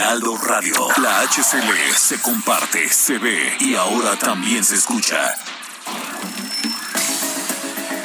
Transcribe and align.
Heraldo 0.00 0.34
Radio. 0.38 0.88
La 0.96 1.20
HCL 1.20 1.94
se 1.94 2.18
comparte, 2.22 2.88
se 2.88 3.18
ve 3.18 3.54
y 3.60 3.74
ahora 3.74 4.16
también 4.16 4.64
se 4.64 4.76
escucha. 4.76 5.34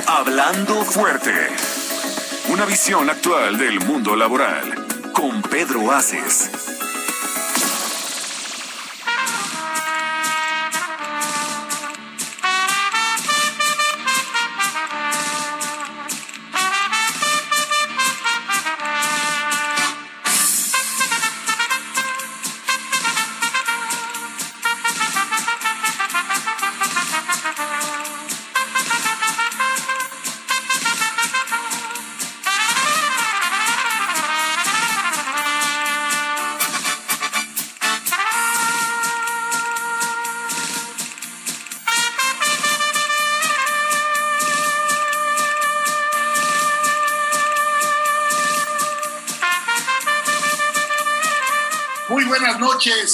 Hablando 0.06 0.84
fuerte. 0.84 1.32
Una 2.50 2.66
visión 2.66 3.10
actual 3.10 3.58
del 3.58 3.80
mundo 3.80 4.18
laboral. 4.18 4.86
Con 5.14 5.42
Pedro 5.44 5.90
Aces. 5.94 6.50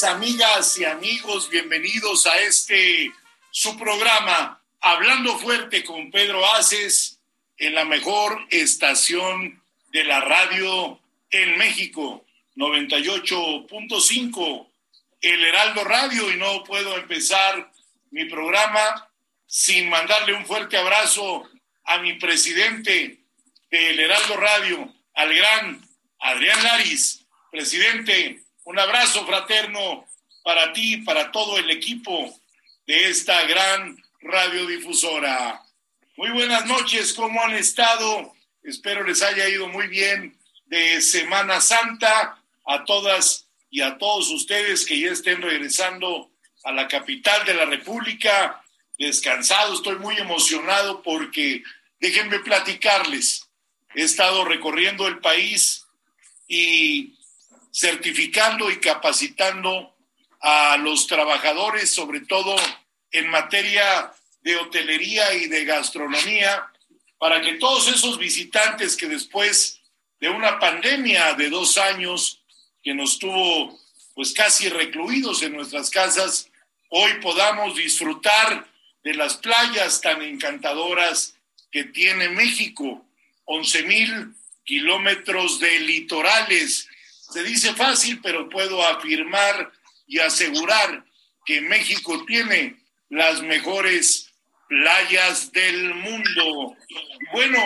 Amigas 0.03 0.77
y 0.79 0.85
amigos. 0.85 1.49
Bienvenidos 1.49 2.25
a 2.25 2.39
este 2.39 3.11
su 3.51 3.77
programa 3.77 4.63
Hablando 4.79 5.37
Fuerte 5.37 5.83
con 5.83 6.09
Pedro 6.09 6.43
Aces 6.55 7.19
en 7.57 7.75
la 7.75 7.85
mejor 7.85 8.47
estación 8.49 9.61
de 9.91 10.03
la 10.03 10.21
radio 10.21 10.99
en 11.29 11.57
México, 11.57 12.25
98.5, 12.55 14.67
el 15.21 15.43
Heraldo 15.43 15.83
Radio. 15.83 16.31
Y 16.31 16.37
no 16.37 16.63
puedo 16.63 16.97
empezar 16.97 17.71
mi 18.09 18.25
programa 18.25 19.09
sin 19.45 19.89
mandarle 19.89 20.33
un 20.33 20.45
fuerte 20.45 20.77
abrazo 20.77 21.47
a 21.85 21.99
mi 21.99 22.13
presidente 22.13 23.19
del 23.69 23.99
Heraldo 23.99 24.37
Radio, 24.37 24.95
al 25.13 25.35
gran 25.35 25.87
Adrián 26.19 26.63
Laris, 26.63 27.25
presidente 27.51 28.41
un 28.71 28.79
abrazo 28.79 29.25
fraterno 29.25 30.07
para 30.43 30.71
ti, 30.71 30.97
para 30.97 31.29
todo 31.29 31.57
el 31.57 31.69
equipo 31.69 32.39
de 32.87 33.09
esta 33.09 33.43
gran 33.43 34.01
radiodifusora. 34.21 35.61
Muy 36.15 36.29
buenas 36.29 36.65
noches, 36.65 37.13
¿cómo 37.13 37.43
han 37.43 37.51
estado? 37.51 38.33
Espero 38.63 39.03
les 39.03 39.21
haya 39.23 39.49
ido 39.49 39.67
muy 39.67 39.87
bien 39.87 40.37
de 40.67 41.01
Semana 41.01 41.59
Santa 41.59 42.41
a 42.65 42.85
todas 42.85 43.45
y 43.69 43.81
a 43.81 43.97
todos 43.97 44.29
ustedes 44.29 44.85
que 44.85 44.97
ya 44.97 45.11
estén 45.11 45.41
regresando 45.41 46.31
a 46.63 46.71
la 46.71 46.87
capital 46.87 47.45
de 47.45 47.55
la 47.55 47.65
República, 47.65 48.63
descansado, 48.97 49.73
estoy 49.73 49.97
muy 49.97 50.15
emocionado 50.15 51.03
porque 51.03 51.61
déjenme 51.99 52.39
platicarles, 52.39 53.49
he 53.95 54.03
estado 54.03 54.45
recorriendo 54.45 55.09
el 55.09 55.19
país 55.19 55.85
y 56.47 57.17
certificando 57.71 58.69
y 58.69 58.77
capacitando 58.77 59.95
a 60.41 60.77
los 60.77 61.07
trabajadores, 61.07 61.93
sobre 61.93 62.21
todo 62.21 62.55
en 63.11 63.29
materia 63.29 64.11
de 64.41 64.55
hotelería 64.57 65.33
y 65.35 65.47
de 65.47 65.65
gastronomía, 65.65 66.67
para 67.17 67.41
que 67.41 67.53
todos 67.53 67.87
esos 67.87 68.17
visitantes 68.17 68.97
que 68.97 69.07
después 69.07 69.79
de 70.19 70.29
una 70.29 70.59
pandemia 70.59 71.33
de 71.33 71.49
dos 71.49 71.77
años 71.77 72.41
que 72.83 72.93
nos 72.93 73.19
tuvo 73.19 73.79
pues 74.15 74.33
casi 74.33 74.69
recluidos 74.69 75.41
en 75.43 75.53
nuestras 75.53 75.89
casas, 75.89 76.49
hoy 76.89 77.13
podamos 77.21 77.75
disfrutar 77.75 78.67
de 79.03 79.13
las 79.13 79.37
playas 79.37 80.01
tan 80.01 80.21
encantadoras 80.21 81.35
que 81.71 81.85
tiene 81.85 82.29
México, 82.29 83.05
11 83.45 83.83
mil 83.83 84.35
kilómetros 84.63 85.59
de 85.59 85.79
litorales, 85.79 86.87
se 87.31 87.43
dice 87.43 87.73
fácil, 87.73 88.19
pero 88.21 88.49
puedo 88.49 88.85
afirmar 88.85 89.71
y 90.05 90.19
asegurar 90.19 91.03
que 91.45 91.61
México 91.61 92.25
tiene 92.25 92.75
las 93.09 93.41
mejores 93.41 94.31
playas 94.67 95.51
del 95.51 95.93
mundo. 95.95 96.75
bueno, 97.33 97.59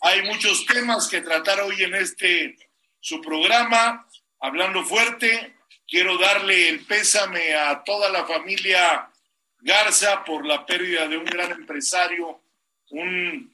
hay 0.00 0.22
muchos 0.22 0.64
temas 0.66 1.08
que 1.08 1.20
tratar 1.20 1.60
hoy 1.60 1.82
en 1.82 1.94
este 1.94 2.56
su 3.00 3.20
programa, 3.20 4.06
hablando 4.40 4.84
fuerte. 4.84 5.54
Quiero 5.86 6.18
darle 6.18 6.68
el 6.68 6.84
pésame 6.84 7.54
a 7.54 7.82
toda 7.82 8.10
la 8.10 8.26
familia 8.26 9.08
Garza 9.60 10.24
por 10.24 10.46
la 10.46 10.64
pérdida 10.64 11.08
de 11.08 11.16
un 11.16 11.24
gran 11.24 11.50
empresario, 11.50 12.40
un 12.90 13.52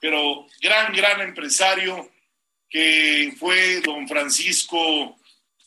pero 0.00 0.46
gran, 0.60 0.92
gran 0.92 1.20
empresario 1.22 2.10
que 2.74 3.32
fue 3.38 3.80
don 3.82 4.08
Francisco 4.08 5.16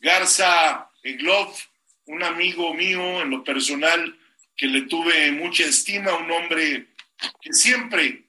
Garza 0.01 0.91
Egloff, 1.01 1.67
un 2.07 2.21
amigo 2.21 2.73
mío 2.73 3.21
en 3.21 3.29
lo 3.29 3.45
personal 3.45 4.19
que 4.57 4.67
le 4.67 4.81
tuve 4.81 5.31
mucha 5.31 5.63
estima, 5.63 6.17
un 6.17 6.29
hombre 6.29 6.87
que 7.39 7.53
siempre 7.53 8.25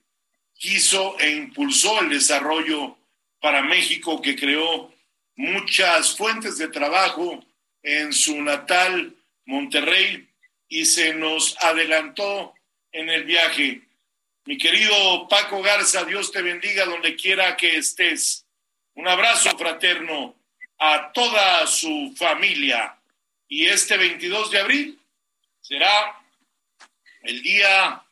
quiso 0.55 1.19
e 1.19 1.29
impulsó 1.29 2.03
el 2.03 2.11
desarrollo 2.11 2.97
para 3.41 3.63
México, 3.63 4.23
que 4.23 4.37
creó 4.37 4.95
muchas 5.35 6.17
fuentes 6.17 6.57
de 6.57 6.69
trabajo 6.69 7.45
en 7.83 8.13
su 8.13 8.41
natal 8.41 9.13
Monterrey 9.45 10.29
y 10.69 10.85
se 10.85 11.15
nos 11.15 11.57
adelantó 11.65 12.55
en 12.93 13.09
el 13.09 13.25
viaje. 13.25 13.83
Mi 14.45 14.57
querido 14.57 15.27
Paco 15.27 15.63
Garza, 15.63 16.05
Dios 16.05 16.31
te 16.31 16.43
bendiga 16.43 16.85
donde 16.85 17.17
quiera 17.17 17.57
que 17.57 17.77
estés. 17.77 18.45
Un 18.99 19.07
abrazo 19.07 19.57
fraterno 19.57 20.35
a 20.77 21.13
toda 21.13 21.65
su 21.69 22.13
familia. 22.17 22.99
Y 23.47 23.67
este 23.67 23.97
22 23.97 24.51
de 24.51 24.59
abril 24.59 25.01
será 25.61 26.21
el 27.23 27.41
Día 27.41 28.03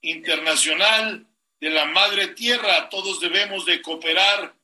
Internacional 0.00 1.26
de 1.60 1.68
la 1.68 1.84
Madre 1.84 2.28
Tierra. 2.28 2.88
Todos 2.88 3.20
debemos 3.20 3.66
de 3.66 3.82
cooperar 3.82 4.54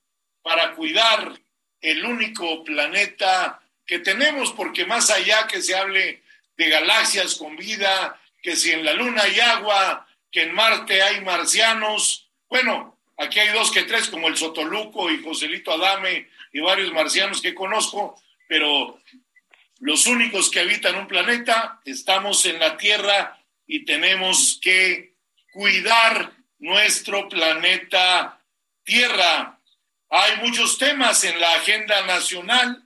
para 0.41 0.73
cuidar 0.73 1.39
el 1.83 2.07
único 2.07 2.65
planeta 2.65 3.61
que 3.85 3.99
tenemos, 3.99 4.55
porque 4.55 4.87
más 4.87 5.11
allá 5.11 5.47
que 5.47 5.61
se 5.61 5.77
hable 5.77 6.23
de 6.57 6.69
galaxias 6.71 7.35
con 7.35 7.55
vida, 7.57 8.19
que 8.43 8.57
si 8.57 8.71
en 8.71 8.83
la 8.83 8.95
Luna 8.95 9.25
hay 9.25 9.39
agua, 9.41 10.09
que 10.33 10.45
en 10.45 10.55
Marte 10.55 11.03
hay 11.03 11.21
marcianos, 11.21 12.31
bueno, 12.49 12.99
Aquí 13.21 13.39
hay 13.39 13.51
dos 13.51 13.71
que 13.71 13.83
tres, 13.83 14.09
como 14.09 14.29
el 14.29 14.37
Sotoluco 14.39 15.11
y 15.11 15.23
Joselito 15.23 15.73
Adame 15.73 16.31
y 16.55 16.61
varios 16.61 16.91
marcianos 16.95 17.43
que 17.43 17.55
conozco, 17.55 18.19
pero 18.49 18.99
los 19.81 20.07
únicos 20.07 20.49
que 20.49 20.61
habitan 20.61 20.97
un 20.97 21.07
planeta 21.07 21.83
estamos 21.85 22.47
en 22.47 22.59
la 22.59 22.79
Tierra 22.79 23.39
y 23.67 23.85
tenemos 23.85 24.59
que 24.63 25.17
cuidar 25.53 26.33
nuestro 26.61 27.29
planeta 27.29 28.41
Tierra. 28.85 29.61
Hay 30.09 30.39
muchos 30.39 30.79
temas 30.79 31.23
en 31.25 31.39
la 31.39 31.57
agenda 31.57 32.07
nacional. 32.07 32.85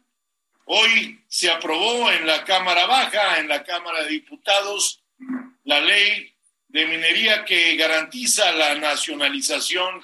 Hoy 0.65 1.23
se 1.29 1.49
aprobó 1.49 2.11
en 2.11 2.27
la 2.27 2.43
Cámara 2.43 2.87
Baja, 2.87 3.39
en 3.39 3.47
la 3.47 3.63
Cámara 3.63 4.03
de 4.03 4.09
Diputados, 4.09 5.01
la 5.63 5.79
ley 5.79 6.35
de 6.67 6.87
minería 6.87 7.45
que 7.45 7.77
garantiza 7.77 8.51
la 8.51 8.75
nacionalización 8.75 10.03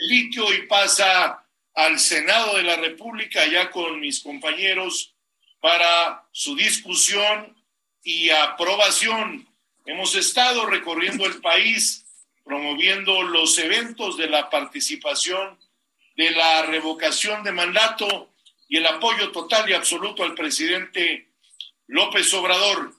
litio 0.00 0.52
y 0.54 0.66
pasa 0.66 1.44
al 1.74 1.98
Senado 1.98 2.56
de 2.56 2.64
la 2.64 2.76
República, 2.76 3.46
ya 3.46 3.70
con 3.70 4.00
mis 4.00 4.20
compañeros, 4.20 5.14
para 5.60 6.24
su 6.32 6.56
discusión 6.56 7.56
y 8.02 8.30
aprobación. 8.30 9.48
Hemos 9.86 10.14
estado 10.14 10.66
recorriendo 10.66 11.26
el 11.26 11.40
país 11.40 12.06
promoviendo 12.44 13.22
los 13.22 13.56
eventos 13.58 14.16
de 14.16 14.28
la 14.28 14.50
participación 14.50 15.58
de 16.16 16.32
la 16.32 16.62
revocación 16.62 17.44
de 17.44 17.52
mandato 17.52 18.32
y 18.68 18.76
el 18.78 18.86
apoyo 18.86 19.30
total 19.30 19.70
y 19.70 19.72
absoluto 19.72 20.24
al 20.24 20.34
presidente 20.34 21.28
López 21.86 22.34
Obrador. 22.34 22.94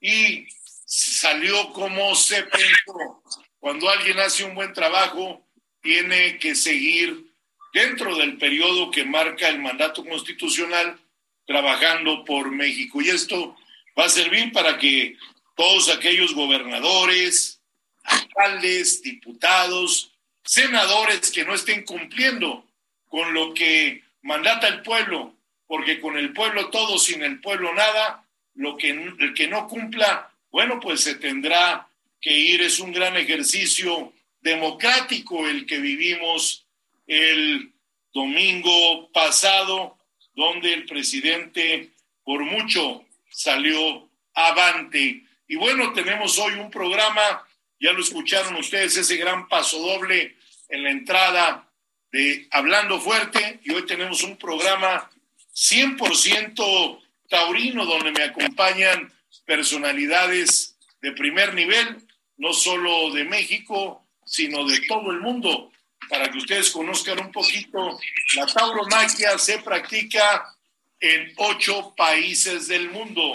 Y 0.00 0.46
salió 0.86 1.72
como 1.72 2.14
se 2.14 2.42
pensó. 2.44 3.22
Cuando 3.60 3.90
alguien 3.90 4.18
hace 4.20 4.44
un 4.44 4.54
buen 4.54 4.72
trabajo, 4.72 5.46
tiene 5.88 6.36
que 6.36 6.54
seguir 6.54 7.32
dentro 7.72 8.14
del 8.16 8.36
periodo 8.36 8.90
que 8.90 9.06
marca 9.06 9.48
el 9.48 9.58
mandato 9.58 10.04
constitucional 10.04 10.98
trabajando 11.46 12.26
por 12.26 12.50
México. 12.50 13.00
Y 13.00 13.08
esto 13.08 13.56
va 13.98 14.04
a 14.04 14.10
servir 14.10 14.52
para 14.52 14.76
que 14.76 15.16
todos 15.56 15.88
aquellos 15.88 16.34
gobernadores, 16.34 17.62
alcaldes, 18.04 19.00
diputados, 19.00 20.12
senadores 20.44 21.30
que 21.30 21.46
no 21.46 21.54
estén 21.54 21.86
cumpliendo 21.86 22.66
con 23.08 23.32
lo 23.32 23.54
que 23.54 24.02
mandata 24.20 24.68
el 24.68 24.82
pueblo, 24.82 25.34
porque 25.66 26.00
con 26.00 26.18
el 26.18 26.34
pueblo 26.34 26.68
todo, 26.68 26.98
sin 26.98 27.22
el 27.22 27.40
pueblo 27.40 27.72
nada, 27.72 28.26
lo 28.56 28.76
que 28.76 28.90
el 28.90 29.32
que 29.32 29.48
no 29.48 29.66
cumpla, 29.66 30.30
bueno, 30.50 30.80
pues 30.80 31.00
se 31.00 31.14
tendrá 31.14 31.88
que 32.20 32.36
ir. 32.36 32.60
Es 32.60 32.78
un 32.78 32.92
gran 32.92 33.16
ejercicio 33.16 34.12
democrático 34.40 35.46
el 35.46 35.66
que 35.66 35.78
vivimos 35.78 36.66
el 37.06 37.72
domingo 38.12 39.10
pasado, 39.12 39.98
donde 40.34 40.72
el 40.72 40.86
presidente 40.86 41.90
por 42.24 42.42
mucho 42.44 43.04
salió 43.30 44.08
avante. 44.34 45.22
Y 45.48 45.56
bueno, 45.56 45.92
tenemos 45.92 46.38
hoy 46.38 46.54
un 46.54 46.70
programa, 46.70 47.46
ya 47.80 47.92
lo 47.92 48.00
escucharon 48.00 48.54
ustedes, 48.56 48.96
ese 48.96 49.16
gran 49.16 49.48
paso 49.48 49.78
doble 49.78 50.36
en 50.68 50.82
la 50.82 50.90
entrada 50.90 51.68
de 52.12 52.46
Hablando 52.50 53.00
Fuerte, 53.00 53.60
y 53.64 53.72
hoy 53.72 53.86
tenemos 53.86 54.22
un 54.22 54.36
programa 54.36 55.10
100% 55.54 57.00
taurino, 57.28 57.84
donde 57.86 58.12
me 58.12 58.22
acompañan 58.22 59.12
personalidades 59.44 60.76
de 61.00 61.12
primer 61.12 61.54
nivel, 61.54 62.06
no 62.36 62.52
solo 62.52 63.10
de 63.12 63.24
México, 63.24 64.04
sino 64.28 64.64
de 64.66 64.80
todo 64.86 65.10
el 65.10 65.20
mundo. 65.20 65.72
Para 66.08 66.30
que 66.30 66.38
ustedes 66.38 66.70
conozcan 66.70 67.18
un 67.20 67.32
poquito, 67.32 67.98
la 68.36 68.46
tauromaquia 68.46 69.38
se 69.38 69.58
practica 69.58 70.54
en 71.00 71.32
ocho 71.36 71.94
países 71.96 72.68
del 72.68 72.90
mundo, 72.90 73.32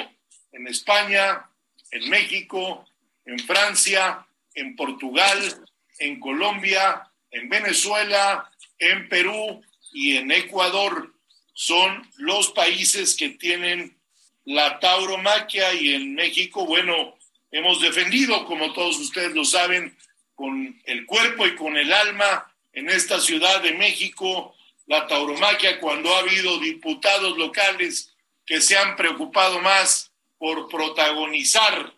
en 0.51 0.68
España, 0.68 1.50
en 1.92 2.10
México, 2.10 2.86
en 3.25 3.40
Francia, 3.40 4.25
en 4.54 4.75
Portugal, 4.75 5.66
en 6.00 6.19
Colombia, 6.19 7.10
en 7.31 7.50
Venezuela, 7.50 8.50
en 8.80 9.10
Perú 9.10 9.62
y 9.92 10.18
en 10.18 10.31
Ecuador. 10.31 11.13
Son 11.54 12.10
los 12.18 12.51
países 12.51 13.16
que 13.16 13.30
tienen 13.30 13.98
la 14.45 14.80
tauromaquia 14.80 15.74
y 15.74 15.94
en 15.94 16.16
México, 16.16 16.66
bueno, 16.66 17.16
hemos 17.51 17.81
defendido, 17.81 18.45
como 18.45 18.74
todos 18.74 19.00
ustedes 19.00 19.34
lo 19.34 19.45
saben, 19.45 19.95
con 20.35 20.81
el 20.85 21.06
cuerpo 21.06 21.45
y 21.45 21.56
con 21.56 21.77
el 21.77 21.91
alma 21.94 22.51
en 22.74 22.89
esta 22.89 23.19
Ciudad 23.19 23.62
de 23.62 23.74
México, 23.74 24.56
la 24.88 25.07
tauromaquia 25.07 25.80
cuando 25.80 26.13
ha 26.13 26.19
habido 26.19 26.59
diputados 26.59 27.38
locales 27.38 28.13
que 28.45 28.62
se 28.62 28.77
han 28.77 28.95
preocupado 28.95 29.59
más 29.59 30.12
por 30.38 30.68
protagonizar 30.68 31.94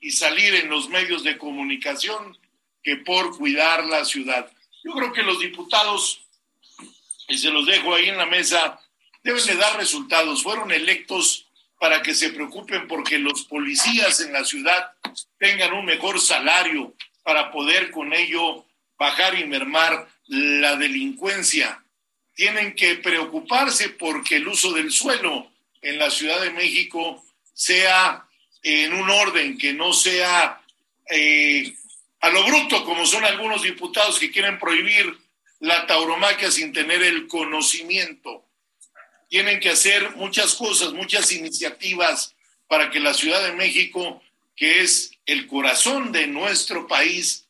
y 0.00 0.10
salir 0.10 0.54
en 0.54 0.68
los 0.68 0.88
medios 0.88 1.22
de 1.22 1.38
comunicación 1.38 2.36
que 2.82 2.96
por 2.96 3.36
cuidar 3.36 3.84
la 3.84 4.04
ciudad. 4.04 4.50
Yo 4.82 4.92
creo 4.92 5.12
que 5.12 5.22
los 5.22 5.38
diputados, 5.38 6.22
y 7.28 7.38
se 7.38 7.50
los 7.50 7.66
dejo 7.66 7.94
ahí 7.94 8.08
en 8.08 8.18
la 8.18 8.26
mesa, 8.26 8.80
deben 9.22 9.44
de 9.46 9.54
dar 9.54 9.76
resultados. 9.76 10.42
Fueron 10.42 10.72
electos 10.72 11.46
para 11.78 12.02
que 12.02 12.14
se 12.14 12.30
preocupen 12.30 12.86
porque 12.88 13.18
los 13.18 13.44
policías 13.44 14.20
en 14.20 14.32
la 14.32 14.44
ciudad 14.44 14.92
tengan 15.38 15.72
un 15.72 15.84
mejor 15.84 16.20
salario 16.20 16.94
para 17.24 17.50
poder 17.50 17.90
con 17.90 18.12
ello 18.12 18.64
bajar 18.96 19.36
y 19.36 19.44
mermar 19.44 20.08
la 20.26 20.76
delincuencia. 20.76 21.82
Tienen 22.34 22.74
que 22.74 22.96
preocuparse 22.96 23.88
porque 23.88 24.36
el 24.36 24.46
uso 24.46 24.72
del 24.72 24.92
suelo 24.92 25.50
en 25.82 25.98
la 25.98 26.10
Ciudad 26.10 26.40
de 26.40 26.50
México 26.50 27.24
sea 27.52 28.26
en 28.62 28.92
un 28.92 29.10
orden 29.10 29.58
que 29.58 29.72
no 29.72 29.92
sea 29.92 30.60
eh, 31.10 31.74
a 32.20 32.30
lo 32.30 32.44
bruto, 32.44 32.84
como 32.84 33.04
son 33.06 33.24
algunos 33.24 33.62
diputados 33.62 34.18
que 34.18 34.30
quieren 34.30 34.58
prohibir 34.58 35.18
la 35.60 35.86
tauromaquia 35.86 36.50
sin 36.50 36.72
tener 36.72 37.02
el 37.02 37.26
conocimiento. 37.26 38.44
Tienen 39.28 39.60
que 39.60 39.70
hacer 39.70 40.16
muchas 40.16 40.54
cosas, 40.54 40.92
muchas 40.92 41.32
iniciativas 41.32 42.34
para 42.66 42.90
que 42.90 43.00
la 43.00 43.14
Ciudad 43.14 43.42
de 43.44 43.52
México, 43.52 44.22
que 44.56 44.80
es 44.82 45.13
el 45.26 45.46
corazón 45.46 46.12
de 46.12 46.26
nuestro 46.26 46.86
país, 46.86 47.46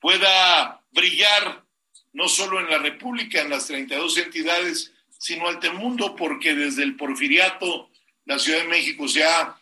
pueda 0.00 0.82
brillar 0.92 1.64
no 2.12 2.28
solo 2.28 2.60
en 2.60 2.70
la 2.70 2.78
República, 2.78 3.40
en 3.40 3.50
las 3.50 3.66
32 3.66 4.18
entidades, 4.18 4.92
sino 5.18 5.48
ante 5.48 5.68
el 5.68 5.74
mundo, 5.74 6.16
porque 6.16 6.54
desde 6.54 6.82
el 6.82 6.96
porfiriato 6.96 7.90
la 8.24 8.38
Ciudad 8.38 8.60
de 8.60 8.68
México 8.68 9.08
se 9.08 9.24
ha 9.24 9.60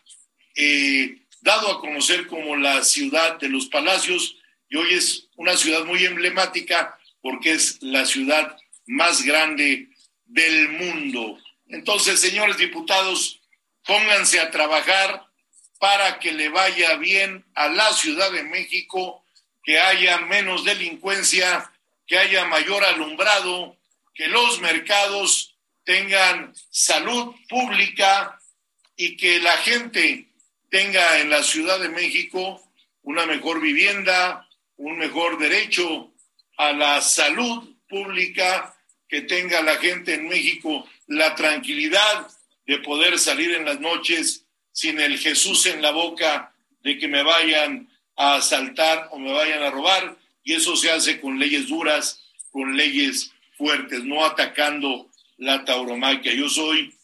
eh, 0.55 1.19
dado 1.41 1.71
a 1.71 1.81
conocer 1.81 2.27
como 2.27 2.57
la 2.57 2.83
ciudad 2.83 3.39
de 3.39 3.49
los 3.49 3.67
palacios 3.67 4.37
y 4.69 4.77
hoy 4.77 4.95
es 4.95 5.29
una 5.37 5.57
ciudad 5.57 5.85
muy 5.85 6.05
emblemática 6.05 6.99
porque 7.21 7.53
es 7.53 7.83
la 7.83 8.05
ciudad 8.05 8.57
más 8.87 9.23
grande 9.23 9.89
del 10.25 10.69
mundo. 10.71 11.39
Entonces, 11.69 12.21
señores 12.21 12.57
diputados, 12.59 13.41
pónganse 13.85 14.41
a 14.41 14.51
trabajar 14.51 15.27
para 15.79 16.19
que 16.19 16.33
le 16.33 16.49
vaya 16.49 16.97
bien 16.97 17.45
a 17.55 17.69
la 17.69 17.93
Ciudad 17.93 18.31
de 18.33 18.43
México, 18.45 19.25
que 19.63 19.79
haya 19.79 20.19
menos 20.19 20.65
delincuencia, 20.65 21.71
que 22.07 22.19
haya 22.19 22.45
mayor 22.47 22.85
alumbrado, 22.85 23.77
que 24.15 24.29
los 24.29 24.61
mercados 24.61 25.57
tengan 25.85 26.55
salud 26.71 27.35
pública 27.49 28.39
y 28.97 29.17
que 29.17 29.41
la 29.41 29.57
gente 29.59 30.29
tenga 30.71 31.21
en 31.21 31.31
la 31.31 31.43
Ciudad 31.43 31.79
de 31.79 31.89
México 31.89 32.63
una 33.03 33.27
mejor 33.27 33.61
vivienda, 33.61 34.49
un 34.77 34.99
mejor 34.99 35.39
derecho 35.39 36.13
a 36.57 36.73
la 36.73 37.01
salud 37.01 37.77
pública, 37.89 38.77
que 39.09 39.23
tenga 39.23 39.63
la 39.63 39.77
gente 39.77 40.15
en 40.15 40.29
México 40.29 40.89
la 41.07 41.35
tranquilidad 41.35 42.29
de 42.67 42.79
poder 42.79 43.19
salir 43.19 43.55
en 43.55 43.65
las 43.65 43.79
noches 43.79 44.46
sin 44.77 45.01
el 45.01 45.19
Jesús 45.19 45.65
en 45.65 45.81
la 45.81 45.91
boca 45.91 46.53
de 46.83 46.99
que 46.99 47.09
me 47.09 47.23
vayan 47.23 47.89
a 48.15 48.35
asaltar 48.35 49.09
o 49.11 49.19
me 49.19 49.33
vayan 49.33 49.63
a 49.63 49.71
robar. 49.71 50.19
Y 50.45 50.53
eso 50.53 50.77
se 50.77 50.91
hace 50.91 51.19
con 51.19 51.39
leyes 51.39 51.67
duras, 51.67 52.21
con 52.51 52.77
leyes 52.77 53.33
fuertes, 53.57 54.05
no 54.05 54.23
atacando 54.23 55.11
la 55.39 55.65
tauromaquia. 55.65 56.35
Yo 56.35 56.51
soy 56.51 56.95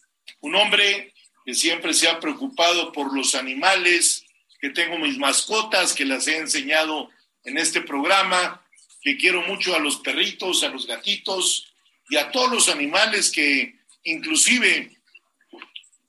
un 0.40 0.54
hombre 0.54 1.14
que 1.46 1.54
siempre 1.54 1.94
se 1.94 2.10
ha 2.10 2.20
preocupado 2.20 2.92
por 2.92 3.16
los 3.16 3.34
animales, 3.34 4.26
que 4.60 4.68
tengo 4.68 4.98
mis 4.98 5.16
mascotas, 5.16 5.94
que 5.94 6.04
las 6.04 6.28
he 6.28 6.36
enseñado 6.36 7.08
en 7.42 7.56
este 7.56 7.80
programa, 7.80 8.62
que 9.00 9.16
quiero 9.16 9.40
mucho 9.46 9.74
a 9.74 9.78
los 9.78 9.96
perritos, 9.96 10.62
a 10.62 10.68
los 10.68 10.86
gatitos 10.86 11.72
y 12.10 12.18
a 12.18 12.30
todos 12.30 12.52
los 12.52 12.68
animales 12.68 13.30
que 13.30 13.76
inclusive 14.04 14.94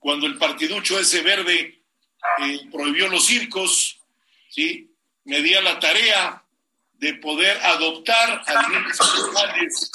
cuando 0.03 0.27
el 0.27 0.37
partiducho 0.37 0.99
ese 0.99 1.21
verde 1.21 1.79
eh, 2.41 2.59
prohibió 2.69 3.07
los 3.07 3.25
circos, 3.25 4.01
¿sí? 4.49 4.91
me 5.23 5.41
di 5.41 5.53
a 5.53 5.61
la 5.61 5.79
tarea 5.79 6.43
de 6.95 7.13
poder 7.13 7.57
adoptar 7.63 8.43
algunos 8.45 8.99
animales 8.99 9.91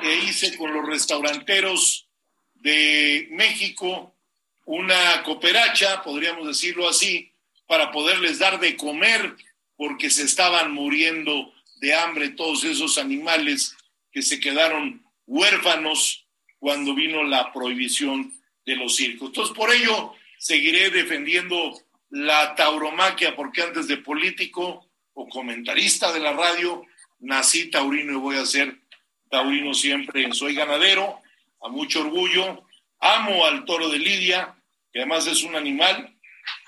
que 0.00 0.14
hice 0.20 0.56
con 0.56 0.72
los 0.72 0.86
restauranteros 0.86 2.08
de 2.54 3.28
México, 3.32 4.14
una 4.64 5.22
cooperacha, 5.24 6.02
podríamos 6.02 6.46
decirlo 6.46 6.88
así, 6.88 7.30
para 7.66 7.92
poderles 7.92 8.38
dar 8.38 8.60
de 8.60 8.78
comer 8.78 9.36
porque 9.76 10.08
se 10.08 10.22
estaban 10.22 10.72
muriendo 10.72 11.52
de 11.82 11.94
hambre 11.94 12.30
todos 12.30 12.64
esos 12.64 12.96
animales 12.96 13.76
que 14.10 14.22
se 14.22 14.40
quedaron 14.40 15.04
huérfanos 15.26 16.24
cuando 16.58 16.94
vino 16.94 17.22
la 17.24 17.52
prohibición 17.52 18.39
de 18.70 18.76
los 18.76 18.94
circos. 18.94 19.28
Entonces, 19.28 19.56
por 19.56 19.72
ello, 19.72 20.14
seguiré 20.38 20.90
defendiendo 20.90 21.76
la 22.10 22.54
tauromaquia, 22.54 23.34
porque 23.34 23.62
antes 23.62 23.88
de 23.88 23.96
político 23.96 24.86
o 25.12 25.28
comentarista 25.28 26.12
de 26.12 26.20
la 26.20 26.32
radio, 26.32 26.84
nací 27.18 27.70
taurino 27.70 28.12
y 28.12 28.16
voy 28.16 28.36
a 28.36 28.46
ser 28.46 28.78
taurino 29.28 29.74
siempre. 29.74 30.32
Soy 30.32 30.54
ganadero, 30.54 31.20
a 31.62 31.68
mucho 31.68 32.00
orgullo. 32.00 32.64
Amo 33.00 33.44
al 33.44 33.64
toro 33.64 33.88
de 33.88 33.98
Lidia, 33.98 34.54
que 34.92 35.00
además 35.00 35.26
es 35.26 35.42
un 35.42 35.56
animal 35.56 36.14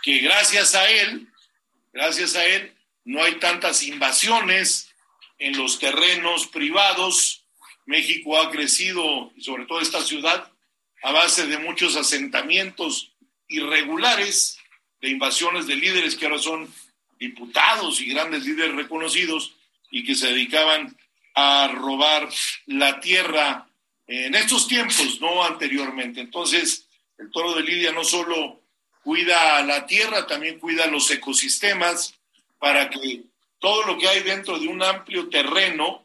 que 0.02 0.18
gracias 0.18 0.74
a 0.74 0.88
él, 0.88 1.28
gracias 1.92 2.34
a 2.36 2.44
él, 2.44 2.74
no 3.04 3.22
hay 3.22 3.34
tantas 3.36 3.82
invasiones 3.82 4.92
en 5.38 5.56
los 5.56 5.78
terrenos 5.78 6.46
privados. 6.48 7.44
México 7.86 8.40
ha 8.40 8.50
crecido, 8.50 9.32
sobre 9.38 9.66
todo 9.66 9.80
esta 9.80 10.02
ciudad, 10.02 10.51
a 11.02 11.12
base 11.12 11.46
de 11.46 11.58
muchos 11.58 11.96
asentamientos 11.96 13.12
irregulares 13.48 14.58
de 15.00 15.10
invasiones 15.10 15.66
de 15.66 15.76
líderes 15.76 16.16
que 16.16 16.26
ahora 16.26 16.38
son 16.38 16.72
diputados 17.18 18.00
y 18.00 18.06
grandes 18.06 18.44
líderes 18.44 18.76
reconocidos 18.76 19.54
y 19.90 20.04
que 20.04 20.14
se 20.14 20.28
dedicaban 20.28 20.96
a 21.34 21.68
robar 21.68 22.28
la 22.66 23.00
tierra 23.00 23.66
en 24.06 24.34
estos 24.34 24.66
tiempos, 24.68 25.20
no 25.20 25.44
anteriormente. 25.44 26.20
Entonces, 26.20 26.88
el 27.18 27.30
toro 27.30 27.54
de 27.54 27.62
Lidia 27.62 27.92
no 27.92 28.04
solo 28.04 28.62
cuida 29.02 29.62
la 29.62 29.86
tierra, 29.86 30.26
también 30.26 30.58
cuida 30.58 30.86
los 30.86 31.10
ecosistemas 31.10 32.14
para 32.58 32.90
que 32.90 33.22
todo 33.58 33.84
lo 33.84 33.98
que 33.98 34.08
hay 34.08 34.22
dentro 34.22 34.58
de 34.58 34.68
un 34.68 34.82
amplio 34.82 35.28
terreno, 35.28 36.04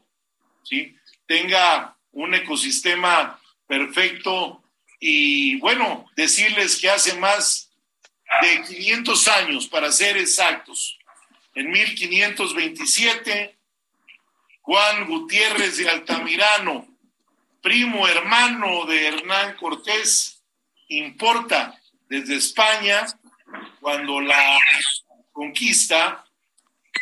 ¿sí? 0.63 0.95
tenga 1.25 1.97
un 2.11 2.33
ecosistema 2.33 3.39
perfecto 3.67 4.63
y 4.99 5.59
bueno, 5.59 6.09
decirles 6.15 6.79
que 6.79 6.89
hace 6.89 7.15
más 7.19 7.69
de 8.41 8.63
500 8.63 9.27
años, 9.27 9.67
para 9.67 9.91
ser 9.91 10.17
exactos, 10.17 10.97
en 11.55 11.71
1527, 11.71 13.57
Juan 14.61 15.07
Gutiérrez 15.07 15.77
de 15.77 15.89
Altamirano, 15.89 16.87
primo 17.61 18.07
hermano 18.07 18.85
de 18.85 19.07
Hernán 19.07 19.55
Cortés, 19.55 20.43
importa 20.89 21.79
desde 22.09 22.35
España, 22.35 23.05
cuando 23.79 24.19
la 24.19 24.57
conquista, 25.31 26.25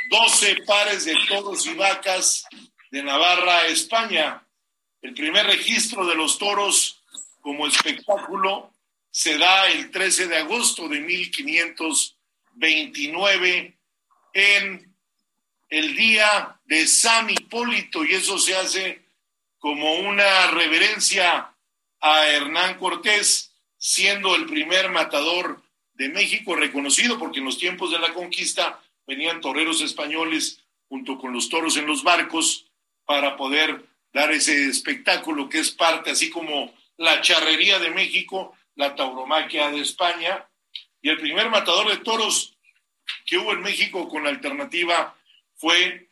12 0.10 0.64
pares 0.68 1.06
de 1.06 1.16
toros 1.28 1.66
y 1.66 1.74
vacas 1.74 2.46
de 2.92 3.04
Navarra 3.04 3.66
España. 3.68 4.44
El 5.02 5.14
primer 5.14 5.46
registro 5.46 6.06
de 6.06 6.16
los 6.16 6.38
toros 6.38 7.04
como 7.46 7.68
espectáculo 7.68 8.74
se 9.12 9.38
da 9.38 9.68
el 9.68 9.92
13 9.92 10.30
de 10.30 10.38
agosto 10.38 10.90
de 10.90 11.00
1529 11.00 13.78
en 14.34 14.96
el 15.70 15.96
día 15.96 16.60
de 16.66 16.88
San 16.88 17.30
Hipólito 17.30 18.04
y 18.04 18.16
eso 18.16 18.40
se 18.40 18.56
hace 18.56 19.06
como 19.60 19.94
una 19.94 20.48
reverencia 20.48 21.54
a 22.02 22.26
Hernán 22.26 22.80
Cortés, 22.80 23.54
siendo 23.78 24.36
el 24.36 24.48
primer 24.48 24.90
matador 24.90 25.62
de 25.94 26.10
México 26.10 26.56
reconocido, 26.56 27.20
porque 27.20 27.42
en 27.42 27.46
los 27.46 27.60
tiempos 27.60 27.92
de 27.92 28.00
la 28.00 28.16
conquista 28.16 28.82
venían 29.06 29.40
toreros 29.40 29.82
españoles 29.82 30.64
junto 30.90 31.20
con 31.20 31.32
los 31.32 31.48
toros 31.50 31.78
en 31.78 31.86
los 31.86 32.02
barcos 32.02 32.66
para 33.06 33.38
poder 33.38 33.86
dar 34.12 34.32
ese 34.32 34.66
espectáculo 34.66 35.48
que 35.48 35.60
es 35.60 35.70
parte, 35.70 36.10
así 36.10 36.32
como 36.32 36.74
la 36.98 37.22
charrería 37.22 37.80
de 37.80 37.92
México, 37.92 38.58
la 38.76 38.96
tauromaquia 38.96 39.72
de 39.72 39.82
España, 39.82 40.48
y 41.02 41.10
el 41.10 41.20
primer 41.20 41.50
matador 41.50 41.90
de 41.90 41.98
toros 41.98 42.58
que 43.26 43.38
hubo 43.38 43.54
en 43.54 43.62
México 43.62 44.08
con 44.10 44.24
la 44.24 44.30
alternativa 44.30 45.16
fue 45.56 46.10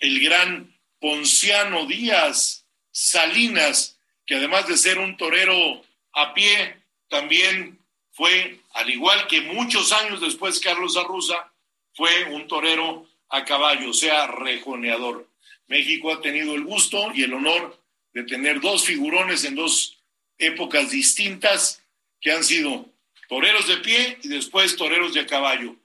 el 0.00 0.20
gran 0.20 0.74
Ponciano 1.00 1.86
Díaz 1.86 2.66
Salinas, 2.90 3.98
que 4.26 4.36
además 4.36 4.66
de 4.66 4.76
ser 4.76 4.98
un 4.98 5.16
torero 5.16 5.82
a 6.12 6.34
pie, 6.34 6.82
también 7.08 7.78
fue, 8.12 8.60
al 8.72 8.90
igual 8.90 9.26
que 9.26 9.42
muchos 9.42 9.92
años 9.92 10.20
después 10.20 10.60
Carlos 10.60 10.96
Arruza, 10.96 11.52
fue 11.94 12.24
un 12.32 12.46
torero 12.48 13.06
a 13.28 13.44
caballo, 13.44 13.90
o 13.90 13.94
sea, 13.94 14.26
rejoneador. 14.26 15.28
México 15.66 16.12
ha 16.12 16.20
tenido 16.20 16.54
el 16.54 16.64
gusto 16.64 17.12
y 17.14 17.22
el 17.24 17.34
honor 17.34 17.78
de 18.12 18.24
tener 18.24 18.60
dos 18.60 18.84
figurones 18.84 19.44
en 19.44 19.54
dos 19.54 19.98
épocas 20.38 20.90
distintas 20.90 21.82
que 22.20 22.32
han 22.32 22.44
sido 22.44 22.88
toreros 23.28 23.66
de 23.68 23.78
pie 23.78 24.18
y 24.22 24.28
después 24.28 24.76
toreros 24.76 25.14
de 25.14 25.26
caballo. 25.26 25.76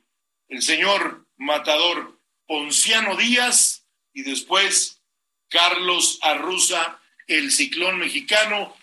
El 0.48 0.62
señor 0.62 1.26
matador 1.38 2.20
Ponciano 2.48 3.16
Díaz 3.16 3.86
y 4.14 4.24
después 4.24 5.02
Carlos 5.50 6.20
Arruza, 6.22 7.00
el 7.28 7.52
ciclón 7.52 8.00
mexicano, 8.00 8.76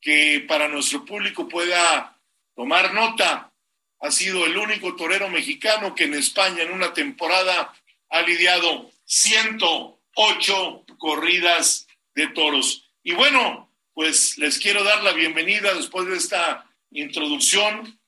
que 0.00 0.44
para 0.46 0.68
nuestro 0.68 1.04
público 1.04 1.48
pueda 1.48 2.20
tomar 2.54 2.94
nota, 2.94 3.52
ha 4.00 4.10
sido 4.10 4.46
el 4.46 4.56
único 4.56 4.94
torero 4.94 5.28
mexicano 5.28 5.94
que 5.94 6.04
en 6.04 6.14
España 6.14 6.62
en 6.62 6.72
una 6.72 6.94
temporada 6.94 7.74
ha 8.10 8.22
lidiado 8.22 8.90
108 9.04 10.84
corridas 10.98 11.88
de 12.14 12.28
toros. 12.28 12.87
Y 13.08 13.14
bueno, 13.14 13.72
pues 13.94 14.36
les 14.36 14.58
quiero 14.58 14.84
dar 14.84 15.02
la 15.02 15.14
bienvenida 15.14 15.72
después 15.72 16.06
de 16.08 16.18
esta 16.18 16.66
introducción 16.90 17.98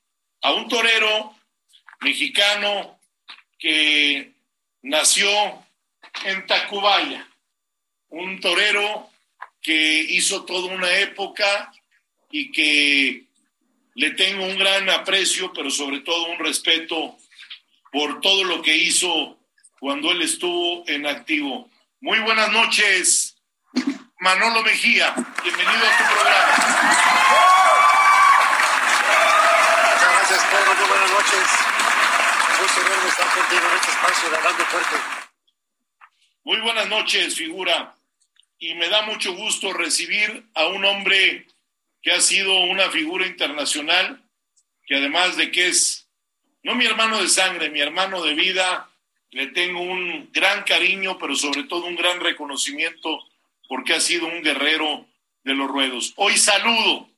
a 0.43 0.53
un 0.53 0.67
torero 0.67 1.35
mexicano 2.01 2.99
que 3.57 4.31
nació 4.83 5.27
en 6.23 6.45
Tacubaya, 6.45 7.27
un 8.09 8.39
torero 8.39 9.09
que 9.59 10.01
hizo 10.01 10.45
toda 10.45 10.71
una 10.71 10.95
época 10.99 11.73
y 12.29 12.51
que 12.51 13.23
le 13.95 14.11
tengo 14.11 14.45
un 14.45 14.59
gran 14.59 14.87
aprecio, 14.87 15.51
pero 15.51 15.71
sobre 15.71 16.01
todo 16.01 16.25
un 16.25 16.37
respeto 16.37 17.17
por 17.91 18.21
todo 18.21 18.43
lo 18.43 18.61
que 18.61 18.77
hizo 18.77 19.39
cuando 19.79 20.11
él 20.11 20.21
estuvo 20.21 20.87
en 20.87 21.07
activo. 21.07 21.71
Muy 22.01 22.19
buenas 22.19 22.51
noches, 22.51 23.30
Manolo 24.21 24.61
Mejía. 24.61 25.15
Bienvenido 25.41 25.83
a 25.83 25.97
tu 25.97 26.03
programa. 26.13 26.53
Muchas 29.89 30.13
gracias, 30.13 30.45
Pedro. 30.45 30.75
Muy 30.75 30.87
buenas 30.89 31.09
noches. 31.09 31.47
Un 32.59 32.67
gusto 32.67 33.07
estar 33.07 33.27
contigo 33.33 33.61
en 33.67 33.75
este 33.77 33.91
espacio 33.91 34.29
de 34.29 34.37
Hablando 34.37 34.65
Fuerte. 34.65 34.95
Muy 36.43 36.59
buenas 36.59 36.87
noches, 36.87 37.35
figura. 37.35 37.95
Y 38.59 38.75
me 38.75 38.89
da 38.89 39.01
mucho 39.01 39.33
gusto 39.33 39.73
recibir 39.73 40.45
a 40.53 40.67
un 40.67 40.85
hombre 40.85 41.47
que 42.03 42.11
ha 42.11 42.21
sido 42.21 42.53
una 42.65 42.91
figura 42.91 43.25
internacional, 43.25 44.21
que 44.85 44.97
además 44.97 45.35
de 45.35 45.49
que 45.49 45.69
es, 45.69 46.07
no 46.61 46.75
mi 46.75 46.85
hermano 46.85 47.19
de 47.19 47.27
sangre, 47.27 47.71
mi 47.71 47.81
hermano 47.81 48.21
de 48.21 48.35
vida, 48.35 48.87
le 49.31 49.47
tengo 49.47 49.81
un 49.81 50.29
gran 50.31 50.61
cariño, 50.61 51.17
pero 51.17 51.35
sobre 51.35 51.63
todo 51.63 51.85
un 51.85 51.95
gran 51.95 52.19
reconocimiento 52.19 53.30
porque 53.71 53.93
ha 53.93 54.01
sido 54.01 54.27
un 54.27 54.43
guerrero 54.43 55.07
de 55.45 55.53
los 55.53 55.69
ruedos. 55.69 56.11
Hoy 56.17 56.35
saludo 56.37 57.09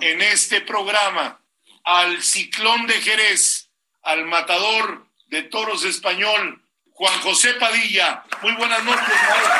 en 0.00 0.22
este 0.22 0.60
programa 0.60 1.44
al 1.82 2.22
Ciclón 2.22 2.86
de 2.86 2.94
Jerez, 3.00 3.68
al 4.02 4.24
matador 4.26 5.08
de 5.26 5.42
toros 5.42 5.84
español, 5.84 6.64
Juan 6.92 7.20
José 7.22 7.54
Padilla. 7.54 8.22
Muy 8.42 8.52
buenas 8.52 8.84
noches, 8.84 9.08
maestro. 9.08 9.52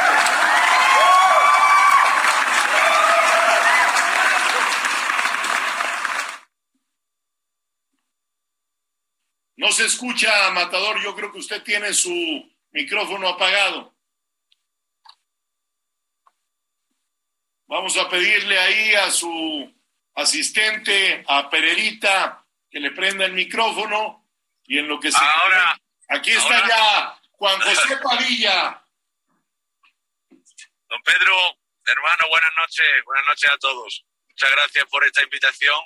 No 9.56 9.72
se 9.72 9.86
escucha, 9.86 10.52
Matador. 10.52 11.02
Yo 11.02 11.16
creo 11.16 11.32
que 11.32 11.38
usted 11.38 11.64
tiene 11.64 11.92
su 11.92 12.48
micrófono 12.70 13.28
apagado. 13.28 13.91
Vamos 17.72 17.96
a 17.96 18.06
pedirle 18.06 18.58
ahí 18.58 18.94
a 18.96 19.10
su 19.10 19.74
asistente, 20.14 21.24
a 21.26 21.48
Pererita, 21.48 22.44
que 22.70 22.78
le 22.78 22.90
prenda 22.90 23.24
el 23.24 23.32
micrófono 23.32 24.28
y 24.64 24.76
en 24.76 24.88
lo 24.88 25.00
que 25.00 25.10
se... 25.10 25.16
Ahora. 25.16 25.80
Aquí 26.08 26.32
está 26.32 26.68
ya 26.68 27.18
Juan 27.30 27.58
José 27.62 27.96
Padilla. 28.02 28.84
Don 30.86 31.02
Pedro, 31.02 31.34
hermano, 31.86 32.28
buenas 32.28 32.52
noches, 32.58 32.86
buenas 33.06 33.24
noches 33.24 33.50
a 33.50 33.56
todos. 33.56 34.04
Muchas 34.28 34.50
gracias 34.50 34.84
por 34.90 35.06
esta 35.06 35.22
invitación. 35.22 35.80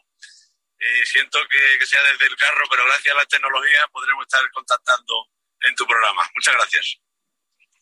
Eh, 0.80 1.06
siento 1.06 1.38
que, 1.48 1.78
que 1.78 1.86
sea 1.86 2.02
desde 2.02 2.26
el 2.26 2.36
carro, 2.36 2.64
pero 2.68 2.84
gracias 2.84 3.14
a 3.14 3.18
la 3.18 3.26
tecnología 3.26 3.86
podremos 3.92 4.26
estar 4.26 4.42
contactando 4.50 5.28
en 5.60 5.74
tu 5.76 5.86
programa. 5.86 6.28
Muchas 6.34 6.54
gracias. 6.56 6.96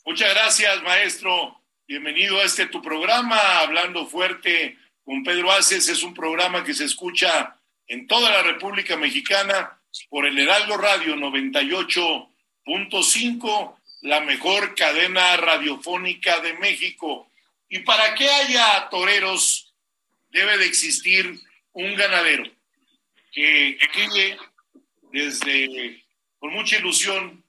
Muchas 0.04 0.34
gracias, 0.34 0.82
maestro. 0.82 1.63
Bienvenido 1.86 2.40
a 2.40 2.44
este 2.44 2.64
tu 2.68 2.80
programa, 2.80 3.38
Hablando 3.58 4.06
Fuerte 4.06 4.78
con 5.04 5.22
Pedro 5.22 5.52
Aces. 5.52 5.86
Es 5.90 6.02
un 6.02 6.14
programa 6.14 6.64
que 6.64 6.72
se 6.72 6.86
escucha 6.86 7.60
en 7.86 8.06
toda 8.06 8.30
la 8.30 8.42
República 8.42 8.96
Mexicana 8.96 9.78
por 10.08 10.24
el 10.24 10.38
Heraldo 10.38 10.78
Radio 10.78 11.14
98.5, 11.14 13.76
la 14.00 14.20
mejor 14.20 14.74
cadena 14.74 15.36
radiofónica 15.36 16.40
de 16.40 16.54
México. 16.54 17.30
Y 17.68 17.80
para 17.80 18.14
que 18.14 18.30
haya 18.30 18.88
toreros, 18.88 19.74
debe 20.30 20.56
de 20.56 20.64
existir 20.64 21.38
un 21.72 21.94
ganadero 21.96 22.50
que 23.30 23.76
críe 23.92 24.38
desde, 25.12 26.02
con 26.38 26.50
mucha 26.50 26.78
ilusión, 26.78 27.44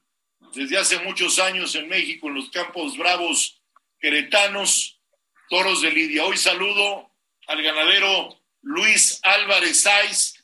desde 0.53 0.77
hace 0.77 0.99
muchos 0.99 1.39
años 1.39 1.73
en 1.75 1.87
México, 1.87 2.27
en 2.27 2.33
los 2.33 2.49
campos 2.49 2.97
bravos 2.97 3.61
queretanos, 4.05 5.01
toros 5.49 5.81
de 5.81 5.89
Lidia. 5.89 6.25
Hoy 6.25 6.37
saludo 6.37 7.09
al 7.47 7.63
ganadero 7.63 8.39
Luis 8.61 9.19
Álvarez 9.23 9.81
Saiz, 9.81 10.35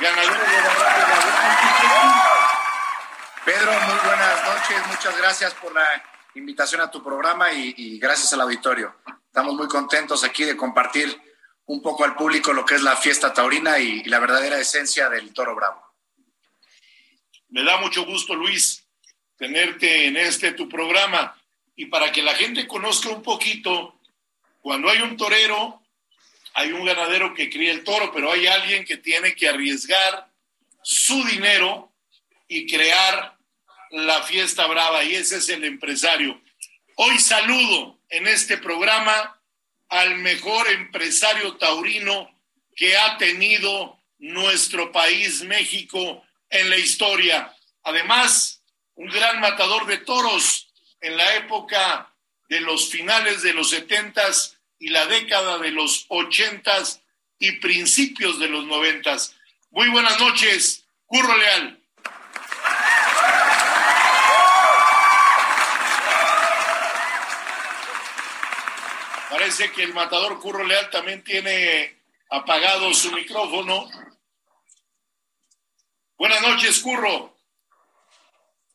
ganador 0.00 0.38
de 0.38 0.56
la 0.56 0.78
Pedro, 3.44 3.72
muy 3.72 3.98
buenas 4.06 4.44
noches, 4.46 4.86
muchas 4.86 5.18
gracias 5.18 5.52
por 5.52 5.74
la 5.74 5.84
invitación 6.34 6.80
a 6.80 6.90
tu 6.90 7.04
programa 7.04 7.52
y, 7.52 7.98
gracias 7.98 8.32
al 8.32 8.40
auditorio. 8.40 8.96
Estamos 9.26 9.54
muy 9.54 9.68
contentos 9.68 10.24
aquí 10.24 10.44
de 10.44 10.56
compartir 10.56 11.14
un 11.66 11.82
poco 11.82 12.04
al 12.04 12.14
público 12.14 12.54
lo 12.54 12.64
que 12.64 12.76
es 12.76 12.82
la 12.82 12.96
fiesta 12.96 13.34
taurina 13.34 13.78
y, 13.78 14.02
la 14.04 14.18
verdadera 14.18 14.58
esencia 14.58 15.10
del 15.10 15.34
toro 15.34 15.54
bravo. 15.54 15.84
Me 17.50 17.64
da 17.64 17.76
mucho 17.82 18.06
gusto, 18.06 18.34
Luis, 18.34 18.82
tenerte 19.36 20.06
en 20.06 20.16
este 20.16 20.52
tu 20.52 20.70
programa. 20.70 21.36
Y 21.76 21.86
para 21.86 22.12
que 22.12 22.22
la 22.22 22.34
gente 22.34 22.66
conozca 22.66 23.08
un 23.08 23.22
poquito, 23.22 23.98
cuando 24.60 24.90
hay 24.90 25.00
un 25.00 25.16
torero, 25.16 25.82
hay 26.54 26.72
un 26.72 26.84
ganadero 26.84 27.34
que 27.34 27.48
cría 27.48 27.72
el 27.72 27.84
toro, 27.84 28.12
pero 28.12 28.32
hay 28.32 28.46
alguien 28.46 28.84
que 28.84 28.96
tiene 28.96 29.34
que 29.34 29.48
arriesgar 29.48 30.30
su 30.82 31.24
dinero 31.24 31.92
y 32.48 32.66
crear 32.66 33.36
la 33.90 34.22
fiesta 34.22 34.66
brava, 34.66 35.04
y 35.04 35.14
ese 35.14 35.38
es 35.38 35.48
el 35.48 35.64
empresario. 35.64 36.40
Hoy 36.96 37.18
saludo 37.18 37.98
en 38.08 38.26
este 38.26 38.58
programa 38.58 39.40
al 39.88 40.16
mejor 40.16 40.68
empresario 40.68 41.56
taurino 41.56 42.30
que 42.76 42.96
ha 42.96 43.18
tenido 43.18 43.98
nuestro 44.18 44.92
país, 44.92 45.42
México, 45.42 46.22
en 46.48 46.70
la 46.70 46.76
historia. 46.76 47.54
Además, 47.82 48.62
un 48.94 49.08
gran 49.08 49.40
matador 49.40 49.86
de 49.86 49.98
toros 49.98 50.69
en 51.00 51.16
la 51.16 51.36
época 51.36 52.12
de 52.48 52.60
los 52.60 52.90
finales 52.90 53.42
de 53.42 53.52
los 53.52 53.70
setentas 53.70 54.58
y 54.78 54.88
la 54.88 55.06
década 55.06 55.58
de 55.58 55.70
los 55.70 56.06
ochentas 56.08 57.02
y 57.38 57.52
principios 57.52 58.38
de 58.38 58.48
los 58.48 58.66
noventas. 58.66 59.36
Muy 59.70 59.88
buenas 59.88 60.18
noches, 60.18 60.84
Curro 61.06 61.36
Leal. 61.36 61.80
Parece 69.30 69.70
que 69.72 69.84
el 69.84 69.94
matador 69.94 70.38
Curro 70.40 70.64
Leal 70.64 70.90
también 70.90 71.22
tiene 71.24 71.98
apagado 72.30 72.92
su 72.92 73.12
micrófono. 73.12 73.88
Buenas 76.18 76.42
noches, 76.42 76.80
Curro. 76.80 77.36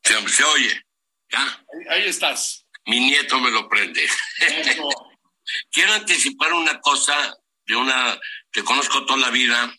Se, 0.02 0.44
oye. 0.44 0.85
¿Ya? 1.30 1.64
Ahí, 1.90 2.04
estás. 2.04 2.66
Mi 2.86 3.00
nieto 3.00 3.40
me 3.40 3.50
lo 3.50 3.68
prende. 3.68 4.08
Quiero 5.70 5.94
anticipar 5.94 6.52
una 6.52 6.80
cosa 6.80 7.36
de 7.64 7.76
una 7.76 8.18
que 8.52 8.62
conozco 8.62 9.04
toda 9.04 9.18
la 9.18 9.30
vida 9.30 9.74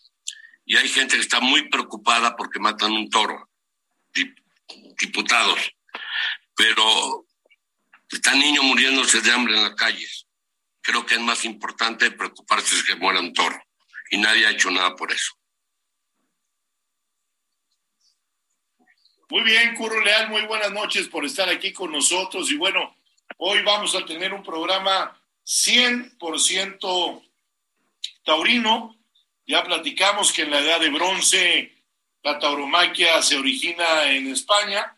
y 0.64 0.76
hay 0.76 0.88
gente 0.88 1.16
que 1.16 1.22
está 1.22 1.40
muy 1.40 1.68
preocupada 1.68 2.36
porque 2.36 2.58
matan 2.58 2.92
un 2.92 3.08
toro, 3.08 3.50
diputados, 4.98 5.58
pero 6.54 7.26
están 8.10 8.38
niños 8.38 8.64
muriéndose 8.64 9.20
de 9.20 9.32
hambre 9.32 9.56
en 9.56 9.62
las 9.62 9.74
calles 9.74 10.28
creo 10.88 11.04
que 11.04 11.16
es 11.16 11.20
más 11.20 11.44
importante 11.44 12.10
preocuparse 12.12 12.76
de 12.76 12.82
que 12.82 12.94
muera 12.96 13.20
un 13.20 13.34
toro. 13.34 13.62
Y 14.10 14.16
nadie 14.16 14.46
ha 14.46 14.50
hecho 14.52 14.70
nada 14.70 14.96
por 14.96 15.12
eso. 15.12 15.37
Muy 19.30 19.42
bien, 19.42 19.74
Curro 19.74 20.00
Leal, 20.00 20.30
muy 20.30 20.40
buenas 20.46 20.72
noches 20.72 21.06
por 21.08 21.22
estar 21.22 21.50
aquí 21.50 21.70
con 21.70 21.92
nosotros. 21.92 22.50
Y 22.50 22.56
bueno, 22.56 22.96
hoy 23.36 23.60
vamos 23.62 23.94
a 23.94 24.06
tener 24.06 24.32
un 24.32 24.42
programa 24.42 25.20
100% 25.44 27.22
taurino. 28.24 28.96
Ya 29.46 29.62
platicamos 29.64 30.32
que 30.32 30.40
en 30.42 30.50
la 30.50 30.60
edad 30.60 30.80
de 30.80 30.88
bronce 30.88 31.74
la 32.22 32.38
tauromaquia 32.38 33.20
se 33.20 33.36
origina 33.36 34.10
en 34.10 34.28
España. 34.28 34.96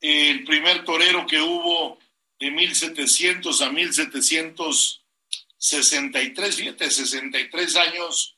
El 0.00 0.42
primer 0.44 0.82
torero 0.86 1.26
que 1.26 1.42
hubo 1.42 1.98
de 2.40 2.50
1700 2.50 3.60
a 3.60 3.70
1763, 3.70 6.56
fíjate, 6.56 6.90
63 6.90 7.76
años 7.76 8.34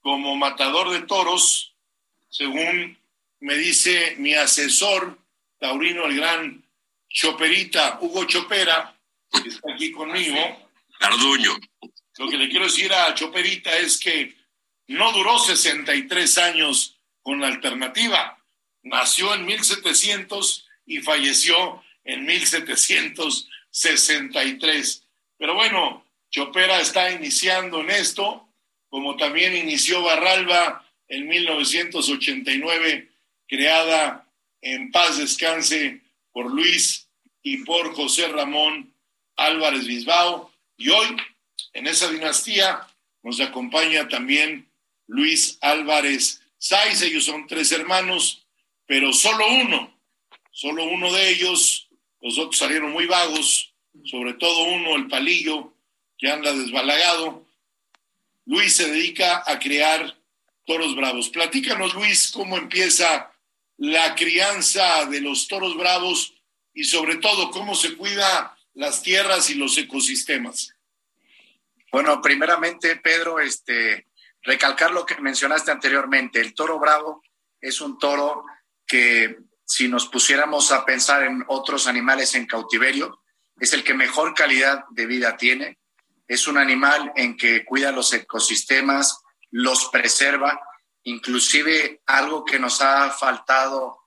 como 0.00 0.36
matador 0.36 0.90
de 0.90 1.02
toros, 1.02 1.74
según 2.30 3.03
me 3.44 3.56
dice 3.58 4.16
mi 4.16 4.34
asesor 4.34 5.18
taurino, 5.58 6.06
el 6.06 6.16
gran 6.16 6.64
Choperita, 7.10 7.98
Hugo 8.00 8.24
Chopera, 8.24 8.98
que 9.30 9.50
está 9.50 9.74
aquí 9.74 9.92
conmigo. 9.92 10.38
Carduño. 10.98 11.54
Lo 12.16 12.30
que 12.30 12.38
le 12.38 12.48
quiero 12.48 12.64
decir 12.64 12.90
a 12.94 13.14
Choperita 13.14 13.76
es 13.76 13.98
que 13.98 14.34
no 14.88 15.12
duró 15.12 15.38
63 15.38 16.38
años 16.38 16.96
con 17.20 17.38
la 17.38 17.48
alternativa. 17.48 18.42
Nació 18.82 19.34
en 19.34 19.44
1700 19.44 20.66
y 20.86 21.02
falleció 21.02 21.84
en 22.04 22.24
1763. 22.24 25.04
Pero 25.36 25.54
bueno, 25.54 26.06
Chopera 26.30 26.80
está 26.80 27.10
iniciando 27.10 27.82
en 27.82 27.90
esto, 27.90 28.48
como 28.88 29.18
también 29.18 29.54
inició 29.54 30.00
Barralba 30.00 30.82
en 31.08 31.28
1989, 31.28 33.10
creada 33.48 34.26
en 34.60 34.90
paz 34.90 35.18
descanse 35.18 36.00
por 36.32 36.50
Luis 36.50 37.08
y 37.42 37.58
por 37.64 37.94
José 37.94 38.28
Ramón 38.28 38.94
Álvarez 39.36 39.86
Bisbao. 39.86 40.50
Y 40.76 40.88
hoy, 40.88 41.16
en 41.72 41.86
esa 41.86 42.08
dinastía, 42.10 42.86
nos 43.22 43.40
acompaña 43.40 44.08
también 44.08 44.68
Luis 45.06 45.58
Álvarez 45.60 46.40
Sáiz. 46.58 47.02
Ellos 47.02 47.24
son 47.24 47.46
tres 47.46 47.72
hermanos, 47.72 48.46
pero 48.86 49.12
solo 49.12 49.46
uno, 49.46 49.98
solo 50.50 50.84
uno 50.84 51.12
de 51.12 51.30
ellos 51.30 51.84
los 52.24 52.38
otros 52.38 52.56
salieron 52.56 52.90
muy 52.90 53.04
vagos, 53.04 53.74
sobre 54.04 54.32
todo 54.32 54.64
uno, 54.64 54.96
el 54.96 55.08
palillo, 55.08 55.74
que 56.16 56.30
anda 56.30 56.54
desbalagado. 56.54 57.46
Luis 58.46 58.76
se 58.76 58.90
dedica 58.90 59.42
a 59.46 59.58
crear 59.58 60.16
toros 60.64 60.96
bravos. 60.96 61.28
Platícanos, 61.28 61.92
Luis, 61.92 62.30
cómo 62.32 62.56
empieza 62.56 63.30
la 63.76 64.14
crianza 64.14 65.04
de 65.06 65.20
los 65.20 65.48
toros 65.48 65.76
bravos 65.76 66.34
y 66.72 66.84
sobre 66.84 67.16
todo 67.16 67.50
cómo 67.50 67.74
se 67.74 67.96
cuida 67.96 68.56
las 68.74 69.02
tierras 69.02 69.50
y 69.50 69.54
los 69.54 69.76
ecosistemas. 69.78 70.74
Bueno, 71.92 72.20
primeramente, 72.20 72.96
Pedro, 72.96 73.38
este, 73.38 74.08
recalcar 74.42 74.90
lo 74.90 75.06
que 75.06 75.20
mencionaste 75.20 75.70
anteriormente. 75.70 76.40
El 76.40 76.54
toro 76.54 76.78
bravo 76.78 77.22
es 77.60 77.80
un 77.80 77.98
toro 77.98 78.44
que 78.86 79.38
si 79.64 79.88
nos 79.88 80.08
pusiéramos 80.08 80.72
a 80.72 80.84
pensar 80.84 81.22
en 81.22 81.44
otros 81.48 81.86
animales 81.86 82.34
en 82.34 82.46
cautiverio, 82.46 83.22
es 83.58 83.72
el 83.72 83.84
que 83.84 83.94
mejor 83.94 84.34
calidad 84.34 84.84
de 84.90 85.06
vida 85.06 85.36
tiene. 85.36 85.78
Es 86.26 86.48
un 86.48 86.58
animal 86.58 87.12
en 87.16 87.36
que 87.36 87.64
cuida 87.64 87.92
los 87.92 88.12
ecosistemas, 88.12 89.22
los 89.50 89.88
preserva, 89.90 90.60
inclusive 91.04 92.02
algo 92.06 92.44
que 92.44 92.58
nos 92.58 92.80
ha 92.80 93.10
faltado 93.10 94.00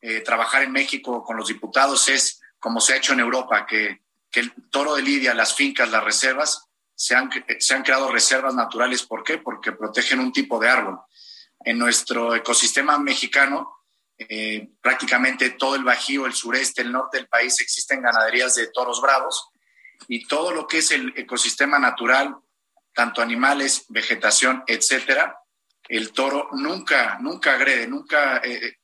eh, 0.00 0.20
trabajar 0.20 0.62
en 0.62 0.72
México 0.72 1.22
con 1.22 1.36
los 1.36 1.48
diputados 1.48 2.08
es 2.08 2.40
como 2.58 2.80
se 2.80 2.92
ha 2.92 2.96
hecho 2.96 3.12
en 3.12 3.20
Europa, 3.20 3.66
que, 3.66 4.02
que 4.30 4.40
el 4.40 4.52
toro 4.70 4.96
de 4.96 5.02
Lidia, 5.02 5.34
las 5.34 5.54
fincas, 5.54 5.90
las 5.90 6.02
reservas, 6.02 6.66
se 6.94 7.14
han, 7.14 7.30
se 7.60 7.74
han 7.74 7.82
creado 7.82 8.10
reservas 8.10 8.54
naturales. 8.54 9.04
¿Por 9.04 9.22
qué? 9.22 9.38
Porque 9.38 9.72
protegen 9.72 10.18
un 10.18 10.32
tipo 10.32 10.58
de 10.58 10.68
árbol. 10.68 10.98
En 11.60 11.78
nuestro 11.78 12.34
ecosistema 12.34 12.98
mexicano, 12.98 13.72
eh, 14.18 14.70
prácticamente 14.80 15.50
todo 15.50 15.76
el 15.76 15.84
Bajío, 15.84 16.26
el 16.26 16.34
sureste, 16.34 16.82
el 16.82 16.90
norte 16.90 17.18
del 17.18 17.28
país 17.28 17.60
existen 17.60 18.02
ganaderías 18.02 18.56
de 18.56 18.66
toros 18.68 19.00
bravos 19.00 19.50
y 20.08 20.26
todo 20.26 20.52
lo 20.52 20.66
que 20.66 20.78
es 20.78 20.90
el 20.90 21.12
ecosistema 21.16 21.78
natural, 21.78 22.36
tanto 22.92 23.22
animales, 23.22 23.84
vegetación, 23.88 24.64
etcétera, 24.66 25.38
el 25.88 26.12
toro 26.12 26.48
nunca, 26.52 27.18
nunca 27.20 27.54
agrede, 27.54 27.86
nunca 27.86 28.38
eh, 28.38 28.76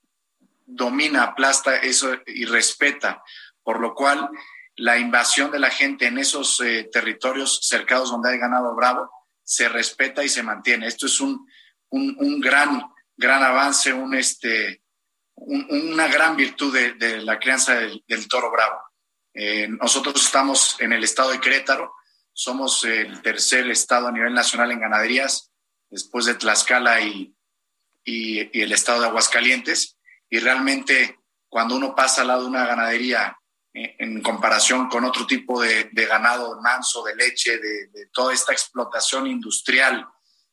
domina, 0.65 1.23
aplasta 1.23 1.77
eso 1.77 2.15
y 2.27 2.45
respeta, 2.45 3.23
por 3.63 3.81
lo 3.81 3.95
cual 3.95 4.31
la 4.77 4.99
invasión 4.99 5.51
de 5.51 5.59
la 5.59 5.71
gente 5.71 6.07
en 6.07 6.19
esos 6.19 6.61
eh, 6.61 6.89
territorios 6.93 7.61
cercados 7.63 8.11
donde 8.11 8.31
hay 8.31 8.39
ganado 8.39 8.75
bravo 8.75 9.11
se 9.43 9.69
respeta 9.69 10.25
y 10.25 10.29
se 10.29 10.43
mantiene. 10.43 10.87
Esto 10.87 11.07
es 11.07 11.21
un, 11.21 11.47
un 11.91 12.41
gran, 12.41 12.83
gran 13.17 13.43
avance, 13.43 13.93
un, 13.93 14.15
este, 14.15 14.83
una 15.37 16.09
gran 16.09 16.37
virtud 16.37 16.73
de, 16.73 17.23
la 17.23 17.39
crianza 17.39 17.75
del, 17.75 18.29
toro 18.29 18.51
bravo. 18.51 18.81
Eh, 19.33 19.69
nosotros 19.69 20.25
estamos 20.25 20.77
en 20.81 20.93
el 20.93 21.03
estado 21.03 21.31
de 21.31 21.41
Querétaro, 21.41 21.93
somos 22.33 22.85
el 22.85 23.21
tercer 23.23 23.69
estado 23.71 24.09
a 24.09 24.13
nivel 24.13 24.33
nacional 24.33 24.71
en 24.71 24.81
ganaderías, 24.81 25.53
después 25.95 26.25
de 26.25 26.35
Tlaxcala 26.35 27.01
y, 27.03 27.33
y, 28.05 28.61
el 28.61 28.73
estado 28.73 29.01
de 29.01 29.07
Aguascalientes. 29.07 29.97
Y 30.29 30.41
realmente 30.41 31.21
cuando 31.49 31.77
uno 31.77 31.95
pasa 31.95 32.23
al 32.23 32.29
lado 32.29 32.43
de 32.43 32.49
una 32.49 32.67
ganadería 32.67 33.39
eh, 33.73 33.95
en 34.01 34.21
comparación 34.21 34.89
con 34.89 35.05
otro 35.05 35.25
tipo 35.25 35.63
de, 35.63 35.89
ganado 35.93 36.61
manso, 36.61 37.05
de 37.05 37.15
leche, 37.15 37.59
de, 37.59 37.87
de, 37.93 38.07
toda 38.13 38.35
esta 38.35 38.53
explotación 38.53 39.29
industrial, 39.29 40.09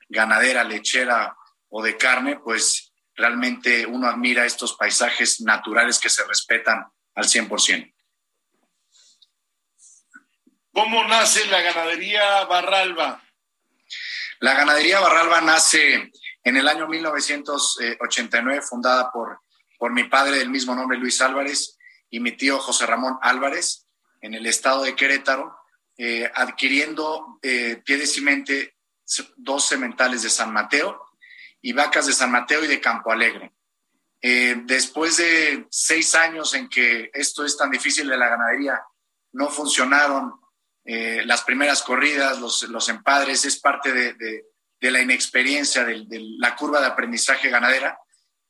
ganadera, 0.08 0.64
lechera 0.64 1.36
o 1.70 1.82
de 1.82 1.98
carne, 1.98 2.38
pues 2.38 2.94
realmente 3.16 3.88
uno 3.88 4.08
admira 4.08 4.46
estos 4.46 4.76
paisajes 4.76 5.42
naturales 5.42 6.00
que 6.00 6.10
se 6.10 6.24
respetan 6.28 6.86
al 7.16 7.26
100%. 7.26 7.92
¿Cómo 10.72 11.04
nace 11.06 11.48
la 11.48 11.62
ganadería 11.62 12.46
Barralba? 12.46 13.24
La 14.42 14.56
ganadería 14.56 15.00
Barralba 15.00 15.40
nace 15.42 16.12
en 16.44 16.58
el 16.58 16.68
año 16.68 16.88
1989, 16.88 18.64
fundada 18.64 19.12
por, 19.12 19.40
por 19.78 19.94
mi 19.94 20.06
padre 20.06 20.40
del 20.40 20.50
mismo 20.50 20.74
nombre, 20.74 20.98
Luis 20.98 21.22
Álvarez, 21.22 21.78
y 22.10 22.20
mi 22.20 22.32
tío 22.32 22.58
José 22.58 22.88
Ramón 22.88 23.20
Álvarez, 23.22 23.86
en 24.20 24.34
el 24.34 24.48
estado 24.48 24.82
de 24.82 24.96
Querétaro, 24.96 25.56
eh, 25.96 26.28
adquiriendo 26.34 27.38
eh, 27.44 27.84
piedes 27.86 28.18
y 28.18 28.22
mente 28.22 28.78
dos 29.38 29.68
cementales 29.68 30.24
de 30.24 30.32
San 30.32 30.52
Mateo 30.52 31.00
y 31.62 31.74
vacas 31.74 32.08
de 32.08 32.14
San 32.14 32.32
Mateo 32.32 32.64
y 32.64 32.68
de 32.68 32.82
Campo 32.82 33.12
Alegre. 33.12 33.54
Eh, 34.24 34.64
después 34.66 35.18
de 35.18 35.68
seis 35.70 36.16
años 36.16 36.56
en 36.56 36.68
que 36.68 37.12
esto 37.14 37.46
es 37.46 37.56
tan 37.56 37.70
difícil 37.70 38.08
de 38.08 38.18
la 38.18 38.30
ganadería, 38.30 38.82
no 39.34 39.50
funcionaron 39.50 40.41
eh, 40.84 41.22
las 41.26 41.44
primeras 41.44 41.84
corridas, 41.84 42.40
los, 42.40 42.64
los 42.64 42.90
empadres, 42.90 43.46
es 43.46 43.60
parte 43.60 43.94
de, 43.94 44.14
de, 44.80 44.92
la 44.92 45.02
inexperiencia, 45.02 45.84
de, 45.84 46.06
la 46.40 46.56
curva 46.56 46.82
de 46.82 46.88
aprendizaje 46.88 47.50
ganadera. 47.50 48.00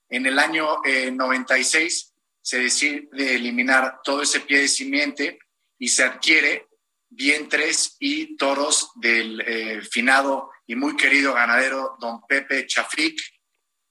En 0.10 0.26
el 0.26 0.40
año 0.40 0.78
96 1.12 1.84
eh, 1.84 2.14
se 2.42 2.60
decide 2.60 3.36
eliminar 3.36 4.00
todo 4.04 4.22
ese 4.22 4.40
pie 4.42 4.60
de 4.60 4.68
simiente 4.68 5.40
y 5.78 5.90
se 5.90 6.04
adquiere 6.04 6.68
vientres 7.10 7.98
y 8.00 8.38
toros 8.38 8.92
del 8.96 9.42
eh, 9.42 9.82
finado 9.82 10.52
y 10.66 10.76
muy 10.76 10.96
querido 10.96 11.34
ganadero 11.34 11.98
don 12.00 12.26
Pepe 12.26 12.66
Chafric, 12.66 13.20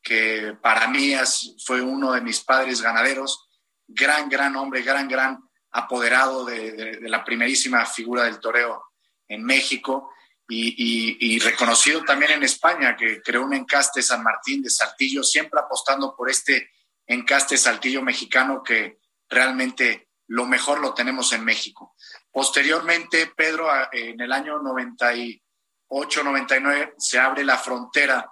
que 0.02 0.56
para 0.62 0.88
mí 0.88 1.14
fue 1.62 1.82
uno 1.82 2.12
de 2.12 2.22
mis 2.22 2.40
padres 2.40 2.80
ganaderos, 2.80 3.50
gran, 3.86 4.30
gran 4.30 4.56
hombre, 4.56 4.82
gran, 4.82 5.06
gran 5.06 5.49
apoderado 5.72 6.44
de, 6.44 6.98
la 7.02 7.24
primerísima 7.24 7.84
figura 7.86 8.24
del 8.24 8.40
toreo 8.40 8.84
en 9.28 9.44
México 9.44 10.12
y, 10.48 11.38
reconocido 11.38 12.02
también 12.02 12.32
en 12.32 12.42
España, 12.42 12.96
que 12.96 13.22
creó 13.22 13.44
un 13.44 13.54
encaste 13.54 14.02
San 14.02 14.22
Martín 14.22 14.62
de 14.62 14.70
Saltillo, 14.70 15.22
siempre 15.22 15.60
apostando 15.60 16.14
por 16.16 16.28
este 16.28 16.70
encaste 17.06 17.56
Saltillo 17.56 18.02
mexicano 18.02 18.62
que 18.62 18.98
realmente 19.28 20.08
lo 20.26 20.46
mejor 20.46 20.80
lo 20.80 20.92
tenemos 20.92 21.32
en 21.32 21.44
México. 21.44 21.94
Posteriormente, 22.32 23.32
Pedro, 23.36 23.68
en 23.92 24.20
el 24.20 24.32
año 24.32 24.58
98, 24.58 26.24
99, 26.24 26.94
se 26.98 27.18
abre 27.18 27.44
la 27.44 27.58
frontera 27.58 28.28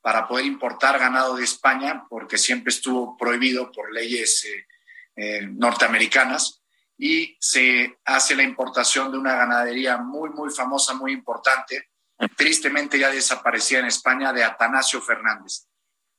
para 0.00 0.26
poder 0.26 0.46
importar 0.46 0.98
ganado 0.98 1.36
de 1.36 1.44
España, 1.44 2.06
porque 2.08 2.38
siempre 2.38 2.70
estuvo 2.70 3.18
prohibido 3.18 3.70
por 3.70 3.92
leyes 3.92 4.44
eh, 4.44 4.66
eh, 5.16 5.42
norteamericanas 5.42 6.59
y 7.02 7.34
se 7.40 7.98
hace 8.04 8.36
la 8.36 8.42
importación 8.42 9.10
de 9.10 9.16
una 9.16 9.34
ganadería 9.34 9.96
muy, 9.96 10.28
muy 10.28 10.50
famosa, 10.50 10.92
muy 10.92 11.12
importante, 11.12 11.88
tristemente 12.36 12.98
ya 12.98 13.08
desaparecida 13.08 13.78
en 13.78 13.86
España, 13.86 14.34
de 14.34 14.44
Atanasio 14.44 15.00
Fernández. 15.00 15.66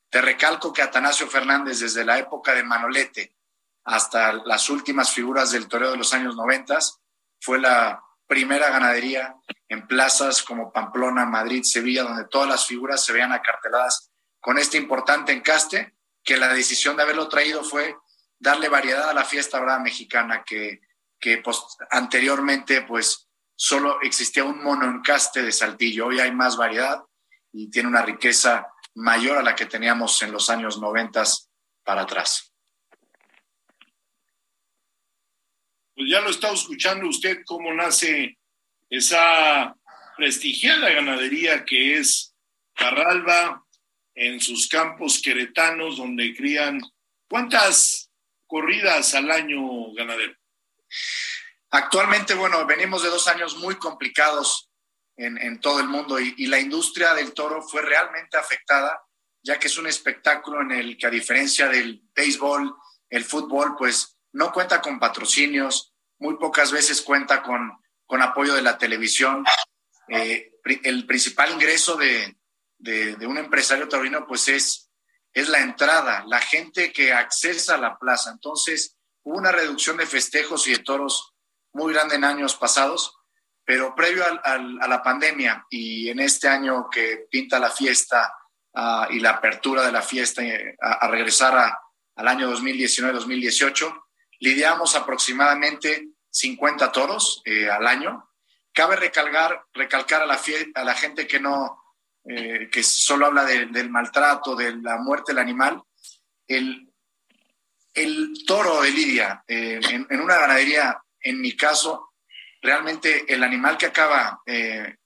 Te 0.10 0.22
recalco 0.22 0.74
que 0.74 0.82
Atanasio 0.82 1.28
Fernández, 1.28 1.82
desde 1.82 2.04
la 2.04 2.18
época 2.18 2.56
de 2.56 2.64
Manolete 2.64 3.38
hasta 3.84 4.34
las 4.34 4.72
últimas 4.72 5.12
figuras 5.12 5.52
del 5.52 5.68
toreo 5.68 5.92
de 5.92 5.98
los 5.98 6.14
años 6.16 6.36
90, 6.36 6.80
fue 7.40 7.60
la 7.60 8.04
primera 8.26 8.72
ganadería 8.72 9.36
en 9.68 9.86
plazas 9.86 10.42
como 10.42 10.72
Pamplona, 10.72 11.28
Madrid, 11.28 11.62
Sevilla, 11.64 12.04
donde 12.04 12.26
todas 12.26 12.50
las 12.50 12.66
figuras 12.66 13.06
se 13.06 13.14
veían 13.14 13.34
acarteladas 13.34 14.12
con 14.40 14.58
este 14.58 14.78
importante 14.78 15.32
encaste, 15.32 15.94
que 16.24 16.38
la 16.38 16.52
decisión 16.52 16.98
de 16.98 17.04
haberlo 17.04 17.30
traído 17.30 17.64
fue 17.64 17.96
darle 18.42 18.70
variedad 18.70 19.10
a 19.10 19.14
la 19.14 19.24
fiesta 19.24 19.60
brava 19.60 19.80
mexicana 19.80 20.44
que, 20.44 20.82
que 21.20 21.38
pues, 21.38 21.62
anteriormente 21.92 22.82
pues 22.82 23.30
solo 23.56 24.02
existía 24.02 24.44
un 24.44 24.64
monoencaste 24.64 25.44
de 25.44 25.52
saltillo. 25.52 26.08
Hoy 26.08 26.20
hay 26.20 26.32
más 26.32 26.58
variedad 26.58 27.04
y 27.54 27.70
tiene 27.70 27.88
una 27.88 28.02
riqueza 28.02 28.68
mayor 28.96 29.38
a 29.38 29.44
la 29.44 29.56
que 29.56 29.68
teníamos 29.68 30.20
en 30.24 30.32
los 30.32 30.50
años 30.50 30.80
noventas 30.80 31.52
para 31.84 32.02
atrás. 32.02 32.52
Pues 35.96 36.10
ya 36.10 36.22
lo 36.22 36.32
está 36.32 36.52
escuchando 36.52 37.08
usted 37.08 37.44
cómo 37.46 37.72
nace 37.74 38.40
esa 38.90 39.76
prestigiada 40.18 40.90
ganadería 40.90 41.64
que 41.64 41.98
es 41.98 42.36
Carralba 42.74 43.64
en 44.16 44.42
sus 44.42 44.68
campos 44.68 45.22
queretanos 45.22 45.98
donde 45.98 46.34
crían 46.36 46.82
¿cuántas 47.30 48.11
corridas 48.52 49.16
al 49.16 49.32
año 49.32 49.94
ganadero? 49.94 50.36
Actualmente, 51.70 52.34
bueno, 52.34 52.66
venimos 52.66 53.02
de 53.02 53.10
dos 53.10 53.30
años 53.30 53.56
muy 53.56 53.76
complicados 53.76 54.70
en, 55.16 55.62
todo 55.62 55.80
el 55.80 55.88
mundo 55.88 56.20
y, 56.20 56.48
la 56.48 56.60
industria 56.60 57.14
del 57.14 57.34
toro 57.34 57.62
fue 57.62 57.82
realmente 57.82 58.36
afectada, 58.38 59.02
ya 59.42 59.58
que 59.58 59.68
es 59.68 59.78
un 59.78 59.88
espectáculo 59.88 60.62
en 60.62 60.72
el 60.72 60.98
que 60.98 61.08
a 61.08 61.12
diferencia 61.12 61.70
del 61.70 62.02
béisbol, 62.14 62.76
el 63.10 63.24
fútbol, 63.24 63.76
pues 63.78 64.18
no 64.34 64.52
cuenta 64.52 64.82
con 64.82 65.00
patrocinios, 65.00 65.94
muy 66.20 66.36
pocas 66.38 66.74
veces 66.74 67.02
cuenta 67.02 67.42
con, 67.42 67.72
con 68.06 68.22
apoyo 68.22 68.54
de 68.54 68.64
la 68.64 68.78
televisión. 68.78 69.46
Eh, 70.10 70.52
el 70.84 71.06
principal 71.06 71.52
ingreso 71.52 71.96
de, 71.96 72.36
de, 72.78 73.16
de 73.16 73.28
un 73.28 73.38
empresario 73.38 73.88
taurino, 73.88 74.28
pues 74.28 74.50
es 74.50 74.91
es 75.34 75.50
la 75.50 75.60
entrada, 75.60 76.24
la 76.28 76.40
gente 76.40 76.92
que 76.92 77.14
accesa 77.14 77.76
a 77.76 77.80
la 77.80 77.98
plaza. 77.98 78.32
Entonces, 78.32 78.98
hubo 79.24 79.38
una 79.38 79.52
reducción 79.52 79.98
de 79.98 80.06
festejos 80.06 80.68
y 80.68 80.72
de 80.72 80.80
toros 80.80 81.34
muy 81.74 81.94
grande 81.94 82.16
en 82.16 82.26
años 82.26 82.56
pasados, 82.56 83.18
pero 83.64 83.96
previo 83.96 84.26
a 84.44 84.88
la 84.88 85.02
pandemia 85.02 85.66
y 85.70 86.10
en 86.10 86.20
este 86.20 86.48
año 86.48 86.90
que 86.90 87.28
pinta 87.30 87.60
la 87.60 87.70
fiesta 87.70 88.34
ah, 88.74 89.08
y 89.10 89.20
la 89.20 89.32
apertura 89.32 89.84
de 89.84 89.92
la 89.92 90.02
fiesta 90.02 90.44
eh, 90.44 90.76
a, 90.82 91.08
regresar 91.08 91.78
al 92.16 92.28
año 92.28 92.52
2019-2018, 92.54 94.04
lidiamos 94.40 94.96
aproximadamente 94.96 96.10
50 96.30 96.92
toros 96.92 97.42
eh, 97.46 97.70
al 97.70 97.88
año. 97.88 98.30
Cabe 98.74 98.96
recalcar, 98.96 99.64
recalcar 99.74 100.22
a, 100.24 100.26
la 100.26 100.42
a 100.76 100.84
la 100.84 100.94
gente 100.96 101.28
que 101.28 101.40
no, 101.40 101.81
eh, 102.24 102.70
que 102.72 102.84
solo 102.84 103.26
habla 103.26 103.46
del 103.46 103.90
maltrato, 103.90 104.56
de 104.56 104.76
la 104.76 104.98
muerte 104.98 105.32
del 105.32 105.40
animal, 105.40 105.82
el, 106.48 106.88
toro 108.46 108.82
de 108.82 108.92
Lidia, 108.92 109.44
eh, 109.48 109.80
en, 109.90 110.22
una 110.22 110.38
ganadería, 110.38 111.02
en 111.20 111.42
mi 111.42 111.56
caso, 111.56 112.14
realmente 112.62 113.34
el 113.34 113.44
animal 113.44 113.78
que 113.78 113.88
acaba 113.88 114.42
eh, 114.46 114.98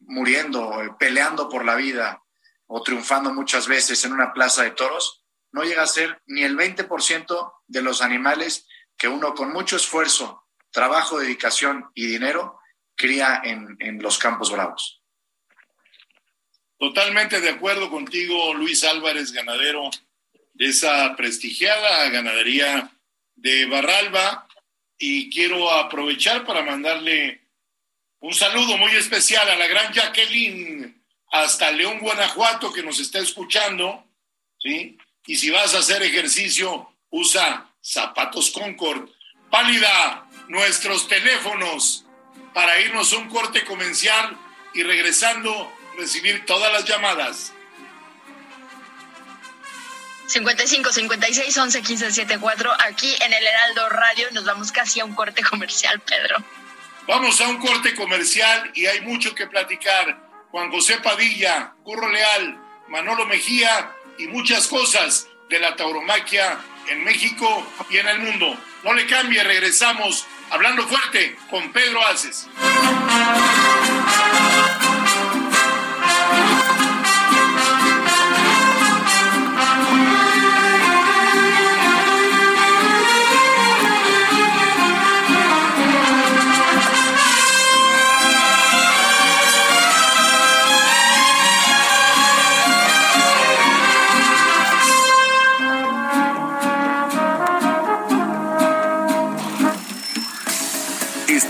muriendo, 0.00 0.96
peleando 0.98 1.48
por 1.48 1.64
la 1.64 1.76
vida 1.76 2.20
o 2.66 2.82
triunfando 2.82 3.32
muchas 3.32 3.68
veces 3.68 4.04
en 4.04 4.12
una 4.12 4.32
plaza 4.32 4.64
de 4.64 4.72
toros, 4.72 5.24
no 5.52 5.62
llega 5.62 5.84
a 5.84 5.86
ser 5.86 6.22
ni 6.26 6.42
el 6.42 6.56
20% 6.56 7.52
de 7.68 7.82
los 7.82 8.02
animales 8.02 8.66
que 8.96 9.06
uno 9.06 9.34
con 9.34 9.52
mucho 9.52 9.76
esfuerzo, 9.76 10.44
trabajo, 10.72 11.20
dedicación 11.20 11.90
y 11.94 12.06
dinero 12.06 12.58
cría 12.96 13.40
en 13.44 14.02
los 14.02 14.18
campos 14.18 14.50
bravos. 14.50 15.03
Totalmente 16.78 17.40
de 17.40 17.50
acuerdo 17.50 17.90
contigo, 17.90 18.52
Luis 18.54 18.84
Álvarez, 18.84 19.32
ganadero 19.32 19.90
de 20.54 20.66
esa 20.66 21.14
prestigiada 21.16 22.08
ganadería 22.10 22.90
de 23.36 23.66
Barralba. 23.66 24.48
Y 24.98 25.30
quiero 25.30 25.70
aprovechar 25.70 26.44
para 26.44 26.62
mandarle 26.62 27.42
un 28.20 28.32
saludo 28.32 28.76
muy 28.78 28.92
especial 28.92 29.48
a 29.48 29.56
la 29.56 29.66
gran 29.66 29.92
Jacqueline 29.92 31.04
hasta 31.30 31.70
León, 31.72 31.98
Guanajuato, 31.98 32.72
que 32.72 32.82
nos 32.82 33.00
está 33.00 33.18
escuchando. 33.18 34.04
¿sí? 34.58 34.96
Y 35.26 35.36
si 35.36 35.50
vas 35.50 35.74
a 35.74 35.78
hacer 35.78 36.02
ejercicio, 36.02 36.88
usa 37.10 37.70
zapatos 37.80 38.50
Concord. 38.50 39.10
Pálida, 39.50 40.28
nuestros 40.48 41.06
teléfonos 41.06 42.04
para 42.52 42.80
irnos 42.80 43.12
a 43.12 43.18
un 43.18 43.28
corte 43.28 43.64
comercial 43.64 44.38
y 44.74 44.82
regresando 44.82 45.72
recibir 45.96 46.44
todas 46.46 46.72
las 46.72 46.84
llamadas. 46.84 47.52
55 50.26 50.92
56 50.92 51.56
11 51.56 51.82
15 51.82 52.12
74 52.12 52.72
aquí 52.86 53.14
en 53.20 53.32
el 53.32 53.46
Heraldo 53.46 53.88
Radio. 53.90 54.28
Nos 54.32 54.44
vamos 54.44 54.72
casi 54.72 55.00
a 55.00 55.04
un 55.04 55.14
corte 55.14 55.42
comercial, 55.42 56.00
Pedro. 56.00 56.36
Vamos 57.06 57.40
a 57.40 57.48
un 57.48 57.58
corte 57.58 57.94
comercial 57.94 58.70
y 58.74 58.86
hay 58.86 59.02
mucho 59.02 59.34
que 59.34 59.46
platicar. 59.46 60.18
Juan 60.50 60.70
José 60.70 60.98
Padilla, 60.98 61.74
Curro 61.82 62.08
Leal, 62.08 62.58
Manolo 62.88 63.26
Mejía 63.26 63.92
y 64.18 64.28
muchas 64.28 64.68
cosas 64.68 65.26
de 65.50 65.58
la 65.58 65.76
tauromaquia 65.76 66.58
en 66.88 67.04
México 67.04 67.66
y 67.90 67.98
en 67.98 68.08
el 68.08 68.20
mundo. 68.20 68.56
No 68.82 68.94
le 68.94 69.06
cambie, 69.06 69.42
regresamos 69.42 70.26
hablando 70.50 70.86
fuerte 70.86 71.36
con 71.50 71.72
Pedro 71.72 72.06
Aces. 72.06 72.46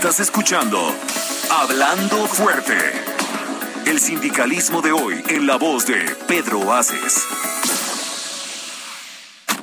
Estás 0.05 0.19
escuchando 0.19 0.95
Hablando 1.49 2.27
Fuerte. 2.27 2.77
El 3.87 3.99
sindicalismo 3.99 4.83
de 4.83 4.91
hoy 4.91 5.23
en 5.29 5.47
la 5.47 5.55
voz 5.55 5.87
de 5.87 5.97
Pedro 6.27 6.71
Aces. 6.71 7.23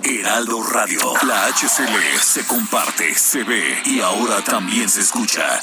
Heraldo 0.02 0.60
Radio. 0.64 0.98
La 1.28 1.46
HCL 1.46 2.18
se 2.20 2.44
comparte, 2.44 3.14
se 3.14 3.44
ve 3.44 3.82
y 3.84 4.00
ahora 4.00 4.42
también 4.42 4.88
se 4.88 5.02
escucha. 5.02 5.62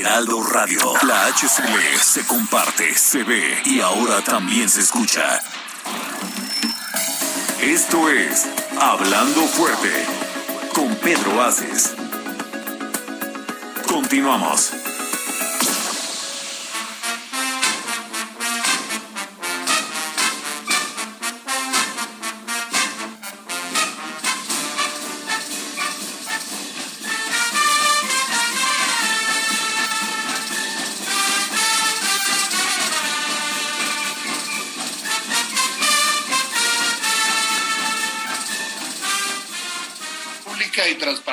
Heraldo 0.00 0.42
Radio. 0.42 0.80
La 1.02 1.26
HCL 1.26 2.00
se 2.02 2.26
comparte, 2.26 2.94
se 2.94 3.22
ve 3.22 3.60
y 3.66 3.80
ahora 3.80 4.22
también 4.22 4.66
se 4.70 4.80
escucha. 4.80 5.42
Esto 7.60 8.08
es 8.08 8.46
Hablando 8.80 9.42
Fuerte 9.42 10.06
con 10.72 10.94
Pedro 10.96 11.42
Aces. 11.42 11.92
Continuamos. 13.86 14.72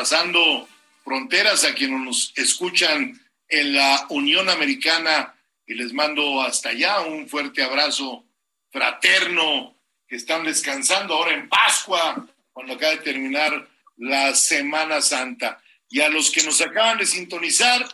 Traspasando 0.07 0.67
fronteras 1.03 1.65
a 1.65 1.73
quienes 1.73 1.99
nos 1.99 2.33
escuchan 2.37 3.19
en 3.49 3.73
la 3.73 4.05
Unión 4.09 4.49
Americana 4.49 5.35
y 5.65 5.73
les 5.73 5.91
mando 5.91 6.41
hasta 6.41 6.69
allá 6.69 7.01
un 7.01 7.27
fuerte 7.27 7.61
abrazo 7.61 8.25
fraterno 8.71 9.75
que 10.07 10.15
están 10.15 10.45
descansando 10.45 11.13
ahora 11.13 11.33
en 11.33 11.49
Pascua 11.49 12.25
cuando 12.53 12.73
acaba 12.73 12.93
de 12.93 13.01
terminar 13.01 13.67
la 13.97 14.33
Semana 14.33 15.01
Santa. 15.01 15.61
Y 15.89 15.99
a 15.99 16.09
los 16.09 16.31
que 16.31 16.43
nos 16.43 16.61
acaban 16.61 16.97
de 16.97 17.05
sintonizar, 17.05 17.85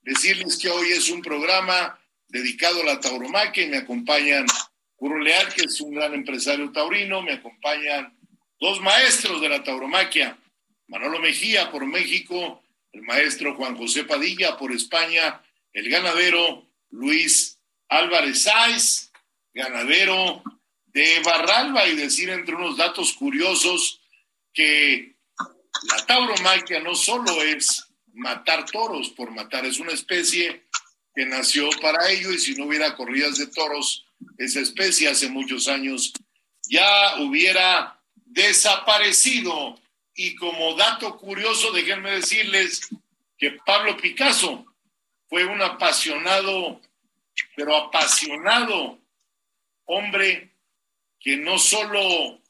decirles 0.00 0.56
que 0.56 0.70
hoy 0.70 0.88
es 0.92 1.10
un 1.10 1.20
programa 1.20 1.98
dedicado 2.28 2.80
a 2.82 2.86
la 2.86 3.00
tauromaquia 3.00 3.64
y 3.64 3.68
me 3.68 3.78
acompañan 3.78 4.46
Curro 4.96 5.18
Leal, 5.18 5.52
que 5.52 5.64
es 5.64 5.80
un 5.82 5.94
gran 5.94 6.14
empresario 6.14 6.72
taurino, 6.72 7.20
me 7.20 7.34
acompañan 7.34 8.16
dos 8.58 8.80
maestros 8.80 9.40
de 9.40 9.50
la 9.50 9.62
tauromaquia, 9.62 10.36
Manolo 10.88 11.20
Mejía 11.20 11.70
por 11.70 11.86
México, 11.86 12.62
el 12.92 13.02
maestro 13.02 13.54
Juan 13.54 13.76
José 13.76 14.04
Padilla 14.04 14.56
por 14.56 14.72
España, 14.72 15.42
el 15.72 15.88
ganadero 15.88 16.66
Luis 16.90 17.58
Álvarez 17.88 18.42
Sáiz, 18.42 19.12
ganadero 19.52 20.42
de 20.86 21.20
Barralba, 21.20 21.86
y 21.86 21.94
decir 21.94 22.30
entre 22.30 22.54
unos 22.54 22.76
datos 22.76 23.12
curiosos 23.12 24.00
que 24.52 25.14
la 25.88 26.06
tauromaquia 26.06 26.80
no 26.80 26.94
solo 26.94 27.42
es 27.42 27.84
matar 28.14 28.64
toros 28.64 29.10
por 29.10 29.30
matar, 29.30 29.64
es 29.66 29.78
una 29.78 29.92
especie 29.92 30.64
que 31.14 31.26
nació 31.26 31.68
para 31.82 32.10
ello 32.10 32.32
y 32.32 32.38
si 32.38 32.54
no 32.54 32.64
hubiera 32.64 32.96
corridas 32.96 33.38
de 33.38 33.46
toros, 33.48 34.06
esa 34.38 34.60
especie 34.60 35.08
hace 35.08 35.28
muchos 35.28 35.68
años 35.68 36.12
ya 36.68 37.20
hubiera 37.20 38.00
desaparecido 38.24 39.80
y 40.20 40.34
como 40.34 40.74
dato 40.74 41.16
curioso, 41.16 41.70
déjenme 41.70 42.10
decirles 42.10 42.88
que 43.38 43.52
Pablo 43.64 43.96
Picasso 43.96 44.66
fue 45.28 45.44
un 45.44 45.62
apasionado, 45.62 46.80
pero 47.54 47.76
apasionado 47.76 48.98
hombre 49.84 50.50
que 51.20 51.36
no 51.36 51.56
solo 51.56 52.40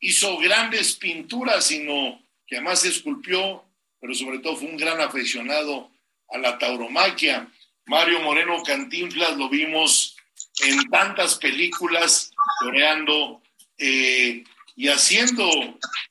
hizo 0.00 0.36
grandes 0.36 0.94
pinturas, 0.96 1.64
sino 1.68 2.22
que 2.46 2.56
además 2.56 2.84
esculpió, 2.84 3.64
pero 3.98 4.14
sobre 4.14 4.40
todo 4.40 4.56
fue 4.56 4.68
un 4.68 4.76
gran 4.76 5.00
aficionado 5.00 5.90
a 6.28 6.36
la 6.36 6.58
tauromaquia. 6.58 7.50
Mario 7.86 8.20
Moreno 8.20 8.62
Cantinflas 8.62 9.38
lo 9.38 9.48
vimos 9.48 10.18
en 10.64 10.90
tantas 10.90 11.36
películas, 11.36 12.30
toreando 12.60 13.40
eh, 13.78 14.44
y 14.80 14.88
haciendo 14.88 15.46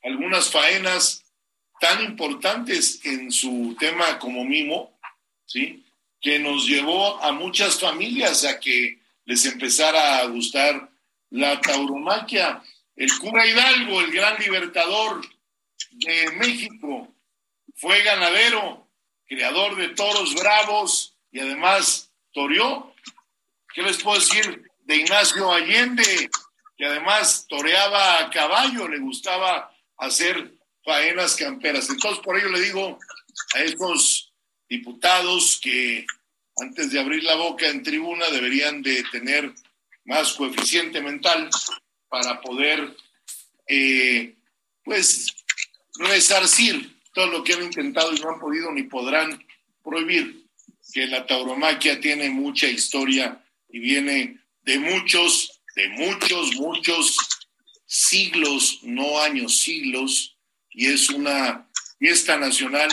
algunas 0.03 0.51
faenas 0.51 1.25
tan 1.79 2.03
importantes 2.03 3.03
en 3.03 3.32
su 3.32 3.75
tema 3.79 4.19
como 4.19 4.45
mimo, 4.45 4.95
¿sí? 5.47 5.84
que 6.21 6.38
nos 6.38 6.67
llevó 6.67 7.19
a 7.23 7.32
muchas 7.32 7.79
familias 7.79 8.45
a 8.45 8.60
que 8.60 8.99
les 9.25 9.43
empezara 9.45 10.19
a 10.19 10.25
gustar 10.27 10.88
la 11.32 11.60
tauromaquia. 11.60 12.62
El 12.95 13.10
cura 13.17 13.47
Hidalgo, 13.47 14.01
el 14.01 14.12
gran 14.12 14.39
libertador 14.39 15.27
de 15.89 16.32
México, 16.34 17.12
fue 17.73 18.03
ganadero, 18.03 18.88
creador 19.25 19.77
de 19.77 19.89
toros 19.95 20.36
bravos 20.36 21.15
y 21.32 21.39
además 21.39 22.12
toreó. 22.32 22.93
¿Qué 23.73 23.82
les 23.82 24.03
puedo 24.03 24.19
decir 24.19 24.69
de 24.82 24.95
Ignacio 24.95 25.51
Allende, 25.51 26.29
que 26.79 26.85
además 26.85 27.45
toreaba 27.49 28.21
a 28.21 28.29
caballo, 28.29 28.87
le 28.87 28.99
gustaba 28.99 29.69
hacer 29.97 30.53
faenas 30.81 31.35
camperas. 31.35 31.89
Entonces, 31.89 32.23
por 32.23 32.37
ello 32.37 32.47
le 32.47 32.61
digo 32.61 32.97
a 33.53 33.59
estos 33.59 34.31
diputados 34.69 35.59
que 35.61 36.05
antes 36.55 36.89
de 36.89 37.01
abrir 37.01 37.25
la 37.25 37.35
boca 37.35 37.67
en 37.67 37.83
tribuna 37.83 38.29
deberían 38.29 38.81
de 38.81 39.03
tener 39.11 39.53
más 40.05 40.31
coeficiente 40.35 41.01
mental 41.01 41.49
para 42.07 42.39
poder, 42.39 42.95
eh, 43.67 44.35
pues, 44.81 45.35
resarcir 45.95 46.97
todo 47.13 47.27
lo 47.27 47.43
que 47.43 47.55
han 47.55 47.63
intentado 47.63 48.13
y 48.13 48.19
no 48.21 48.29
han 48.29 48.39
podido 48.39 48.71
ni 48.71 48.83
podrán 48.83 49.45
prohibir, 49.83 50.45
que 50.93 51.07
la 51.07 51.27
tauromaquia 51.27 51.99
tiene 51.99 52.29
mucha 52.29 52.67
historia 52.67 53.43
y 53.67 53.79
viene 53.79 54.39
de 54.61 54.79
muchos 54.79 55.59
de 55.75 55.89
muchos, 55.89 56.55
muchos 56.55 57.17
siglos, 57.86 58.79
no 58.84 59.19
años, 59.19 59.62
siglos, 59.62 60.38
y 60.71 60.88
es 60.88 61.10
una 61.10 61.67
fiesta 61.97 62.38
nacional 62.38 62.89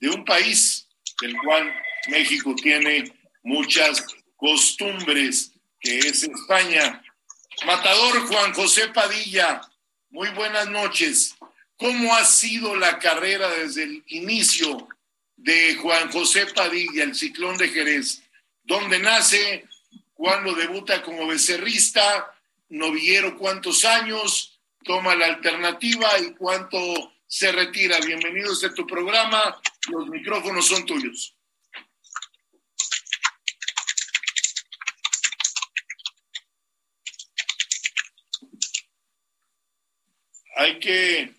de 0.00 0.10
un 0.10 0.24
país 0.24 0.88
del 1.20 1.36
cual 1.38 1.72
México 2.08 2.54
tiene 2.56 3.12
muchas 3.42 4.04
costumbres, 4.36 5.52
que 5.80 5.98
es 5.98 6.24
España. 6.24 7.02
Matador 7.64 8.26
Juan 8.26 8.52
José 8.52 8.88
Padilla, 8.88 9.60
muy 10.10 10.28
buenas 10.30 10.68
noches. 10.68 11.34
¿Cómo 11.76 12.14
ha 12.14 12.24
sido 12.24 12.76
la 12.76 12.98
carrera 12.98 13.48
desde 13.50 13.84
el 13.84 14.04
inicio 14.08 14.88
de 15.36 15.76
Juan 15.76 16.10
José 16.10 16.46
Padilla, 16.46 17.04
el 17.04 17.14
ciclón 17.14 17.56
de 17.56 17.68
Jerez? 17.68 18.22
¿Dónde 18.62 18.98
nace? 18.98 19.64
¿Cuándo 20.22 20.54
debuta 20.54 21.02
como 21.02 21.26
becerrista? 21.26 22.32
¿Novillero 22.68 23.36
cuántos 23.36 23.84
años? 23.84 24.56
¿Toma 24.84 25.16
la 25.16 25.26
alternativa 25.26 26.16
y 26.20 26.32
cuánto 26.34 26.78
se 27.26 27.50
retira? 27.50 27.98
Bienvenidos 27.98 28.62
a 28.62 28.72
tu 28.72 28.86
programa. 28.86 29.60
Los 29.88 30.06
micrófonos 30.06 30.68
son 30.68 30.86
tuyos. 30.86 31.34
hay 40.54 40.78
que 40.78 41.34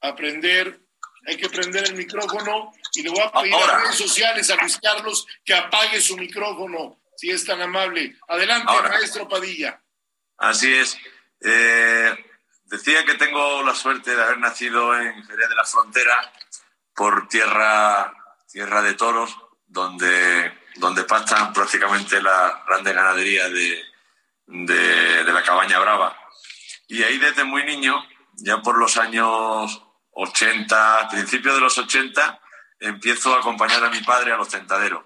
aprender, 0.00 0.80
hay 1.26 1.36
que 1.36 1.50
prender 1.50 1.84
el 1.84 1.96
micrófono 1.96 2.72
y 2.94 3.02
le 3.02 3.10
voy 3.10 3.20
a 3.20 3.30
pedir 3.30 3.54
a 3.54 3.66
las 3.66 3.82
redes 3.82 3.96
sociales 3.96 4.48
a 4.48 4.56
Luis 4.56 4.78
Carlos 4.78 5.26
que 5.44 5.52
apague 5.52 6.00
su 6.00 6.16
micrófono, 6.16 7.01
si 7.22 7.30
es 7.30 7.44
tan 7.44 7.62
amable. 7.62 8.16
Adelante, 8.26 8.72
maestro 8.82 9.28
Padilla. 9.28 9.80
Así 10.38 10.74
es. 10.74 10.98
Eh, 11.40 12.12
decía 12.64 13.04
que 13.04 13.14
tengo 13.14 13.62
la 13.62 13.76
suerte 13.76 14.16
de 14.16 14.20
haber 14.20 14.38
nacido 14.38 14.98
en 14.98 15.24
Jerez 15.24 15.48
de 15.48 15.54
la 15.54 15.64
Frontera 15.64 16.16
por 16.92 17.28
tierra, 17.28 18.12
tierra 18.50 18.82
de 18.82 18.94
toros, 18.94 19.36
donde, 19.68 20.52
donde 20.74 21.04
pastan 21.04 21.52
prácticamente 21.52 22.20
la 22.20 22.64
grande 22.66 22.92
ganadería 22.92 23.48
de, 23.48 23.84
de, 24.46 25.22
de 25.22 25.32
la 25.32 25.44
cabaña 25.44 25.78
brava. 25.78 26.18
Y 26.88 27.04
ahí 27.04 27.18
desde 27.18 27.44
muy 27.44 27.62
niño 27.62 28.04
ya 28.38 28.60
por 28.62 28.76
los 28.78 28.96
años 28.96 29.80
80, 30.10 31.08
principios 31.08 31.54
de 31.54 31.60
los 31.60 31.78
80, 31.78 32.40
empiezo 32.80 33.32
a 33.32 33.38
acompañar 33.38 33.84
a 33.84 33.90
mi 33.90 34.00
padre 34.00 34.32
a 34.32 34.36
los 34.36 34.48
tentaderos. 34.48 35.04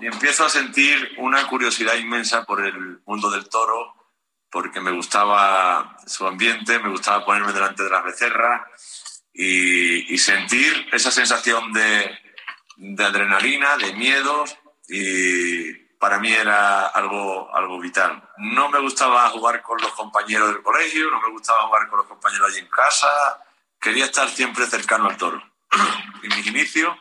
Y 0.00 0.06
empiezo 0.06 0.44
a 0.44 0.48
sentir 0.48 1.14
una 1.18 1.46
curiosidad 1.46 1.94
inmensa 1.94 2.44
por 2.44 2.64
el 2.64 3.00
mundo 3.06 3.30
del 3.30 3.48
toro, 3.48 3.94
porque 4.50 4.80
me 4.80 4.92
gustaba 4.92 5.96
su 6.06 6.26
ambiente, 6.26 6.78
me 6.78 6.90
gustaba 6.90 7.24
ponerme 7.24 7.52
delante 7.52 7.82
de 7.82 7.90
las 7.90 8.04
becerras 8.04 8.62
y, 9.32 10.16
sentir 10.18 10.88
esa 10.92 11.10
sensación 11.10 11.72
de, 11.72 12.18
de 12.76 13.04
adrenalina, 13.04 13.76
de 13.76 13.92
miedos 13.94 14.56
y 14.88 15.72
para 15.98 16.18
mí 16.18 16.32
era 16.32 16.86
algo, 16.86 17.54
algo 17.54 17.80
vital. 17.80 18.22
No 18.38 18.68
me 18.68 18.78
gustaba 18.78 19.28
jugar 19.30 19.62
con 19.62 19.80
los 19.80 19.92
compañeros 19.92 20.48
del 20.48 20.62
colegio, 20.62 21.10
no 21.10 21.20
me 21.20 21.30
gustaba 21.30 21.66
jugar 21.66 21.88
con 21.88 21.98
los 21.98 22.06
compañeros 22.06 22.50
allí 22.50 22.60
en 22.60 22.68
casa, 22.68 23.08
quería 23.80 24.04
estar 24.04 24.28
siempre 24.28 24.66
cercano 24.66 25.08
al 25.08 25.16
toro. 25.16 25.42
y 26.22 26.28
mis 26.28 26.46
inicios 26.46 26.96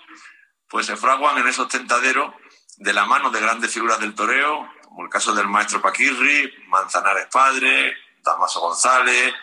pues 0.69 0.87
se 0.87 0.97
fraguan 0.97 1.37
en 1.37 1.47
esos 1.47 1.67
tentaderos 1.67 2.33
de 2.77 2.93
la 2.93 3.05
mano 3.05 3.29
de 3.29 3.39
grandes 3.39 3.71
figuras 3.71 3.99
del 3.99 4.15
toreo, 4.15 4.69
como 4.83 5.03
el 5.03 5.09
caso 5.09 5.33
del 5.33 5.47
maestro 5.47 5.81
Paquirri, 5.81 6.53
Manzanares 6.67 7.27
Padre, 7.31 7.95
Damaso 8.23 8.61
González, 8.61 9.33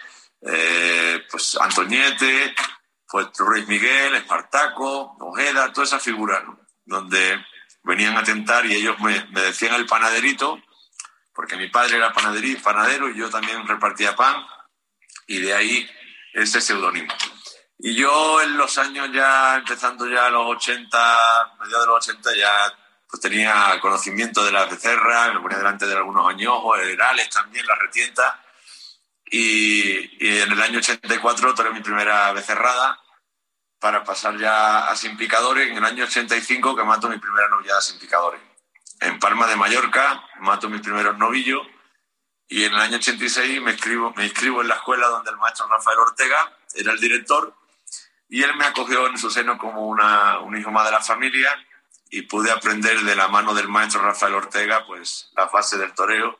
eh, 0.42 1.24
pues 1.30 1.56
Antoñete, 1.60 2.54
pues 3.06 3.28
Ruiz 3.38 3.66
Miguel, 3.66 4.14
Espartaco, 4.14 5.16
Ojeda, 5.20 5.72
todas 5.72 5.90
esas 5.90 6.02
figuras, 6.02 6.42
donde 6.84 7.44
venían 7.82 8.16
a 8.16 8.22
tentar 8.22 8.64
y 8.66 8.74
ellos 8.74 8.98
me, 9.00 9.20
decían 9.42 9.74
el 9.74 9.86
panaderito, 9.86 10.60
porque 11.34 11.56
mi 11.56 11.68
padre 11.68 11.96
era 11.96 12.12
panadero 12.12 13.08
y 13.10 13.18
yo 13.18 13.30
también 13.30 13.66
repartía 13.66 14.16
pan, 14.16 14.44
y 15.26 15.38
de 15.38 15.54
ahí 15.54 15.90
ese 16.32 16.60
seudónimo. 16.60 17.12
Y 17.78 17.94
yo 17.94 18.42
en 18.42 18.56
los 18.56 18.76
años 18.78 19.08
ya, 19.12 19.56
empezando 19.56 20.06
ya 20.06 20.26
a 20.26 20.30
los 20.30 20.46
80, 20.56 21.56
mediados 21.60 21.86
de 21.86 21.92
los 21.92 22.08
80, 22.08 22.36
ya 22.36 22.79
pues 23.10 23.20
tenía 23.20 23.78
conocimiento 23.80 24.44
de 24.44 24.52
las 24.52 24.70
becerras, 24.70 25.34
me 25.34 25.40
ponía 25.40 25.58
delante 25.58 25.86
de 25.86 25.96
algunos 25.96 26.28
añojos, 26.28 26.78
herales 26.78 27.28
también, 27.28 27.66
las 27.66 27.78
retientas. 27.78 28.34
Y, 29.24 30.24
y, 30.24 30.38
en 30.40 30.52
el 30.52 30.62
año 30.62 30.78
84 30.78 31.54
tuve 31.54 31.70
mi 31.70 31.80
primera 31.80 32.32
becerrada 32.32 33.00
para 33.80 34.04
pasar 34.04 34.36
ya 34.38 34.88
a 34.88 34.96
Sin 34.96 35.16
Picadores 35.16 35.70
en 35.70 35.78
el 35.78 35.84
año 35.84 36.04
85 36.04 36.76
que 36.76 36.84
mato 36.84 37.08
mi 37.08 37.18
primera 37.18 37.48
novillada 37.48 37.80
Sin 37.80 37.98
Picadores. 37.98 38.40
En 39.00 39.18
Palma 39.18 39.46
de 39.46 39.56
Mallorca 39.56 40.22
mato 40.40 40.68
mis 40.68 40.80
primeros 40.80 41.16
novillos 41.16 41.66
y 42.48 42.64
en 42.64 42.74
el 42.74 42.80
año 42.80 42.96
86 42.96 43.62
me, 43.62 43.72
escribo, 43.72 44.12
me 44.16 44.24
inscribo 44.24 44.60
en 44.60 44.68
la 44.68 44.74
escuela 44.74 45.06
donde 45.06 45.30
el 45.30 45.36
maestro 45.36 45.68
Rafael 45.68 45.98
Ortega 45.98 46.52
era 46.74 46.92
el 46.92 47.00
director 47.00 47.54
y 48.28 48.42
él 48.42 48.54
me 48.56 48.66
acogió 48.66 49.06
en 49.06 49.18
su 49.18 49.30
seno 49.30 49.56
como 49.56 49.86
una, 49.86 50.40
un 50.40 50.56
hijo 50.56 50.70
más 50.70 50.84
de 50.84 50.92
la 50.92 51.00
familia 51.00 51.50
y 52.10 52.22
pude 52.22 52.50
aprender 52.50 53.00
de 53.00 53.14
la 53.14 53.28
mano 53.28 53.54
del 53.54 53.68
maestro 53.68 54.02
Rafael 54.02 54.34
Ortega 54.34 54.84
pues 54.86 55.30
la 55.36 55.48
fase 55.48 55.78
del 55.78 55.94
toreo 55.94 56.38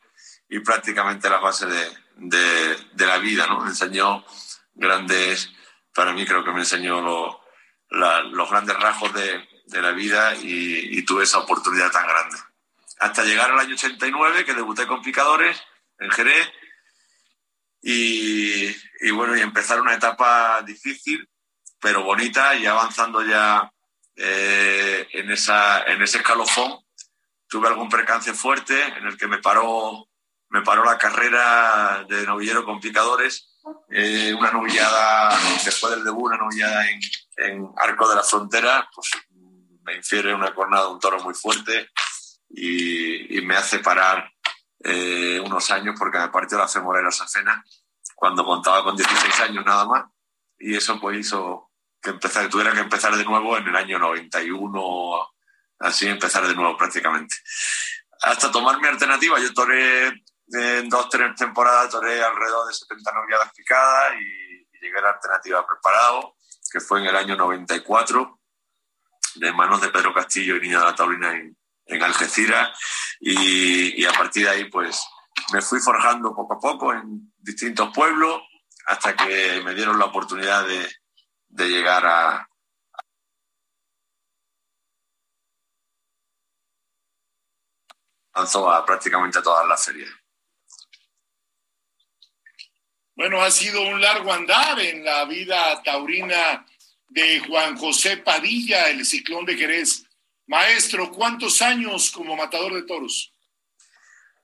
y 0.48 0.58
prácticamente 0.60 1.30
la 1.30 1.38
base 1.38 1.66
de, 1.66 1.88
de, 2.16 2.76
de 2.92 3.06
la 3.06 3.18
vida, 3.18 3.46
¿no? 3.46 3.60
Me 3.60 3.70
enseñó 3.70 4.24
grandes 4.74 5.50
para 5.94 6.12
mí 6.12 6.24
creo 6.24 6.44
que 6.44 6.52
me 6.52 6.60
enseñó 6.60 7.00
los 7.90 8.50
grandes 8.50 8.78
rasgos 8.78 9.12
de, 9.14 9.46
la 9.80 9.92
vida 9.92 10.34
y, 10.36 11.02
tuve 11.04 11.24
esa 11.24 11.38
oportunidad 11.38 11.90
tan 11.90 12.06
grande. 12.06 12.36
Hasta 12.98 13.24
llegar 13.24 13.50
al 13.50 13.60
año 13.60 13.74
89, 13.74 14.44
que 14.44 14.54
debuté 14.54 14.86
con 14.86 15.02
Picadores 15.02 15.60
en 15.98 16.10
Jerez, 16.10 16.48
y, 17.82 19.10
bueno, 19.12 19.36
y 19.36 19.40
empezar 19.40 19.80
una 19.80 19.94
etapa 19.94 20.62
difícil, 20.62 21.28
pero 21.80 22.02
bonita, 22.02 22.54
y 22.56 22.66
avanzando 22.66 23.22
ya 23.22 23.72
eh, 24.16 25.08
en, 25.12 25.30
esa, 25.30 25.84
en 25.84 26.02
ese 26.02 26.18
escalofón, 26.18 26.84
tuve 27.48 27.68
algún 27.68 27.88
percance 27.88 28.32
fuerte 28.34 28.80
en 28.82 29.06
el 29.06 29.16
que 29.16 29.26
me 29.26 29.38
paró, 29.38 30.08
me 30.48 30.62
paró 30.62 30.84
la 30.84 30.98
carrera 30.98 32.04
de 32.08 32.26
novillero 32.26 32.64
con 32.64 32.80
Picadores 32.80 33.50
eh, 33.90 34.32
una 34.34 34.52
novillada, 34.52 35.36
después 35.64 35.94
del 35.94 36.04
debut, 36.04 36.26
una 36.26 36.36
novillada 36.36 36.84
en, 37.36 37.68
Arco 37.76 38.08
de 38.08 38.16
la 38.16 38.22
Frontera, 38.22 38.88
pues 38.94 39.10
me 39.82 39.96
infiere 39.96 40.34
una 40.34 40.54
cornada 40.54 40.86
de 40.86 40.92
un 40.92 41.00
toro 41.00 41.22
muy 41.22 41.34
fuerte 41.34 41.90
y, 42.48 43.40
me 43.42 43.56
hace 43.56 43.78
parar 43.78 44.30
eh, 44.84 45.40
unos 45.44 45.70
años 45.70 45.96
porque 45.98 46.18
me 46.18 46.28
partió 46.28 46.58
la 46.58 46.68
femorera 46.68 47.08
esa 47.08 47.26
cena 47.26 47.64
cuando 48.14 48.44
contaba 48.44 48.84
con 48.84 48.94
16 48.94 49.40
años 49.40 49.64
nada 49.64 49.86
más 49.86 50.04
y 50.58 50.76
eso 50.76 51.00
pues 51.00 51.18
hizo 51.18 51.69
que 52.00 52.10
empezar, 52.10 52.48
tuviera 52.48 52.72
que 52.72 52.80
empezar 52.80 53.16
de 53.16 53.24
nuevo 53.24 53.56
en 53.56 53.68
el 53.68 53.76
año 53.76 53.98
91, 53.98 55.28
así 55.80 56.08
empezar 56.08 56.46
de 56.46 56.54
nuevo 56.54 56.76
prácticamente. 56.76 57.36
Hasta 58.22 58.50
tomar 58.50 58.80
mi 58.80 58.88
alternativa, 58.88 59.38
yo 59.38 59.52
toré 59.52 60.12
en 60.52 60.88
dos, 60.88 61.08
tres 61.08 61.34
temporadas 61.36 61.90
toré 61.90 62.22
alrededor 62.22 62.66
de 62.66 62.74
70 62.74 63.12
noviadas 63.12 63.52
picadas 63.54 64.14
y, 64.20 64.50
llegué 64.80 64.96
a 64.98 65.02
la 65.02 65.10
alternativa 65.10 65.66
preparado, 65.66 66.36
que 66.72 66.80
fue 66.80 67.00
en 67.00 67.08
el 67.08 67.16
año 67.16 67.36
94, 67.36 68.40
de 69.34 69.52
manos 69.52 69.78
de 69.82 69.90
Pedro 69.90 70.14
Castillo 70.14 70.56
y 70.56 70.60
Niño 70.60 70.78
de 70.78 70.86
la 70.86 70.94
Taurina 70.94 71.36
en, 71.36 72.02
Algeciras. 72.02 72.70
Y, 73.20 74.02
a 74.06 74.12
partir 74.12 74.44
de 74.44 74.52
ahí, 74.52 74.64
pues 74.70 75.04
me 75.52 75.60
fui 75.60 75.80
forjando 75.80 76.34
poco 76.34 76.54
a 76.54 76.58
poco 76.58 76.94
en 76.94 77.30
distintos 77.36 77.90
pueblos 77.94 78.40
hasta 78.86 79.14
que 79.14 79.60
me 79.62 79.74
dieron 79.74 79.98
la 79.98 80.06
oportunidad 80.06 80.66
de, 80.66 80.90
de 81.50 81.68
llegar 81.68 82.06
a, 82.06 82.48
lanzó 88.34 88.70
a 88.70 88.84
prácticamente 88.84 89.42
todas 89.42 89.66
las 89.66 89.84
ferias. 89.84 90.10
Bueno, 93.14 93.42
ha 93.42 93.50
sido 93.50 93.82
un 93.82 94.00
largo 94.00 94.32
andar 94.32 94.80
en 94.80 95.04
la 95.04 95.26
vida 95.26 95.82
taurina 95.82 96.64
de 97.08 97.40
Juan 97.40 97.76
José 97.76 98.18
Padilla, 98.18 98.88
el 98.88 99.04
ciclón 99.04 99.44
de 99.44 99.56
Jerez. 99.56 100.04
Maestro, 100.46 101.10
¿cuántos 101.10 101.60
años 101.60 102.10
como 102.10 102.36
matador 102.36 102.72
de 102.72 102.82
toros? 102.84 103.34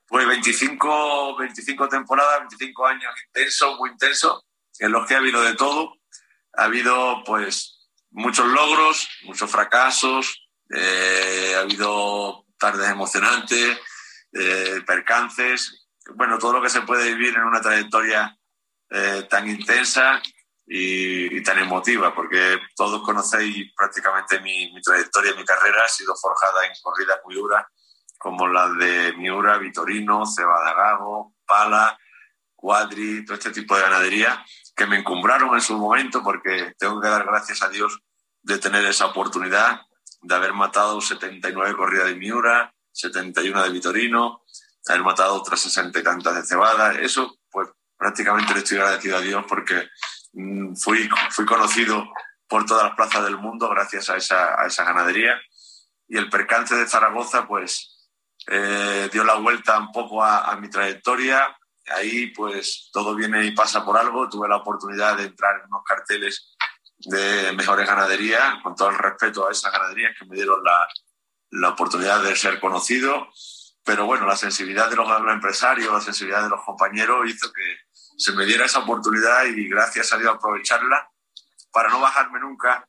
Pues 0.07 0.27
25, 0.27 1.37
25 1.37 1.89
temporadas, 1.89 2.39
25 2.41 2.85
años 2.85 3.13
intensos, 3.27 3.77
muy 3.77 3.89
intensos, 3.89 4.45
en 4.79 4.91
los 4.91 5.07
que 5.07 5.15
ha 5.15 5.17
habido 5.17 5.41
de 5.41 5.55
todo. 5.55 5.96
Ha 6.57 6.65
habido 6.65 7.23
pues 7.25 7.87
muchos 8.11 8.47
logros, 8.47 9.07
muchos 9.23 9.49
fracasos, 9.49 10.49
eh, 10.75 11.53
ha 11.55 11.61
habido 11.61 12.45
tardes 12.57 12.89
emocionantes, 12.89 13.77
eh, 14.33 14.81
percances, 14.85 15.87
bueno, 16.15 16.37
todo 16.37 16.53
lo 16.53 16.61
que 16.61 16.69
se 16.69 16.81
puede 16.81 17.13
vivir 17.13 17.35
en 17.35 17.43
una 17.43 17.61
trayectoria 17.61 18.37
eh, 18.89 19.27
tan 19.29 19.47
intensa 19.47 20.21
y, 20.65 21.41
tan 21.43 21.59
emotiva, 21.59 22.13
porque 22.13 22.59
todos 22.75 23.01
conocéis 23.01 23.71
prácticamente 23.75 24.39
mi, 24.41 24.71
mi, 24.73 24.81
trayectoria, 24.81 25.33
mi 25.33 25.45
carrera. 25.45 25.83
Ha 25.85 25.89
sido 25.89 26.15
forjada 26.15 26.65
en 26.65 26.73
corridas 26.81 27.19
muy 27.23 27.35
duras, 27.35 27.65
como 28.17 28.47
las 28.47 28.75
de 28.77 29.13
Miura, 29.17 29.57
Vitorino, 29.57 30.25
Cebada 30.25 30.73
Gago, 30.73 31.35
Pala, 31.45 31.97
Cuadri, 32.55 33.23
todo 33.23 33.35
este 33.35 33.51
tipo 33.51 33.75
de 33.75 33.83
ganadería, 33.83 34.43
que 34.77 34.85
me 34.85 34.97
encumbraron 34.97 35.55
en 35.55 35.61
su 35.61 35.75
momento, 35.75 36.21
porque 36.23 36.75
tengo 36.77 37.01
que 37.01 37.09
dar 37.09 37.25
gracias 37.25 37.63
a 37.63 37.69
Dios 37.69 37.99
de 38.43 38.59
tener 38.59 38.85
esa 38.85 39.07
oportunidad 39.07 39.81
de 40.21 40.35
haber 40.35 40.53
matado 40.53 41.01
79 41.01 41.75
corridas 41.75 42.07
de 42.07 42.15
Miura, 42.15 42.73
71 42.91 43.63
de 43.63 43.69
Vitorino, 43.71 44.43
haber 44.87 45.03
matado 45.03 45.33
otras 45.33 45.59
60 45.61 45.99
y 45.99 46.03
tantas 46.03 46.35
de 46.35 46.43
Cebada. 46.43 46.93
Eso, 46.93 47.39
pues 47.49 47.69
prácticamente 47.97 48.53
le 48.53 48.59
estoy 48.59 48.77
agradecido 48.77 49.17
a 49.17 49.21
Dios 49.21 49.45
porque 49.49 49.89
mm, 50.33 50.75
fui, 50.75 51.09
fui 51.31 51.45
conocido 51.45 52.07
por 52.47 52.65
todas 52.65 52.83
las 52.83 52.95
plazas 52.95 53.23
del 53.23 53.37
mundo 53.37 53.69
gracias 53.69 54.09
a 54.11 54.17
esa, 54.17 54.61
a 54.61 54.67
esa 54.67 54.83
ganadería. 54.83 55.41
Y 56.07 56.17
el 56.17 56.29
percance 56.29 56.75
de 56.75 56.87
Zaragoza, 56.87 57.47
pues 57.47 58.09
eh, 58.47 59.09
dio 59.11 59.23
la 59.23 59.35
vuelta 59.35 59.79
un 59.79 59.91
poco 59.91 60.23
a, 60.23 60.45
a, 60.51 60.55
mi 60.55 60.69
trayectoria. 60.69 61.57
Ahí, 61.87 62.27
pues 62.27 62.89
todo 62.91 63.15
viene 63.15 63.45
y 63.45 63.51
pasa 63.51 63.83
por 63.85 63.97
algo. 63.97 64.29
Tuve 64.29 64.47
la 64.47 64.57
oportunidad 64.57 65.17
de 65.17 65.25
entrar 65.25 65.55
en 65.61 65.67
unos 65.67 65.83
carteles 65.83 66.55
de 66.99 67.53
mejores 67.53 67.87
ganaderías, 67.87 68.61
con 68.63 68.75
todo 68.75 68.89
el 68.89 68.97
respeto 68.97 69.47
a 69.47 69.51
esas 69.51 69.71
ganaderías 69.71 70.15
que 70.17 70.25
me 70.25 70.35
dieron 70.35 70.63
la, 70.63 70.87
la 71.51 71.69
oportunidad 71.69 72.21
de 72.23 72.35
ser 72.35 72.59
conocido. 72.59 73.29
Pero 73.83 74.05
bueno, 74.05 74.25
la 74.25 74.35
sensibilidad 74.35 74.89
de 74.89 74.97
los 74.97 75.07
empresarios, 75.31 75.93
la 75.93 76.01
sensibilidad 76.01 76.43
de 76.43 76.49
los 76.49 76.63
compañeros 76.65 77.29
hizo 77.29 77.51
que 77.53 77.77
se 78.17 78.33
me 78.33 78.45
diera 78.45 78.65
esa 78.65 78.79
oportunidad 78.79 79.45
y 79.45 79.69
gracias 79.69 80.11
a 80.11 80.17
Dios 80.17 80.35
aprovecharla 80.35 81.09
para 81.71 81.89
no 81.89 82.01
bajarme 82.01 82.39
nunca 82.39 82.85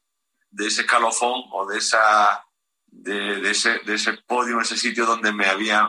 de 0.51 0.66
ese 0.66 0.86
calofón 0.86 1.44
o 1.53 1.66
de, 1.66 1.78
esa, 1.78 2.44
de, 2.86 3.40
de 3.40 3.51
ese, 3.51 3.78
de 3.80 3.94
ese 3.94 4.14
podio, 4.26 4.61
ese 4.61 4.76
sitio 4.76 5.07
donde 5.07 5.30
me 5.32 5.46
había 5.46 5.88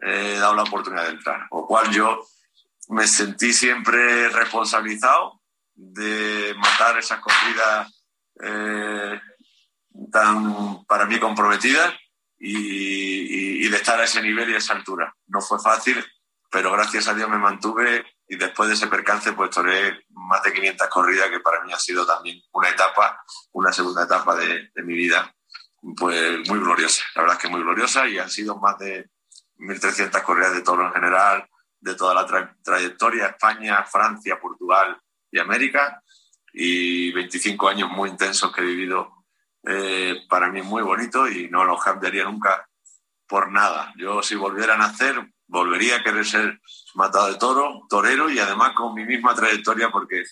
eh, 0.00 0.36
dado 0.38 0.54
la 0.54 0.64
oportunidad 0.64 1.04
de 1.04 1.12
entrar. 1.12 1.46
Lo 1.50 1.66
cual 1.66 1.90
yo 1.90 2.26
me 2.92 3.06
sentí 3.06 3.54
siempre 3.54 4.28
responsabilizado 4.28 5.40
de 5.74 6.54
matar 6.58 6.98
esas 6.98 7.20
corridas 7.20 7.90
eh, 8.42 9.18
tan 10.12 10.84
para 10.84 11.06
mí 11.06 11.18
comprometidas 11.18 11.94
y, 12.38 13.66
de 13.66 13.76
estar 13.78 13.98
a 13.98 14.04
ese 14.04 14.20
nivel 14.20 14.50
y 14.50 14.54
a 14.54 14.58
esa 14.58 14.74
altura. 14.74 15.14
No 15.28 15.40
fue 15.40 15.58
fácil, 15.58 16.04
pero 16.50 16.70
gracias 16.72 17.08
a 17.08 17.14
Dios 17.14 17.30
me 17.30 17.38
mantuve 17.38 18.04
y 18.28 18.36
después 18.36 18.68
de 18.68 18.74
ese 18.74 18.88
percance 18.88 19.32
pues 19.32 19.48
toré 19.48 20.04
más 20.10 20.42
de 20.42 20.52
500 20.52 20.88
corridas 20.88 21.30
que 21.30 21.40
para 21.40 21.64
mí 21.64 21.72
ha 21.72 21.78
sido 21.78 22.04
también 22.04 22.42
una 22.52 22.68
etapa, 22.68 23.24
una 23.52 23.72
segunda 23.72 24.04
etapa 24.04 24.36
de, 24.36 24.70
de 24.74 24.82
mi 24.82 24.92
vida 24.92 25.34
pues 25.96 26.46
muy 26.46 26.58
gloriosa. 26.58 27.02
La 27.14 27.22
verdad 27.22 27.38
es 27.38 27.42
que 27.42 27.48
muy 27.48 27.62
gloriosa 27.62 28.06
y 28.06 28.18
han 28.18 28.28
sido 28.28 28.58
más 28.58 28.76
de 28.76 29.08
1.300 29.56 30.22
corridas 30.22 30.52
de 30.52 30.60
toro 30.60 30.86
en 30.86 30.92
general, 30.92 31.48
de 31.82 31.96
toda 31.96 32.14
la 32.14 32.24
tra 32.24 32.56
trayectoria, 32.62 33.26
España, 33.26 33.84
Francia, 33.84 34.40
Portugal 34.40 34.96
y 35.30 35.38
América, 35.38 36.02
y 36.52 37.12
25 37.12 37.68
años 37.68 37.90
muy 37.90 38.10
intensos 38.10 38.52
que 38.52 38.60
he 38.60 38.64
vivido 38.64 39.24
eh, 39.64 40.22
para 40.28 40.50
mí 40.50 40.62
muy 40.62 40.82
bonito 40.82 41.28
y 41.28 41.48
no 41.48 41.64
los 41.64 41.82
cambiaría 41.82 42.24
nunca 42.24 42.68
por 43.26 43.50
nada. 43.50 43.92
Yo 43.96 44.22
si 44.22 44.36
volviera 44.36 44.74
a 44.74 44.78
nacer, 44.78 45.16
volvería 45.46 45.96
a 45.96 46.02
querer 46.02 46.24
ser 46.24 46.60
matado 46.94 47.32
de 47.32 47.38
toro, 47.38 47.82
torero 47.88 48.30
y 48.30 48.38
además 48.38 48.74
con 48.74 48.94
mi 48.94 49.04
misma 49.04 49.34
trayectoria 49.34 49.90
porque 49.90 50.24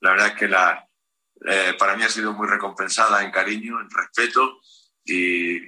la 0.00 0.10
verdad 0.10 0.28
es 0.28 0.34
que 0.34 0.48
la, 0.48 0.88
eh, 1.46 1.74
para 1.78 1.96
mí 1.96 2.02
ha 2.02 2.08
sido 2.08 2.32
muy 2.32 2.48
recompensada 2.48 3.22
en 3.22 3.30
cariño, 3.30 3.80
en 3.80 3.90
respeto 3.90 4.60
y, 5.04 5.64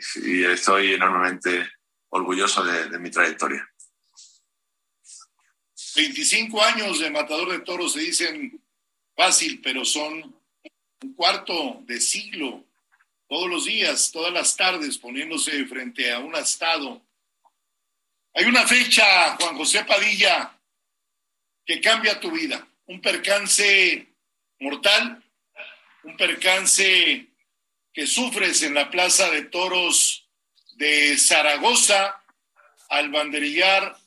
estoy 0.47 0.95
enormemente 0.95 1.68
orgulloso 2.09 2.64
de 2.64 2.99
mi 2.99 3.11
trayectoria. 3.11 3.68
25 5.99 6.62
años 6.62 7.01
de 7.01 7.11
matador 7.11 7.51
de 7.51 7.59
toros 7.59 7.94
se 7.94 7.99
dicen 7.99 8.62
fácil, 9.16 9.61
pero 9.61 9.84
son 9.84 10.40
un 11.03 11.14
cuarto 11.14 11.80
de 11.86 12.01
siglo, 12.01 12.64
todos 13.26 13.51
los 13.51 13.64
días, 13.64 14.12
todas 14.12 14.32
las 14.32 14.57
tardes, 14.57 14.96
poniéndose 14.96 15.64
frente 15.66 16.12
a 16.12 16.20
un 16.20 16.36
astado. 16.36 17.03
Hay 18.32 18.44
una 18.44 18.64
fecha, 18.64 19.36
Juan 19.40 19.57
José 19.57 19.84
Padilla, 19.84 20.57
que 21.66 21.80
cambia 21.80 22.20
tu 22.20 22.30
vida. 22.30 22.64
Un 22.86 23.01
percance 23.01 24.07
mortal, 24.61 25.20
un 26.05 26.16
percance 26.16 27.26
que 27.92 28.07
sufres 28.07 28.62
en 28.62 28.74
la 28.74 28.88
Plaza 28.88 29.30
de 29.30 29.42
Toros 29.46 30.28
de 30.76 31.18
Zaragoza, 31.18 32.22
al 32.88 33.11
banderillar 33.11 33.99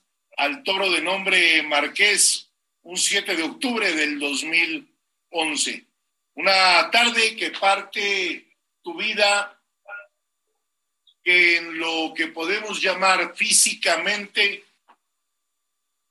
al 0.41 0.63
toro 0.63 0.89
de 0.89 1.01
nombre 1.01 1.61
Marqués, 1.61 2.49
un 2.81 2.97
7 2.97 3.35
de 3.35 3.43
octubre 3.43 3.93
del 3.93 4.17
2000 4.17 4.87
11. 5.29 5.85
Una 6.33 6.89
tarde 6.89 7.35
que 7.35 7.51
parte 7.51 8.47
tu 8.81 8.97
vida 8.97 9.61
en 11.23 11.77
lo 11.77 12.11
que 12.15 12.27
podemos 12.27 12.81
llamar 12.81 13.35
físicamente 13.35 14.65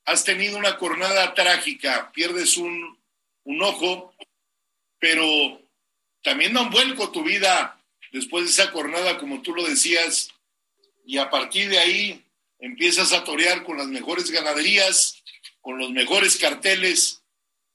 has 0.05 0.23
tenido 0.23 0.57
una 0.59 0.75
jornada 0.75 1.35
trágica, 1.35 2.13
pierdes 2.13 2.57
un, 2.57 2.99
un 3.43 3.63
ojo, 3.63 4.15
pero 5.01 5.61
también 6.23 6.55
da 6.55 6.63
un 6.63 6.71
vuelco 6.71 7.11
tu 7.11 7.25
vida 7.25 7.81
después 8.13 8.45
de 8.45 8.51
esa 8.51 8.71
jornada, 8.71 9.19
como 9.19 9.43
tú 9.43 9.53
lo 9.53 9.65
decías, 9.65 10.31
y 11.05 11.19
a 11.19 11.29
partir 11.29 11.69
de 11.69 11.81
ahí 11.81 12.25
empiezas 12.61 13.13
a 13.13 13.25
torear 13.25 13.65
con 13.65 13.79
las 13.79 13.89
mejores 13.89 14.31
ganaderías, 14.31 15.23
con 15.61 15.79
los 15.79 15.91
mejores 15.91 16.37
carteles, 16.37 17.21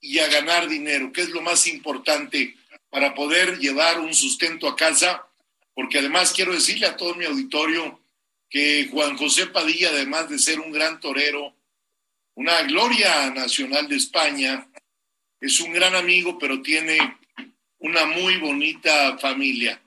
y 0.06 0.20
a 0.20 0.28
ganar 0.28 0.68
dinero, 0.68 1.12
que 1.12 1.22
es 1.22 1.30
lo 1.30 1.42
más 1.42 1.66
importante 1.66 2.56
para 2.90 3.16
poder 3.16 3.58
llevar 3.58 4.00
un 4.00 4.14
sustento 4.14 4.68
a 4.68 4.76
casa, 4.76 5.28
porque 5.74 5.98
además 5.98 6.32
quiero 6.32 6.54
decirle 6.54 6.86
a 6.86 6.96
todo 6.96 7.16
mi 7.16 7.26
auditorio 7.26 8.00
que 8.48 8.88
Juan 8.92 9.18
José 9.18 9.48
Padilla, 9.48 9.90
además 9.90 10.30
de 10.30 10.38
ser 10.38 10.60
un 10.60 10.72
gran 10.72 11.00
torero, 11.00 11.56
una 12.36 12.62
gloria 12.64 13.32
nacional 13.32 13.88
de 13.88 13.96
España, 13.96 14.70
es 15.42 15.60
un 15.60 15.74
gran 15.74 15.96
amigo, 15.96 16.38
pero 16.38 16.62
tiene 16.62 17.18
una 17.80 18.06
muy 18.06 18.38
bonita 18.38 19.18
familia. 19.18 19.82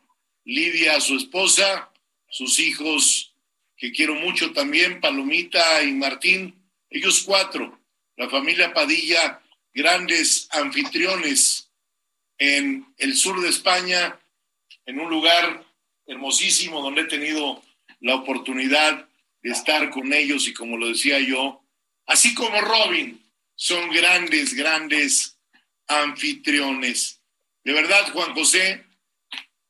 Lidia, 0.45 1.01
su 1.01 1.17
esposa, 1.17 1.93
sus 2.29 2.59
hijos, 2.59 3.28
que 3.79 3.93
quiero 3.93 4.15
mucho 4.17 4.53
también, 4.53 5.01
Palomita 5.01 5.83
y 5.85 5.93
Martín, 5.93 6.55
ellos 6.91 7.23
cuatro, 7.25 7.79
la 8.17 8.29
familia 8.29 8.75
Padilla 8.75 9.41
grandes 9.73 10.49
anfitriones 10.51 11.71
en 12.39 12.85
el 12.99 13.15
sur 13.15 13.41
de 13.41 13.49
España, 13.49 14.19
en 14.87 14.99
un 14.99 15.09
lugar 15.09 15.65
hermosísimo 16.07 16.83
donde 16.83 17.03
he 17.03 17.07
tenido 17.07 17.63
la 18.01 18.17
oportunidad 18.17 19.09
de 19.43 19.51
estar 19.51 19.91
con 19.91 20.13
ellos 20.13 20.49
y 20.49 20.55
como 20.55 20.77
lo 20.77 20.89
decía 20.89 21.21
yo, 21.21 21.63
así 22.07 22.35
como 22.35 22.61
Robin, 22.61 23.23
son 23.55 23.91
grandes, 23.91 24.55
grandes 24.55 25.39
anfitriones. 25.87 27.21
De 27.63 27.73
verdad, 27.73 28.11
Juan 28.13 28.35
José, 28.35 28.85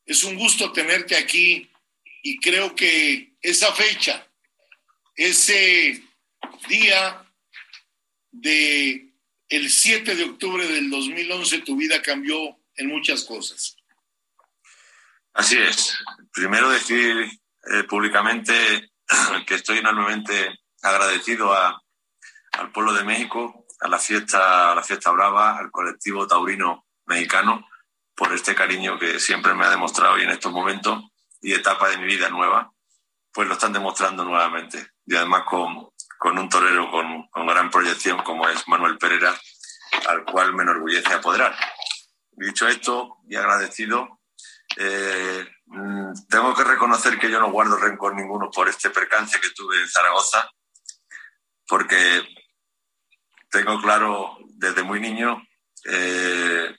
es 0.06 0.24
un 0.24 0.36
gusto 0.36 0.72
tenerte 0.72 1.16
aquí 1.16 1.68
y 2.22 2.38
creo 2.38 2.74
que 2.74 3.27
esa 3.42 3.72
fecha, 3.72 4.26
ese 5.14 6.02
día 6.68 7.24
de 8.30 9.12
el 9.48 9.70
7 9.70 10.14
de 10.14 10.24
octubre 10.24 10.66
del 10.66 10.90
2011 10.90 11.60
tu 11.60 11.76
vida 11.76 12.02
cambió 12.02 12.58
en 12.76 12.88
muchas 12.88 13.24
cosas. 13.24 13.76
Así 15.32 15.56
es. 15.56 15.96
Primero 16.32 16.68
decir 16.70 17.28
eh, 17.70 17.84
públicamente 17.84 18.90
que 19.46 19.54
estoy 19.54 19.78
enormemente 19.78 20.58
agradecido 20.82 21.52
a, 21.52 21.82
al 22.52 22.72
pueblo 22.72 22.92
de 22.92 23.04
México, 23.04 23.66
a 23.80 23.88
la 23.88 23.98
fiesta, 23.98 24.72
a 24.72 24.74
la 24.74 24.82
fiesta 24.82 25.10
brava, 25.10 25.58
al 25.58 25.70
colectivo 25.70 26.26
taurino 26.26 26.86
mexicano 27.06 27.66
por 28.14 28.32
este 28.32 28.54
cariño 28.54 28.98
que 28.98 29.20
siempre 29.20 29.54
me 29.54 29.64
ha 29.64 29.70
demostrado 29.70 30.18
y 30.18 30.22
en 30.22 30.30
estos 30.30 30.52
momentos 30.52 31.04
y 31.40 31.54
etapa 31.54 31.88
de 31.88 31.98
mi 31.98 32.06
vida 32.06 32.28
nueva, 32.28 32.72
pues 33.32 33.48
lo 33.48 33.54
están 33.54 33.72
demostrando 33.72 34.24
nuevamente. 34.24 34.92
Y 35.06 35.16
además 35.16 35.44
con, 35.48 35.90
con 36.18 36.38
un 36.38 36.48
torero 36.48 36.90
con, 36.90 37.28
gran 37.46 37.70
proyección 37.70 38.22
como 38.22 38.48
es 38.48 38.66
Manuel 38.68 38.98
Pereira, 38.98 39.34
al 40.08 40.24
cual 40.24 40.54
me 40.54 40.64
enorgullece 40.64 41.14
apoderar. 41.14 41.56
Dicho 42.32 42.68
esto 42.68 43.16
y 43.28 43.36
agradecido, 43.36 44.20
eh, 44.76 45.46
mm, 45.66 46.12
tengo 46.28 46.54
que 46.54 46.64
reconocer 46.64 47.18
que 47.18 47.30
yo 47.30 47.40
no 47.40 47.50
guardo 47.50 47.76
rencor 47.76 48.14
ninguno 48.14 48.50
por 48.50 48.68
este 48.68 48.90
percance 48.90 49.40
que 49.40 49.50
tuve 49.50 49.80
en 49.80 49.88
Zaragoza, 49.88 50.50
porque 51.66 52.22
tengo 53.50 53.80
claro 53.80 54.38
desde 54.48 54.82
muy 54.82 55.00
niño 55.00 55.42
eh, 55.84 56.76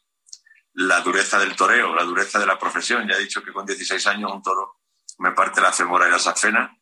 la 0.74 1.02
dureza 1.02 1.40
del 1.40 1.56
toreo, 1.56 1.96
la 1.96 2.04
dureza 2.04 2.40
de 2.40 2.46
la 2.46 2.60
profesión. 2.60 3.08
Ya 3.08 3.16
he 3.16 3.20
dicho 3.20 3.44
que 3.44 3.52
con 3.52 3.66
16 3.66 4.06
años 4.08 4.32
un 4.32 4.42
toro 4.42 4.79
me 5.20 5.32
parte 5.34 5.62
la 5.62 5.72
femora 5.72 6.08
y 6.08 6.12
la 6.12 6.20
safena 6.20 6.76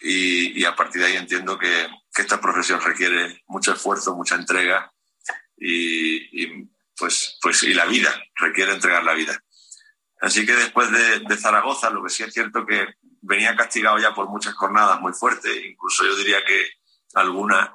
y, 0.00 0.64
a 0.64 0.76
partir 0.76 1.00
de 1.00 1.08
ahí 1.08 1.16
entiendo 1.16 1.58
que, 1.58 1.88
esta 2.16 2.40
profesión 2.40 2.80
requiere 2.80 3.42
mucho 3.46 3.74
esfuerzo, 3.74 4.16
mucha 4.16 4.36
entrega 4.36 4.90
y, 5.58 6.64
pues, 6.96 7.38
pues, 7.42 7.62
y 7.62 7.74
la 7.74 7.84
vida, 7.84 8.10
requiere 8.36 8.72
entregar 8.72 9.04
la 9.04 9.12
vida. 9.12 9.38
Así 10.22 10.46
que 10.46 10.54
después 10.54 10.90
de, 10.90 11.36
Zaragoza, 11.36 11.90
lo 11.90 12.02
que 12.02 12.08
sí 12.08 12.22
es 12.22 12.32
cierto 12.32 12.64
que 12.64 12.86
venía 13.20 13.54
castigado 13.54 13.98
ya 13.98 14.14
por 14.14 14.30
muchas 14.30 14.54
jornadas 14.54 14.98
muy 15.02 15.12
fuertes, 15.12 15.52
incluso 15.62 16.04
yo 16.06 16.16
diría 16.16 16.42
que 16.42 16.70
alguna 17.12 17.74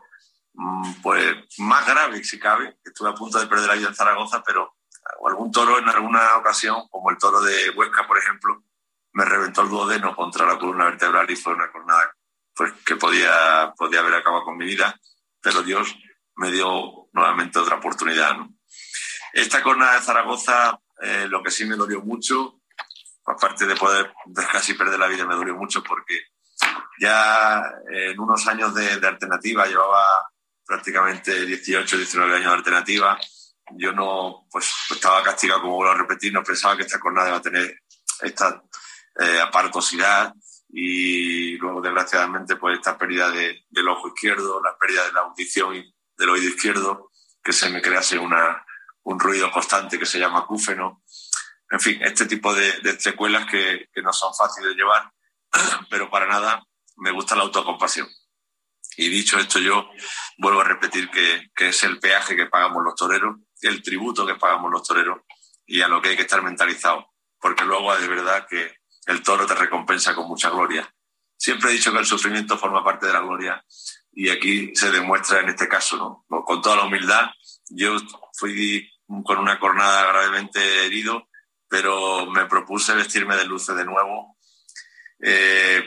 mm, 0.54 1.02
pues 1.04 1.36
más 1.60 1.86
grave 1.86 2.24
si 2.24 2.40
cabe, 2.40 2.80
estuve 2.84 3.10
a 3.10 3.14
punto 3.14 3.40
de 3.40 3.46
perder 3.46 3.68
la 3.68 3.76
vida 3.76 3.90
en 3.90 3.96
Zaragoza, 3.96 4.42
pero 4.44 4.76
algún 5.24 5.52
toro 5.52 5.78
en 5.78 5.88
alguna 5.88 6.38
ocasión, 6.38 6.88
como 6.90 7.12
el 7.12 7.18
toro 7.20 7.42
de 7.42 7.70
Huesca, 7.72 8.08
por 8.08 8.18
ejemplo, 8.18 8.64
me 9.14 9.26
reventó 9.26 9.62
el 9.62 9.70
duodeno 9.70 10.16
contra 10.16 10.46
la 10.46 10.58
columna 10.58 10.86
vertebral 10.86 11.30
y 11.30 11.36
fue 11.36 11.54
una 11.54 11.68
jornada 11.68 12.16
pues, 12.56 12.74
que 12.86 12.96
podía, 12.96 13.74
podía 13.78 14.00
haber 14.00 14.16
acabado 14.16 14.44
con 14.44 14.58
mi 14.58 14.66
vida, 14.66 14.98
pero 15.42 15.64
Dios 15.64 15.96
me 16.36 16.52
dio 16.52 17.10
nuevamente 17.14 17.60
otra 17.60 17.78
oportunidad. 17.78 18.36
Esta 19.34 19.62
jornada 19.62 19.96
de 19.96 20.02
Zaragoza, 20.02 20.80
eh, 21.02 21.28
lo 21.30 21.42
que 21.44 21.52
sí 21.52 21.66
me 21.66 21.76
dolió 21.76 22.02
mucho, 22.02 22.62
aparte 23.26 23.66
de 23.66 23.76
poder 23.76 24.14
casi 24.52 24.74
perder 24.74 25.00
la 25.00 25.08
vida, 25.08 25.26
me 25.26 25.36
dolió 25.36 25.56
mucho 25.56 25.84
porque 25.84 26.20
ya 27.00 27.64
en 27.90 28.20
unos 28.20 28.48
años 28.48 28.74
de, 28.76 29.00
de 29.00 29.08
alternativa, 29.08 29.66
llevaba 29.66 30.06
prácticamente 30.66 31.46
18, 31.46 31.98
19 31.98 32.36
años 32.36 32.48
de 32.48 32.58
alternativa, 32.58 33.18
yo 33.78 33.92
no, 33.92 34.48
pues 34.52 34.72
estaba 34.90 35.24
castigado, 35.24 35.62
como 35.62 35.76
vuelvo 35.76 35.94
a 35.94 35.98
repetir, 35.98 36.34
no 36.34 36.44
pensaba 36.44 36.76
que 36.76 36.84
esta 36.84 37.00
jornada 37.00 37.30
iba 37.30 37.38
a 37.38 37.42
tener 37.42 37.82
esta 38.22 38.62
eh, 39.22 39.40
apartosidad 39.40 40.34
y 40.74 41.58
luego, 41.58 41.82
desgraciadamente, 41.82 42.56
pues 42.56 42.78
esta 42.78 42.98
pérdida 42.98 43.30
del 43.30 43.88
ojo 43.90 44.08
izquierdo, 44.08 44.62
la 44.64 44.78
pérdida 44.78 45.06
de 45.06 45.14
la 45.14 45.22
audición 45.22 45.76
y 45.76 45.94
del 46.18 46.30
oído 46.30 46.48
izquierdo, 46.48 47.12
que 47.44 47.52
se 47.52 47.70
me 47.70 47.82
crease 47.82 48.18
una, 48.18 48.66
un 49.04 49.20
ruido 49.20 49.52
constante 49.52 50.00
que 50.00 50.06
se 50.06 50.20
llama 50.20 50.40
acúfeno. 50.40 51.04
En 51.70 51.80
fin, 51.80 52.02
este 52.02 52.26
tipo 52.26 52.54
de, 52.54 53.00
secuelas 53.00 53.50
que, 53.50 53.90
que 53.94 54.02
no 54.02 54.14
son 54.14 54.34
fáciles 54.34 54.70
de 54.70 54.76
llevar, 54.76 55.12
pero 55.90 56.10
para 56.10 56.28
nada 56.28 56.64
me 56.98 57.12
gusta 57.12 57.36
la 57.36 57.44
autocompasión. 57.44 58.08
Y 58.96 59.10
dicho 59.10 59.40
esto, 59.40 59.60
yo 59.60 59.90
vuelvo 60.38 60.62
a 60.62 60.66
repetir 60.66 61.10
que, 61.10 61.50
que, 61.56 61.70
es 61.70 61.84
el 61.84 62.00
peaje 62.00 62.36
que 62.36 62.46
pagamos 62.46 62.84
los 62.84 62.96
toreros, 62.96 63.38
el 63.62 63.82
tributo 63.82 64.26
que 64.26 64.36
pagamos 64.36 64.72
los 64.72 64.88
toreros 64.88 65.22
y 65.66 65.82
a 65.82 65.88
lo 65.88 66.02
que 66.02 66.10
hay 66.10 66.16
que 66.16 66.24
estar 66.24 66.42
mentalizado. 66.42 67.08
Porque 67.40 67.66
luego 67.66 67.96
de 67.96 68.08
verdad 68.08 68.46
que 68.50 68.81
el 69.06 69.24
toro 69.24 69.46
te 69.46 69.56
recompensa 69.56 70.16
con 70.16 70.28
mucha 70.28 70.50
gloria. 70.50 70.94
Siempre 71.38 71.70
he 71.70 71.74
dicho 71.74 71.92
que 71.92 72.00
el 72.00 72.06
sufrimiento 72.06 72.58
forma 72.58 72.84
parte 72.84 73.08
de 73.08 73.14
la 73.14 73.22
gloria 73.22 73.64
y 74.14 74.30
aquí 74.30 74.76
se 74.76 74.92
demuestra 74.92 75.40
en 75.40 75.50
este 75.50 75.68
caso, 75.68 76.24
¿no? 76.30 76.44
Con 76.44 76.62
toda 76.62 76.76
la 76.76 76.86
humildad, 76.86 77.32
yo 77.70 77.98
fui 78.34 78.90
con 79.24 79.40
una 79.40 79.60
cornada 79.60 80.08
gravemente 80.08 80.86
herido, 80.86 81.28
pero 81.68 82.26
me 82.28 82.46
propuse 82.46 82.94
vestirme 82.94 83.36
de 83.36 83.46
luces 83.46 83.76
de 83.76 83.86
nuevo 83.86 84.38
eh, 85.20 85.84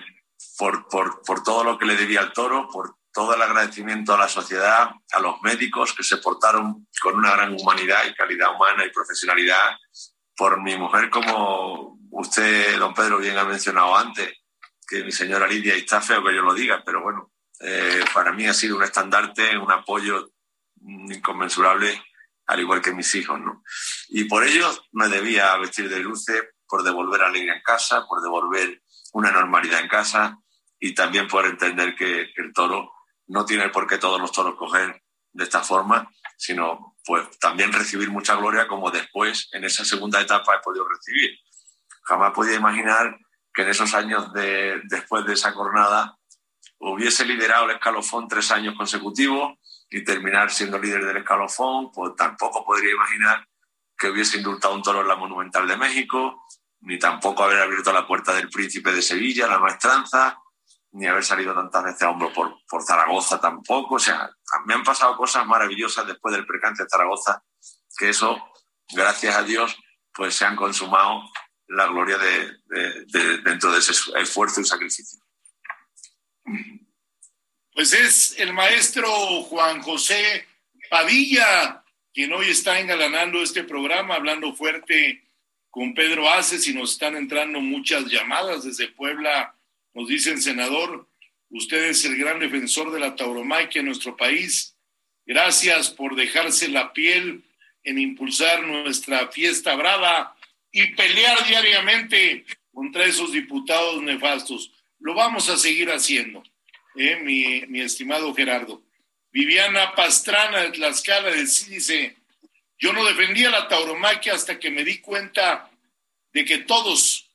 por, 0.59 0.89
por, 0.89 1.23
por 1.23 1.43
todo 1.43 1.65
lo 1.65 1.79
que 1.79 1.87
le 1.87 1.97
debía 1.97 2.21
al 2.21 2.33
toro, 2.33 2.69
por 2.69 2.97
todo 3.13 3.35
el 3.35 3.43
agradecimiento 3.43 4.15
a 4.15 4.19
la 4.19 4.29
sociedad, 4.29 4.91
a 5.13 5.21
los 5.21 5.41
médicos 5.43 5.95
que 5.95 6.03
se 6.03 6.17
portaron 6.17 6.89
con 7.01 7.15
una 7.17 7.33
gran 7.33 7.55
humanidad 7.55 8.05
y 8.09 8.15
calidad 8.15 8.55
humana 8.55 8.85
y 8.85 8.91
profesionalidad, 8.91 9.77
por 10.37 10.61
mi 10.61 10.77
mujer 10.77 11.11
como 11.11 11.97
usted, 12.15 12.79
don 12.79 12.95
Pedro, 12.95 13.19
bien 13.19 13.37
ha 13.37 13.45
mencionado 13.45 13.97
antes, 13.97 14.33
que 14.87 15.03
mi 15.03 15.13
señora 15.13 15.47
Lidia, 15.47 15.75
está 15.75 16.01
feo 16.01 16.23
que 16.25 16.35
yo 16.35 16.43
lo 16.43 16.55
diga, 16.55 16.83
pero 16.85 17.03
bueno, 17.03 17.33
eh, 17.61 18.05
para 18.13 18.33
mí 18.33 18.47
ha 18.47 18.55
sido 18.55 18.77
un 18.77 18.83
estandarte, 18.83 19.57
un 19.59 19.71
apoyo 19.71 20.31
inconmensurable, 20.81 22.03
al 22.47 22.61
igual 22.61 22.81
que 22.81 22.93
mis 22.93 23.15
hijos, 23.15 23.41
¿no? 23.41 23.63
Y 24.09 24.25
por 24.25 24.45
ello 24.45 24.71
me 24.93 25.09
debía 25.09 25.57
vestir 25.57 25.89
de 25.89 26.01
luces, 26.01 26.43
por 26.69 26.83
devolver 26.83 27.23
alegría 27.23 27.55
en 27.55 27.63
casa, 27.63 28.07
por 28.07 28.21
devolver 28.21 28.83
una 29.13 29.31
normalidad 29.31 29.81
en 29.81 29.89
casa 29.89 30.39
y 30.79 30.95
también 30.95 31.29
por 31.29 31.47
entender 31.47 31.95
que, 31.95 32.31
que 32.35 32.43
el 32.43 32.53
toro 32.53 32.93
no 33.27 33.45
tiene 33.45 33.71
por 33.71 33.87
qué 33.87 33.99
todos 33.99 34.21
los 34.21 34.33
toros 34.33 34.57
coger 34.57 35.03
de 35.33 35.45
esta 35.45 35.63
forma, 35.63 36.11
sino 36.37 36.97
pues 37.05 37.39
también 37.39 37.73
recibir 37.73 38.11
mucha 38.11 38.35
gloria 38.37 38.67
como 38.67 38.91
después 38.91 39.49
en 39.53 39.65
esa 39.65 39.85
segunda 39.85 40.21
etapa 40.21 40.57
he 40.57 40.61
podido 40.61 40.87
recibir 40.89 41.39
jamás 42.05 42.33
podía 42.33 42.57
imaginar 42.57 43.19
que 43.53 43.63
en 43.63 43.69
esos 43.69 43.95
años 43.95 44.33
de, 44.33 44.81
después 44.85 45.25
de 45.25 45.35
esa 45.35 45.53
jornada 45.53 46.19
hubiese 46.79 47.25
liderado 47.25 47.65
el 47.65 47.77
escalofón 47.77 48.29
tres 48.29 48.51
años 48.51 48.75
consecutivos 48.77 49.59
y 49.89 50.03
terminar 50.03 50.51
siendo 50.51 50.79
líder 50.79 51.05
del 51.05 51.19
escalofón, 51.19 51.91
pues 51.93 52.15
tampoco 52.17 52.65
podría 52.65 52.93
imaginar 52.93 53.47
que 53.97 54.11
hubiese 54.11 54.39
indultado 54.39 54.75
un 54.75 54.83
toro 54.83 55.03
en 55.03 55.09
la 55.09 55.17
Monumental 55.17 55.69
de 55.69 55.77
México, 55.77 56.45
ni 56.81 56.99
tampoco 56.99 57.45
haber 57.45 57.61
abierto 57.61 57.93
la 57.93 58.07
puerta 58.07 58.35
del 58.35 58.51
Príncipe 58.51 58.93
de 58.93 59.03
Sevilla, 59.03 59.47
la 59.47 59.61
maestranza, 59.61 60.39
ni 60.93 61.07
haber 61.07 61.25
salido 61.25 61.55
tantas 61.55 61.85
veces 61.85 62.03
a 62.03 62.11
hombro 62.11 62.33
por, 62.33 62.57
por 62.69 62.83
Zaragoza 62.83 63.41
tampoco. 63.41 63.95
O 63.95 63.99
sea, 63.99 64.31
me 64.67 64.75
han 64.75 64.83
pasado 64.83 65.17
cosas 65.17 65.47
maravillosas 65.47 66.07
después 66.07 66.35
del 66.35 66.47
precante 66.47 66.83
de 66.83 66.89
Zaragoza, 66.89 67.43
que 67.97 68.11
eso, 68.11 68.37
gracias 68.93 69.37
a 69.37 69.43
Dios, 69.43 69.77
pues 70.13 70.35
se 70.35 70.45
han 70.45 70.57
consumado 70.57 71.23
la 71.75 71.87
gloria 71.87 72.19
de, 72.19 73.41
dentro 73.43 73.73
de 73.73 73.79
ese 73.79 73.93
esfuerzo 74.21 74.61
y 74.61 74.65
sacrificio. 74.65 75.21
Pues 77.73 77.93
es 77.93 78.39
el 78.39 78.53
maestro 78.53 79.11
Juan 79.45 79.83
José 79.83 80.47
Padilla 80.89 81.85
quien 82.15 82.33
hoy 82.33 82.49
está 82.49 82.79
engalanando 82.79 83.43
este 83.43 83.65
programa, 83.65 84.15
hablando 84.15 84.55
fuerte 84.55 85.25
con 85.71 85.95
Pedro 85.95 86.29
Aces 86.29 86.69
y 86.69 86.73
nos 86.73 86.93
están 86.93 87.17
entrando 87.17 87.61
muchas 87.61 88.05
llamadas 88.05 88.63
desde 88.63 88.87
Puebla. 88.87 89.57
Nos 89.95 90.07
dicen, 90.07 90.41
senador, 90.41 91.09
usted 91.51 91.87
es 91.87 92.05
el 92.05 92.17
gran 92.17 92.39
defensor 92.39 92.93
de 92.93 93.01
la 93.01 93.17
tauromaquia 93.17 93.81
en 93.81 93.87
nuestro 93.87 94.17
país. 94.17 94.77
Gracias 95.27 95.91
por 95.91 96.15
dejarse 96.15 96.69
la 96.69 96.93
piel 96.93 97.43
en 97.83 97.99
impulsar 97.99 98.63
nuestra 98.65 99.27
fiesta 99.29 99.75
brava 99.75 100.37
y 100.75 100.89
pelear 100.89 101.47
diariamente 101.47 102.45
contra 102.73 103.05
esos 103.05 103.31
diputados 103.31 104.03
nefastos. 104.03 104.73
Lo 104.99 105.15
vamos 105.15 105.49
a 105.49 105.57
seguir 105.57 105.89
haciendo, 105.93 106.43
¿eh? 106.97 107.17
mi, 107.23 107.81
estimado 107.81 108.35
Gerardo. 108.35 108.83
Viviana 109.31 109.95
Pastrana 109.95 110.63
de 110.63 110.71
Tlaxcala 110.71 111.31
dice, 111.31 112.17
yo 112.77 112.93
no 112.93 113.05
defendía 113.05 113.51
la 113.51 113.69
tauromaquia 113.69 114.35
hasta 114.35 114.59
que 114.59 114.73
me 114.73 114.85
di 114.85 114.99
cuenta 114.99 115.71
de 116.33 116.45
que 116.45 116.59
todos 116.59 117.31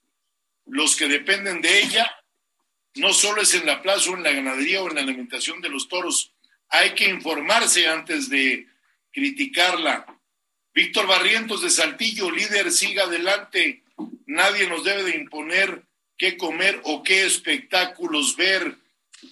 los 0.66 0.98
que 0.98 1.08
dependen 1.08 1.62
de 1.62 1.82
ella, 1.82 2.14
no 2.96 3.14
solo 3.14 3.42
es 3.42 3.54
en 3.54 3.66
la 3.66 3.82
plaza 3.82 4.12
o 4.12 4.18
en 4.18 4.24
la 4.24 4.34
ganadería 4.34 4.84
o 4.84 4.90
en 4.90 4.96
la 4.96 5.02
alimentación 5.02 5.62
de 5.62 5.70
los 5.70 5.88
toros, 5.88 6.34
hay 6.68 6.90
que 6.90 7.08
informarse 7.08 7.88
antes 7.88 8.30
de 8.30 8.68
criticarla 9.14 10.19
Víctor 10.74 11.08
Barrientos 11.08 11.62
de 11.62 11.70
Saltillo, 11.70 12.30
líder, 12.32 12.72
siga 12.72 13.04
adelante. 13.04 13.84
Nadie 14.26 14.68
nos 14.68 14.84
debe 14.84 15.04
de 15.04 15.18
imponer 15.18 15.84
qué 16.18 16.38
comer 16.38 16.80
o 16.84 17.04
qué 17.04 17.26
espectáculos 17.26 18.36
ver. 18.36 18.78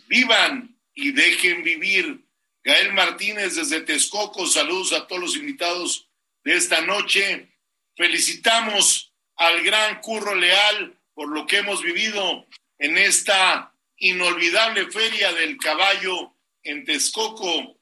Vivan 0.08 0.76
y 0.94 1.12
dejen 1.12 1.64
vivir. 1.64 2.26
Gael 2.64 2.94
Martínez 2.94 3.56
desde 3.56 3.82
Texcoco, 3.82 4.46
saludos 4.46 4.92
a 4.94 5.08
todos 5.08 5.22
los 5.22 5.36
invitados 5.38 6.10
de 6.44 6.56
esta 6.56 6.82
noche. 6.82 7.48
Felicitamos 7.96 9.14
al 9.38 9.62
gran 9.64 10.02
Curro 10.02 10.36
Leal 10.36 10.98
por 11.14 11.30
lo 11.30 11.48
que 11.48 11.58
hemos 11.58 11.82
vivido 11.82 12.46
en 12.80 12.98
esta 12.98 13.74
inolvidable 13.98 14.92
feria 14.92 15.32
del 15.34 15.58
caballo 15.58 16.34
en 16.64 16.84
Texcoco. 16.84 17.77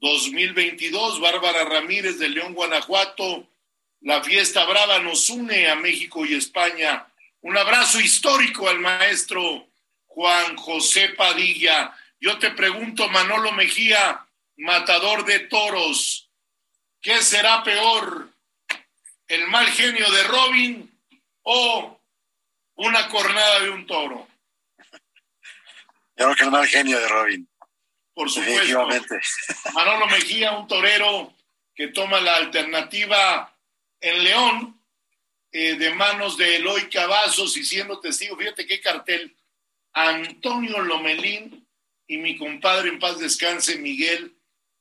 2022. 0.00 1.20
Bárbara 1.20 1.64
Ramírez 1.64 2.18
de 2.18 2.28
León, 2.28 2.54
Guanajuato. 2.54 3.48
La 4.00 4.22
fiesta 4.22 4.64
brava 4.64 4.98
nos 5.00 5.28
une 5.28 5.68
a 5.68 5.74
México 5.74 6.24
y 6.24 6.34
España. 6.34 7.06
Un 7.40 7.56
abrazo 7.56 8.00
histórico 8.00 8.68
al 8.68 8.80
maestro 8.80 9.68
Juan 10.06 10.56
José 10.56 11.10
Padilla. 11.10 11.94
Yo 12.20 12.38
te 12.38 12.50
pregunto, 12.50 13.08
Manolo 13.08 13.52
Mejía, 13.52 14.26
matador 14.56 15.24
de 15.24 15.40
toros, 15.40 16.28
¿qué 17.00 17.22
será 17.22 17.62
peor? 17.62 18.28
¿El 19.28 19.46
mal 19.48 19.66
genio 19.68 20.10
de 20.10 20.22
Robin 20.24 21.00
o 21.42 22.00
una 22.74 23.08
cornada 23.08 23.60
de 23.60 23.70
un 23.70 23.86
toro? 23.86 24.26
Yo 26.16 26.24
creo 26.24 26.34
que 26.34 26.44
el 26.44 26.50
mal 26.50 26.66
genio 26.66 26.98
de 26.98 27.08
Robin. 27.08 27.48
Por 28.18 28.28
supuesto. 28.28 28.76
Manolo 29.74 30.08
Mejía, 30.08 30.50
un 30.58 30.66
torero 30.66 31.32
que 31.72 31.86
toma 31.86 32.20
la 32.20 32.34
alternativa 32.34 33.56
en 34.00 34.24
León, 34.24 34.80
eh, 35.52 35.76
de 35.76 35.94
manos 35.94 36.36
de 36.36 36.56
Eloy 36.56 36.88
Cavazos 36.90 37.56
y 37.56 37.62
siendo 37.62 38.00
testigo, 38.00 38.36
fíjate 38.36 38.66
qué 38.66 38.80
cartel, 38.80 39.36
Antonio 39.92 40.80
Lomelín 40.80 41.64
y 42.08 42.16
mi 42.16 42.36
compadre 42.36 42.88
en 42.88 42.98
paz 42.98 43.20
descanse, 43.20 43.78
Miguel 43.78 44.34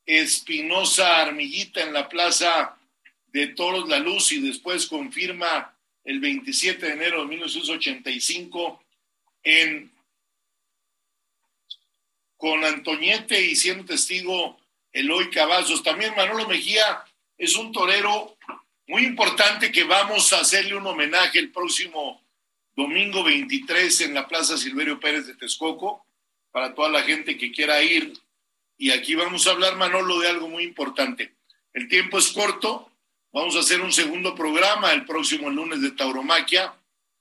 Espinosa 0.03 1.21
Armillita 1.21 1.81
en 1.81 1.93
la 1.93 2.09
Plaza 2.09 2.75
de 3.27 3.49
Toros 3.49 3.87
La 3.87 3.99
Luz 3.99 4.31
y 4.31 4.39
después 4.39 4.87
confirma 4.87 5.77
el 6.03 6.19
27 6.19 6.83
de 6.83 6.93
enero 6.93 7.21
de 7.21 7.27
1985 7.27 8.83
en 9.43 9.91
con 12.37 12.63
Antoñete 12.63 13.41
y 13.41 13.55
siendo 13.55 13.85
testigo 13.85 14.57
Eloy 14.91 15.29
Cavazos. 15.29 15.83
También 15.83 16.15
Manolo 16.15 16.47
Mejía 16.47 17.03
es 17.37 17.55
un 17.55 17.71
torero 17.71 18.37
muy 18.87 19.05
importante 19.05 19.71
que 19.71 19.83
vamos 19.83 20.31
a 20.33 20.39
hacerle 20.39 20.75
un 20.75 20.87
homenaje 20.87 21.39
el 21.39 21.51
próximo 21.51 22.21
domingo 22.75 23.23
23 23.23 24.01
en 24.01 24.13
la 24.13 24.27
Plaza 24.27 24.57
Silverio 24.57 24.99
Pérez 24.99 25.27
de 25.27 25.35
Texcoco 25.35 26.05
para 26.51 26.73
toda 26.73 26.89
la 26.89 27.03
gente 27.03 27.37
que 27.37 27.51
quiera 27.51 27.81
ir. 27.81 28.13
Y 28.77 28.91
aquí 28.91 29.15
vamos 29.15 29.47
a 29.47 29.51
hablar, 29.51 29.75
Manolo, 29.75 30.19
de 30.19 30.29
algo 30.29 30.47
muy 30.47 30.63
importante. 30.63 31.35
El 31.73 31.87
tiempo 31.87 32.17
es 32.19 32.31
corto. 32.31 32.91
Vamos 33.33 33.55
a 33.55 33.59
hacer 33.59 33.81
un 33.81 33.91
segundo 33.91 34.35
programa 34.35 34.93
el 34.93 35.05
próximo 35.05 35.49
lunes 35.49 35.81
de 35.81 35.91
Tauromaquia, 35.91 36.73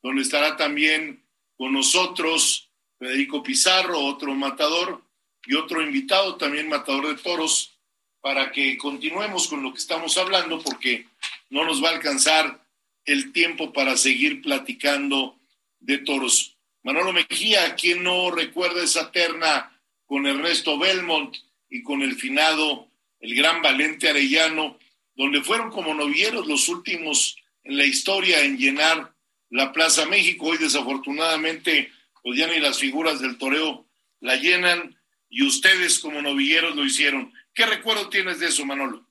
donde 0.02 0.22
estará 0.22 0.56
también 0.56 1.24
con 1.56 1.72
nosotros 1.72 2.70
Federico 2.98 3.42
Pizarro, 3.42 3.98
otro 3.98 4.34
matador, 4.34 5.02
y 5.46 5.54
otro 5.54 5.82
invitado, 5.82 6.36
también 6.36 6.68
matador 6.68 7.08
de 7.08 7.22
toros, 7.22 7.78
para 8.20 8.50
que 8.50 8.76
continuemos 8.76 9.46
con 9.46 9.62
lo 9.62 9.72
que 9.72 9.78
estamos 9.78 10.18
hablando, 10.18 10.60
porque 10.60 11.06
no 11.50 11.64
nos 11.64 11.82
va 11.82 11.90
a 11.90 11.94
alcanzar 11.94 12.60
el 13.04 13.32
tiempo 13.32 13.72
para 13.72 13.96
seguir 13.96 14.42
platicando 14.42 15.38
de 15.78 15.98
toros. 15.98 16.56
Manolo 16.82 17.12
Mejía, 17.12 17.74
¿quién 17.76 18.02
no 18.02 18.30
recuerda 18.30 18.82
esa 18.82 19.12
terna 19.12 19.72
con 20.04 20.26
Ernesto 20.26 20.78
Belmont 20.78 21.36
y 21.68 21.82
con 21.82 22.02
el 22.02 22.16
finado, 22.16 22.88
el 23.20 23.34
gran 23.34 23.62
Valente 23.62 24.08
Arellano, 24.08 24.78
donde 25.14 25.42
fueron 25.42 25.70
como 25.70 25.94
novieros 25.94 26.46
los 26.46 26.68
últimos 26.68 27.36
en 27.64 27.76
la 27.76 27.84
historia 27.84 28.42
en 28.42 28.58
llenar 28.58 29.14
la 29.50 29.72
Plaza 29.72 30.06
México? 30.06 30.46
Hoy 30.46 30.58
desafortunadamente, 30.58 31.92
pues 32.22 32.38
ya 32.38 32.48
ni 32.48 32.58
las 32.58 32.78
figuras 32.78 33.20
del 33.20 33.38
toreo 33.38 33.86
la 34.20 34.36
llenan 34.36 34.95
y 35.28 35.46
ustedes 35.46 35.98
como 35.98 36.22
novilleros 36.22 36.74
lo 36.74 36.84
hicieron. 36.84 37.32
¿Qué 37.54 37.66
recuerdo 37.66 38.08
tienes 38.08 38.38
de 38.38 38.46
eso, 38.46 38.64
Manolo? 38.64 39.06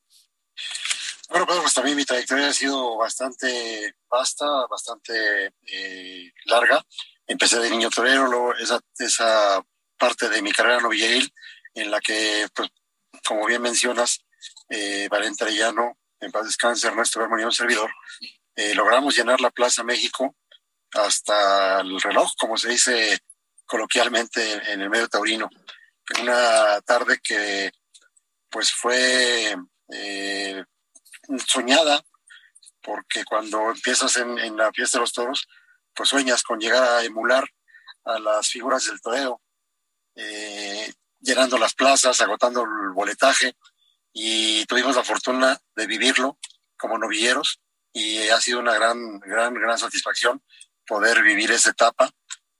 Bueno, 1.30 1.47
Pedro, 1.47 1.61
pues 1.61 1.74
también 1.74 1.97
mi 1.97 2.05
trayectoria 2.05 2.49
ha 2.49 2.53
sido 2.53 2.97
bastante 2.97 3.95
vasta, 4.09 4.45
bastante 4.70 5.53
eh, 5.66 6.32
larga. 6.45 6.86
Empecé 7.26 7.59
de 7.59 7.70
niño 7.70 7.89
torero, 7.89 8.28
luego 8.28 8.53
esa, 8.55 8.80
esa 8.99 9.63
parte 9.97 10.30
de 10.30 10.41
mi 10.41 10.51
carrera 10.51 10.80
novilleril 10.80 11.34
en 11.74 11.89
la 11.89 11.99
que, 11.99 12.47
pues, 12.53 12.70
como 13.28 13.45
bien 13.47 13.61
mencionas, 13.61 14.24
eh, 14.70 15.07
Valente 15.09 15.43
Arellano, 15.43 15.97
en 16.20 16.32
paz 16.32 16.45
descanse, 16.45 16.88
Ernesto 16.88 17.20
y 17.39 17.43
un 17.43 17.51
servidor, 17.51 17.91
eh, 18.55 18.76
logramos 18.76 19.18
llenar 19.18 19.41
la 19.41 19.51
Plaza 19.51 19.84
México 19.84 20.36
hasta 20.93 21.82
el 21.82 21.99
reloj, 21.99 22.32
como 22.38 22.55
se 22.57 22.70
dice 22.70 23.20
coloquialmente 23.66 24.72
en 24.72 24.82
el 24.82 24.89
medio 24.89 25.07
taurino 25.07 25.49
una 26.22 26.82
tarde 26.82 27.20
que 27.24 27.72
pues 28.49 28.72
fue 28.72 29.56
eh, 29.91 30.64
soñada, 31.45 32.03
porque 32.82 33.26
cuando 33.26 33.72
empiezas 33.72 34.16
en, 34.18 34.56
la 34.56 34.72
fiesta 34.72 34.97
de 34.97 35.01
los 35.01 35.14
toros, 35.14 35.47
pues 35.93 36.10
sueñas 36.10 36.43
con 36.43 36.60
llegar 36.60 36.84
a 36.84 37.03
emular 37.03 37.43
a 38.06 38.20
las 38.20 38.49
figuras 38.49 38.86
del 38.86 39.01
toreo, 39.01 39.41
eh, 40.16 40.93
llenando 41.20 41.58
las 41.58 41.74
plazas, 41.74 42.22
agotando 42.22 42.62
el 42.62 42.91
boletaje, 42.93 43.56
y 44.14 44.66
tuvimos 44.66 44.95
la 44.95 45.03
fortuna 45.03 45.60
de 45.76 45.88
vivirlo 45.88 46.38
como 46.78 46.97
novilleros, 46.97 47.60
y 47.91 48.28
ha 48.30 48.39
sido 48.39 48.60
una 48.60 48.76
gran, 48.76 49.20
gran, 49.20 49.53
gran 49.53 49.78
satisfacción 49.78 50.41
poder 50.86 51.24
vivir 51.24 51.51
esa 51.51 51.72
etapa, 51.72 52.12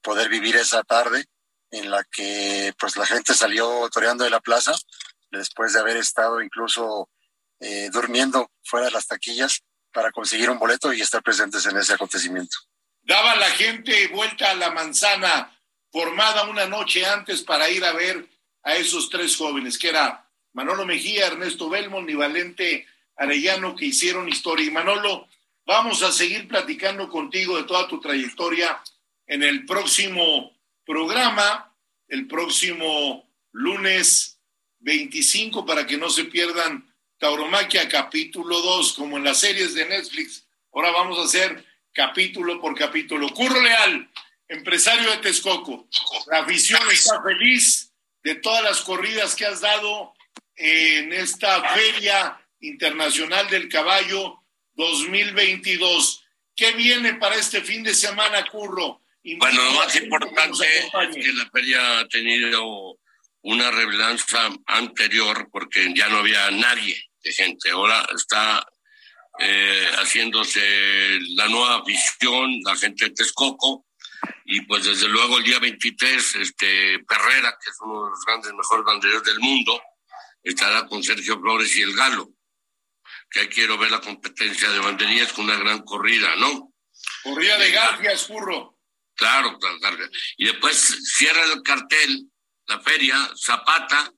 poder 0.02 0.28
vivir 0.28 0.56
esa 0.56 0.82
tarde 0.82 1.26
en 1.70 1.90
la 1.90 2.04
que 2.04 2.74
pues 2.78 2.96
la 2.96 3.06
gente 3.06 3.34
salió 3.34 3.88
toreando 3.90 4.24
de 4.24 4.30
la 4.30 4.40
plaza 4.40 4.74
después 5.30 5.72
de 5.72 5.80
haber 5.80 5.96
estado 5.96 6.40
incluso 6.40 7.10
eh, 7.60 7.90
durmiendo 7.92 8.50
fuera 8.62 8.86
de 8.86 8.92
las 8.92 9.06
taquillas 9.06 9.62
para 9.92 10.10
conseguir 10.10 10.50
un 10.50 10.58
boleto 10.58 10.92
y 10.92 11.00
estar 11.00 11.22
presentes 11.22 11.64
en 11.66 11.76
ese 11.76 11.94
acontecimiento. 11.94 12.56
Daba 13.02 13.36
la 13.36 13.50
gente 13.50 14.08
vuelta 14.08 14.50
a 14.50 14.54
la 14.54 14.70
manzana 14.70 15.56
formada 15.90 16.48
una 16.48 16.66
noche 16.66 17.06
antes 17.06 17.42
para 17.42 17.70
ir 17.70 17.84
a 17.84 17.92
ver 17.92 18.28
a 18.62 18.74
esos 18.74 19.08
tres 19.08 19.36
jóvenes, 19.36 19.78
que 19.78 19.88
era 19.88 20.28
Manolo 20.52 20.84
Mejía, 20.84 21.28
Ernesto 21.28 21.68
Belmont 21.68 22.08
y 22.10 22.14
Valente 22.14 22.86
Arellano, 23.16 23.76
que 23.76 23.86
hicieron 23.86 24.28
historia. 24.28 24.66
Y 24.66 24.70
Manolo, 24.70 25.28
vamos 25.64 26.02
a 26.02 26.12
seguir 26.12 26.48
platicando 26.48 27.08
contigo 27.08 27.56
de 27.56 27.64
toda 27.64 27.86
tu 27.88 28.00
trayectoria 28.00 28.82
en 29.26 29.42
el 29.42 29.64
próximo 29.64 30.55
programa 30.86 31.74
el 32.08 32.28
próximo 32.28 33.28
lunes 33.52 34.40
25 34.78 35.66
para 35.66 35.86
que 35.86 35.98
no 35.98 36.08
se 36.08 36.24
pierdan 36.26 36.94
Tauromaquia 37.18 37.88
capítulo 37.88 38.60
2, 38.60 38.92
como 38.92 39.16
en 39.16 39.24
las 39.24 39.40
series 39.40 39.74
de 39.74 39.86
Netflix. 39.86 40.46
Ahora 40.72 40.92
vamos 40.92 41.18
a 41.18 41.24
hacer 41.24 41.64
capítulo 41.92 42.60
por 42.60 42.78
capítulo. 42.78 43.28
Curro 43.30 43.60
Leal, 43.60 44.08
empresario 44.48 45.10
de 45.10 45.18
Texcoco. 45.18 45.88
La 46.28 46.42
visión 46.42 46.80
está 46.90 47.20
feliz 47.22 47.92
de 48.22 48.36
todas 48.36 48.62
las 48.62 48.82
corridas 48.82 49.34
que 49.34 49.46
has 49.46 49.60
dado 49.60 50.14
en 50.54 51.12
esta 51.12 51.68
Feria 51.70 52.38
Internacional 52.60 53.48
del 53.48 53.68
Caballo 53.68 54.42
2022. 54.74 56.22
¿Qué 56.54 56.72
viene 56.72 57.14
para 57.14 57.36
este 57.36 57.62
fin 57.62 57.82
de 57.82 57.94
semana, 57.94 58.44
Curro? 58.46 59.00
Bueno, 59.34 59.64
lo 59.64 59.72
más 59.72 59.94
importante 59.96 60.64
es 60.78 61.16
que 61.16 61.32
la 61.32 61.50
feria 61.50 61.98
ha 61.98 62.08
tenido 62.08 62.96
una 63.42 63.70
relevancia 63.72 64.50
anterior 64.66 65.48
porque 65.50 65.92
ya 65.94 66.08
no 66.08 66.18
había 66.18 66.48
nadie 66.52 67.10
de 67.22 67.32
gente. 67.32 67.70
Ahora 67.70 68.06
está 68.14 68.64
eh, 69.40 69.88
haciéndose 69.98 71.18
la 71.34 71.48
nueva 71.48 71.82
visión, 71.84 72.60
la 72.64 72.76
gente 72.76 73.06
de 73.06 73.10
Texcoco, 73.10 73.86
y 74.44 74.60
pues 74.60 74.84
desde 74.84 75.08
luego 75.08 75.38
el 75.38 75.44
día 75.44 75.58
23, 75.58 76.36
este 76.36 77.00
Perrera, 77.00 77.58
que 77.62 77.70
es 77.70 77.76
uno 77.80 78.04
de 78.04 78.10
los 78.10 78.24
grandes, 78.24 78.52
mejores 78.52 78.84
banderos 78.84 79.24
del 79.24 79.40
mundo, 79.40 79.82
estará 80.40 80.86
con 80.86 81.02
Sergio 81.02 81.40
Flores 81.40 81.76
y 81.76 81.82
el 81.82 81.96
Galo, 81.96 82.30
que 83.28 83.48
quiero 83.48 83.76
ver 83.76 83.90
la 83.90 84.00
competencia 84.00 84.70
de 84.70 84.78
banderías 84.78 85.32
con 85.32 85.46
una 85.46 85.58
gran 85.58 85.82
corrida, 85.82 86.36
¿no? 86.36 86.72
Corrida 87.24 87.58
de 87.58 87.72
garfias, 87.72 88.24
curro. 88.26 88.75
Claro, 89.16 89.58
Y 90.36 90.44
después 90.46 90.76
cierra 91.16 91.42
el 91.44 91.62
cartel, 91.62 92.30
la 92.66 92.80
feria, 92.80 93.16
Zapata, 93.34 94.12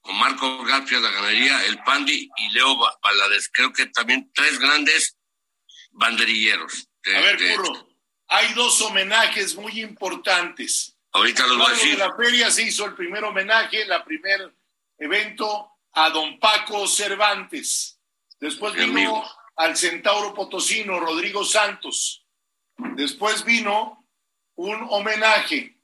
con 0.00 0.16
Marco 0.16 0.64
García, 0.64 0.98
la 0.98 1.10
ganadería, 1.10 1.64
el 1.66 1.78
Pandi 1.84 2.28
y 2.36 2.50
Leo 2.50 2.76
Valadez. 3.02 3.48
Creo 3.52 3.72
que 3.72 3.86
también 3.86 4.30
tres 4.34 4.58
grandes 4.58 5.16
banderilleros. 5.92 6.88
a 7.06 7.20
ver, 7.20 7.56
Curro, 7.56 7.88
hay 8.28 8.52
dos 8.54 8.80
homenajes 8.82 9.54
muy 9.54 9.80
importantes. 9.80 10.96
Ahorita 11.12 11.46
los 11.46 11.58
voy 11.58 11.66
a 11.66 11.70
decir. 11.70 11.92
En 11.92 11.98
la 12.00 12.16
feria 12.16 12.50
se 12.50 12.62
hizo 12.64 12.86
el 12.86 12.94
primer 12.94 13.24
homenaje, 13.24 13.82
el 13.82 14.02
primer 14.04 14.54
evento 14.98 15.72
a 15.92 16.10
don 16.10 16.38
Paco 16.38 16.86
Cervantes. 16.86 18.00
Después 18.40 18.74
vino 18.74 19.24
al 19.56 19.76
centauro 19.76 20.34
potosino 20.34 21.00
Rodrigo 21.00 21.44
Santos. 21.44 22.24
Después 22.94 23.44
vino 23.44 24.07
un 24.58 24.86
homenaje 24.90 25.76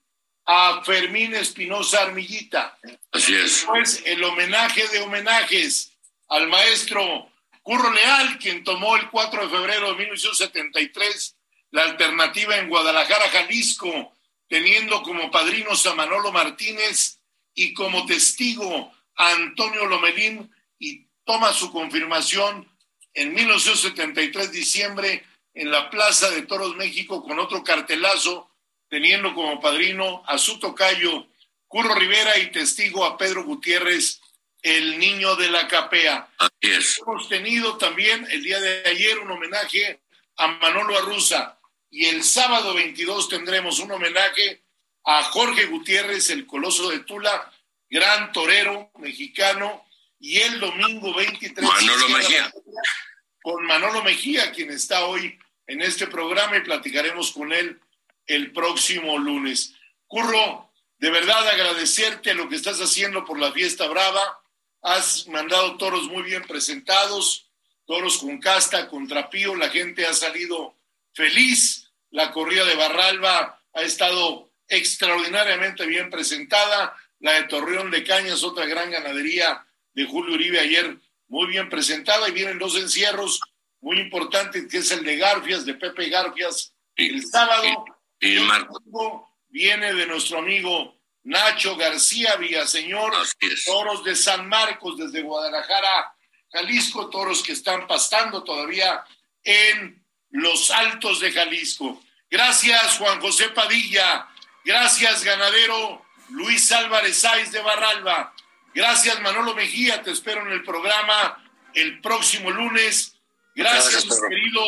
a 0.46 0.82
Fermín 0.84 1.34
Espinosa 1.34 2.02
Armillita. 2.02 2.76
Así 3.12 3.34
es. 3.34 3.42
Después 3.42 4.02
el 4.04 4.22
homenaje 4.24 4.86
de 4.88 5.00
homenajes 5.00 5.92
al 6.28 6.48
maestro 6.48 7.30
Curro 7.62 7.92
Leal, 7.92 8.38
quien 8.38 8.64
tomó 8.64 8.96
el 8.96 9.08
4 9.10 9.42
de 9.44 9.48
febrero 9.48 9.90
de 9.90 9.96
1973 9.96 11.36
la 11.70 11.82
alternativa 11.82 12.56
en 12.56 12.68
Guadalajara, 12.68 13.28
Jalisco, 13.30 14.12
teniendo 14.48 15.02
como 15.02 15.30
padrinos 15.30 15.86
a 15.86 15.94
Manolo 15.94 16.30
Martínez 16.32 17.20
y 17.54 17.74
como 17.74 18.06
testigo 18.06 18.92
a 19.16 19.30
Antonio 19.32 19.86
Lomelín 19.86 20.52
y 20.78 21.06
toma 21.24 21.52
su 21.52 21.72
confirmación 21.72 22.68
en 23.12 23.34
1973, 23.34 24.50
diciembre, 24.50 25.24
en 25.52 25.70
la 25.70 25.90
Plaza 25.90 26.30
de 26.30 26.42
Toros 26.42 26.76
México 26.76 27.22
con 27.22 27.38
otro 27.38 27.62
cartelazo 27.62 28.50
teniendo 28.88 29.34
como 29.34 29.60
padrino 29.60 30.22
a 30.26 30.38
su 30.38 30.58
tocayo 30.58 31.26
Curro 31.66 31.94
Rivera 31.94 32.38
y 32.38 32.52
testigo 32.52 33.04
a 33.04 33.18
Pedro 33.18 33.44
Gutiérrez, 33.44 34.20
el 34.62 34.98
niño 34.98 35.36
de 35.36 35.50
la 35.50 35.66
capea. 35.68 36.28
Hemos 36.60 37.28
tenido 37.28 37.76
también 37.76 38.26
el 38.30 38.42
día 38.42 38.60
de 38.60 38.88
ayer 38.88 39.18
un 39.18 39.30
homenaje 39.30 40.00
a 40.36 40.46
Manolo 40.48 40.96
Arruza 40.96 41.58
y 41.90 42.06
el 42.06 42.24
sábado 42.24 42.74
22 42.74 43.28
tendremos 43.28 43.78
un 43.78 43.92
homenaje 43.92 44.62
a 45.04 45.22
Jorge 45.24 45.66
Gutiérrez, 45.66 46.30
el 46.30 46.46
coloso 46.46 46.90
de 46.90 47.00
Tula, 47.00 47.52
gran 47.88 48.32
torero 48.32 48.90
mexicano, 48.98 49.84
y 50.18 50.38
el 50.38 50.58
domingo 50.58 51.12
23 51.14 51.68
Manolo 51.68 52.08
Mejía. 52.08 52.52
con 53.42 53.64
Manolo 53.66 54.02
Mejía, 54.02 54.50
quien 54.52 54.70
está 54.70 55.04
hoy 55.04 55.38
en 55.66 55.82
este 55.82 56.06
programa 56.06 56.56
y 56.56 56.62
platicaremos 56.62 57.32
con 57.32 57.52
él 57.52 57.78
el 58.26 58.52
próximo 58.52 59.18
lunes. 59.18 59.74
Curro, 60.06 60.72
de 60.98 61.10
verdad 61.10 61.46
agradecerte 61.48 62.34
lo 62.34 62.48
que 62.48 62.56
estás 62.56 62.80
haciendo 62.80 63.24
por 63.24 63.38
la 63.38 63.52
fiesta 63.52 63.86
brava. 63.88 64.40
Has 64.82 65.26
mandado 65.28 65.76
toros 65.76 66.04
muy 66.04 66.22
bien 66.22 66.42
presentados, 66.42 67.50
toros 67.86 68.18
con 68.18 68.38
casta, 68.38 68.88
con 68.88 69.08
trapío, 69.08 69.54
la 69.56 69.70
gente 69.70 70.06
ha 70.06 70.12
salido 70.12 70.76
feliz. 71.12 71.90
La 72.10 72.30
corrida 72.32 72.64
de 72.64 72.76
Barralba 72.76 73.60
ha 73.72 73.82
estado 73.82 74.50
extraordinariamente 74.68 75.86
bien 75.86 76.10
presentada. 76.10 76.96
La 77.20 77.32
de 77.32 77.44
Torreón 77.44 77.90
de 77.90 78.04
Cañas, 78.04 78.42
otra 78.42 78.66
gran 78.66 78.90
ganadería 78.90 79.66
de 79.94 80.04
Julio 80.04 80.34
Uribe 80.34 80.60
ayer, 80.60 80.96
muy 81.28 81.46
bien 81.48 81.68
presentada. 81.68 82.28
Y 82.28 82.32
vienen 82.32 82.58
dos 82.58 82.76
encierros 82.76 83.40
muy 83.80 83.98
importantes, 83.98 84.66
que 84.70 84.78
es 84.78 84.90
el 84.90 85.04
de 85.04 85.16
Garfias, 85.16 85.64
de 85.64 85.74
Pepe 85.74 86.08
Garfias, 86.08 86.72
el 86.96 87.24
sábado. 87.26 87.84
Y, 88.20 88.38
viene 89.48 89.94
de 89.94 90.06
nuestro 90.06 90.38
amigo 90.38 90.96
Nacho 91.24 91.76
García 91.76 92.36
Villaseñor, 92.36 93.12
toros 93.66 94.04
de 94.04 94.16
San 94.16 94.48
Marcos 94.48 94.96
desde 94.98 95.22
Guadalajara, 95.22 96.14
Jalisco, 96.52 97.08
toros 97.08 97.42
que 97.42 97.52
están 97.52 97.86
pastando 97.86 98.44
todavía 98.44 99.04
en 99.42 100.04
los 100.30 100.70
altos 100.70 101.20
de 101.20 101.32
Jalisco. 101.32 102.02
Gracias, 102.30 102.98
Juan 102.98 103.20
José 103.20 103.50
Padilla. 103.50 104.28
Gracias, 104.64 105.22
ganadero 105.22 106.04
Luis 106.30 106.72
Álvarez 106.72 107.18
Sáiz 107.18 107.52
de 107.52 107.60
Barralba. 107.60 108.34
Gracias, 108.74 109.20
Manolo 109.20 109.54
Mejía. 109.54 110.02
Te 110.02 110.10
espero 110.10 110.42
en 110.42 110.52
el 110.52 110.64
programa 110.64 111.42
el 111.74 112.00
próximo 112.00 112.50
lunes. 112.50 113.16
Gracias, 113.54 114.04
querido 114.28 114.62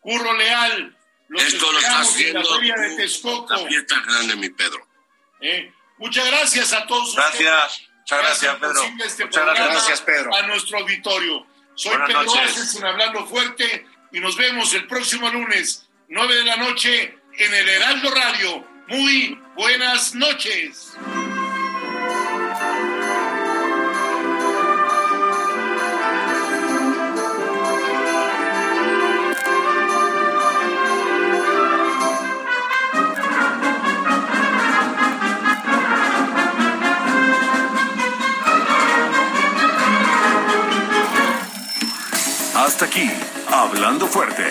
Curro 0.00 0.32
Leal. 0.34 0.96
Esto 1.34 1.72
lo 1.72 1.78
está 1.78 2.00
haciendo 2.00 2.40
la, 2.40 3.66
fiesta 3.66 4.00
grande, 4.06 4.36
mi 4.36 4.50
Pedro. 4.50 4.86
Eh, 5.40 5.72
muchas 5.98 6.26
gracias 6.26 6.72
a 6.72 6.86
todos. 6.86 7.14
Gracias. 7.14 7.82
Muchas 7.98 8.18
gracias, 8.18 8.56
Pedro. 8.56 8.82
Este 9.04 9.24
muchas 9.24 9.44
gracias, 9.46 10.00
Pedro. 10.02 10.34
A 10.34 10.42
nuestro 10.42 10.78
auditorio. 10.78 11.46
Soy 11.74 11.96
Pedro 12.06 12.20
Aces, 12.20 12.82
Hablando 12.82 13.26
Fuerte, 13.26 13.86
y 14.12 14.20
nos 14.20 14.36
vemos 14.36 14.72
el 14.74 14.86
próximo 14.86 15.28
lunes, 15.30 15.88
9 16.08 16.34
de 16.34 16.44
la 16.44 16.56
noche, 16.56 17.18
en 17.36 17.54
el 17.54 17.68
Heraldo 17.68 18.10
Radio. 18.10 18.64
Muy 18.88 19.38
buenas 19.56 20.14
noches. 20.14 20.92
Hasta 42.64 42.86
aquí, 42.86 43.10
Hablando 43.52 44.06
Fuerte, 44.06 44.42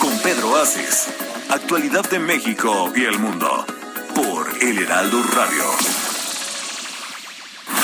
con 0.00 0.10
Pedro 0.18 0.56
Aces. 0.56 1.06
Actualidad 1.48 2.02
de 2.10 2.18
México 2.18 2.92
y 2.96 3.04
el 3.04 3.20
mundo, 3.20 3.64
por 4.16 4.48
El 4.60 4.80
Heraldo 4.80 5.22
Radio. 5.22 5.62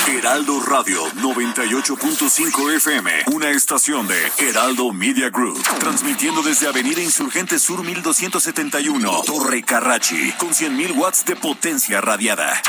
Heraldo 0.05 0.59
Radio 0.59 1.05
98.5 1.21 2.75
FM, 2.75 3.09
una 3.33 3.51
estación 3.51 4.05
de 4.05 4.19
Heraldo 4.39 4.91
Media 4.91 5.29
Group, 5.29 5.63
transmitiendo 5.79 6.41
desde 6.41 6.67
Avenida 6.67 7.01
Insurgente 7.01 7.57
Sur 7.57 7.81
1271, 7.81 9.23
Torre 9.25 9.63
Carrachi, 9.63 10.33
con 10.33 10.49
100.000 10.49 10.97
watts 10.97 11.23
de 11.23 11.37
potencia 11.37 12.01
radiada. 12.01 12.61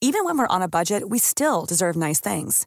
Even 0.00 0.24
when 0.24 0.38
we're 0.38 0.46
on 0.48 0.62
a 0.62 0.68
budget, 0.68 1.10
we 1.10 1.18
still 1.18 1.66
deserve 1.66 1.96
nice 1.96 2.20
things. 2.20 2.66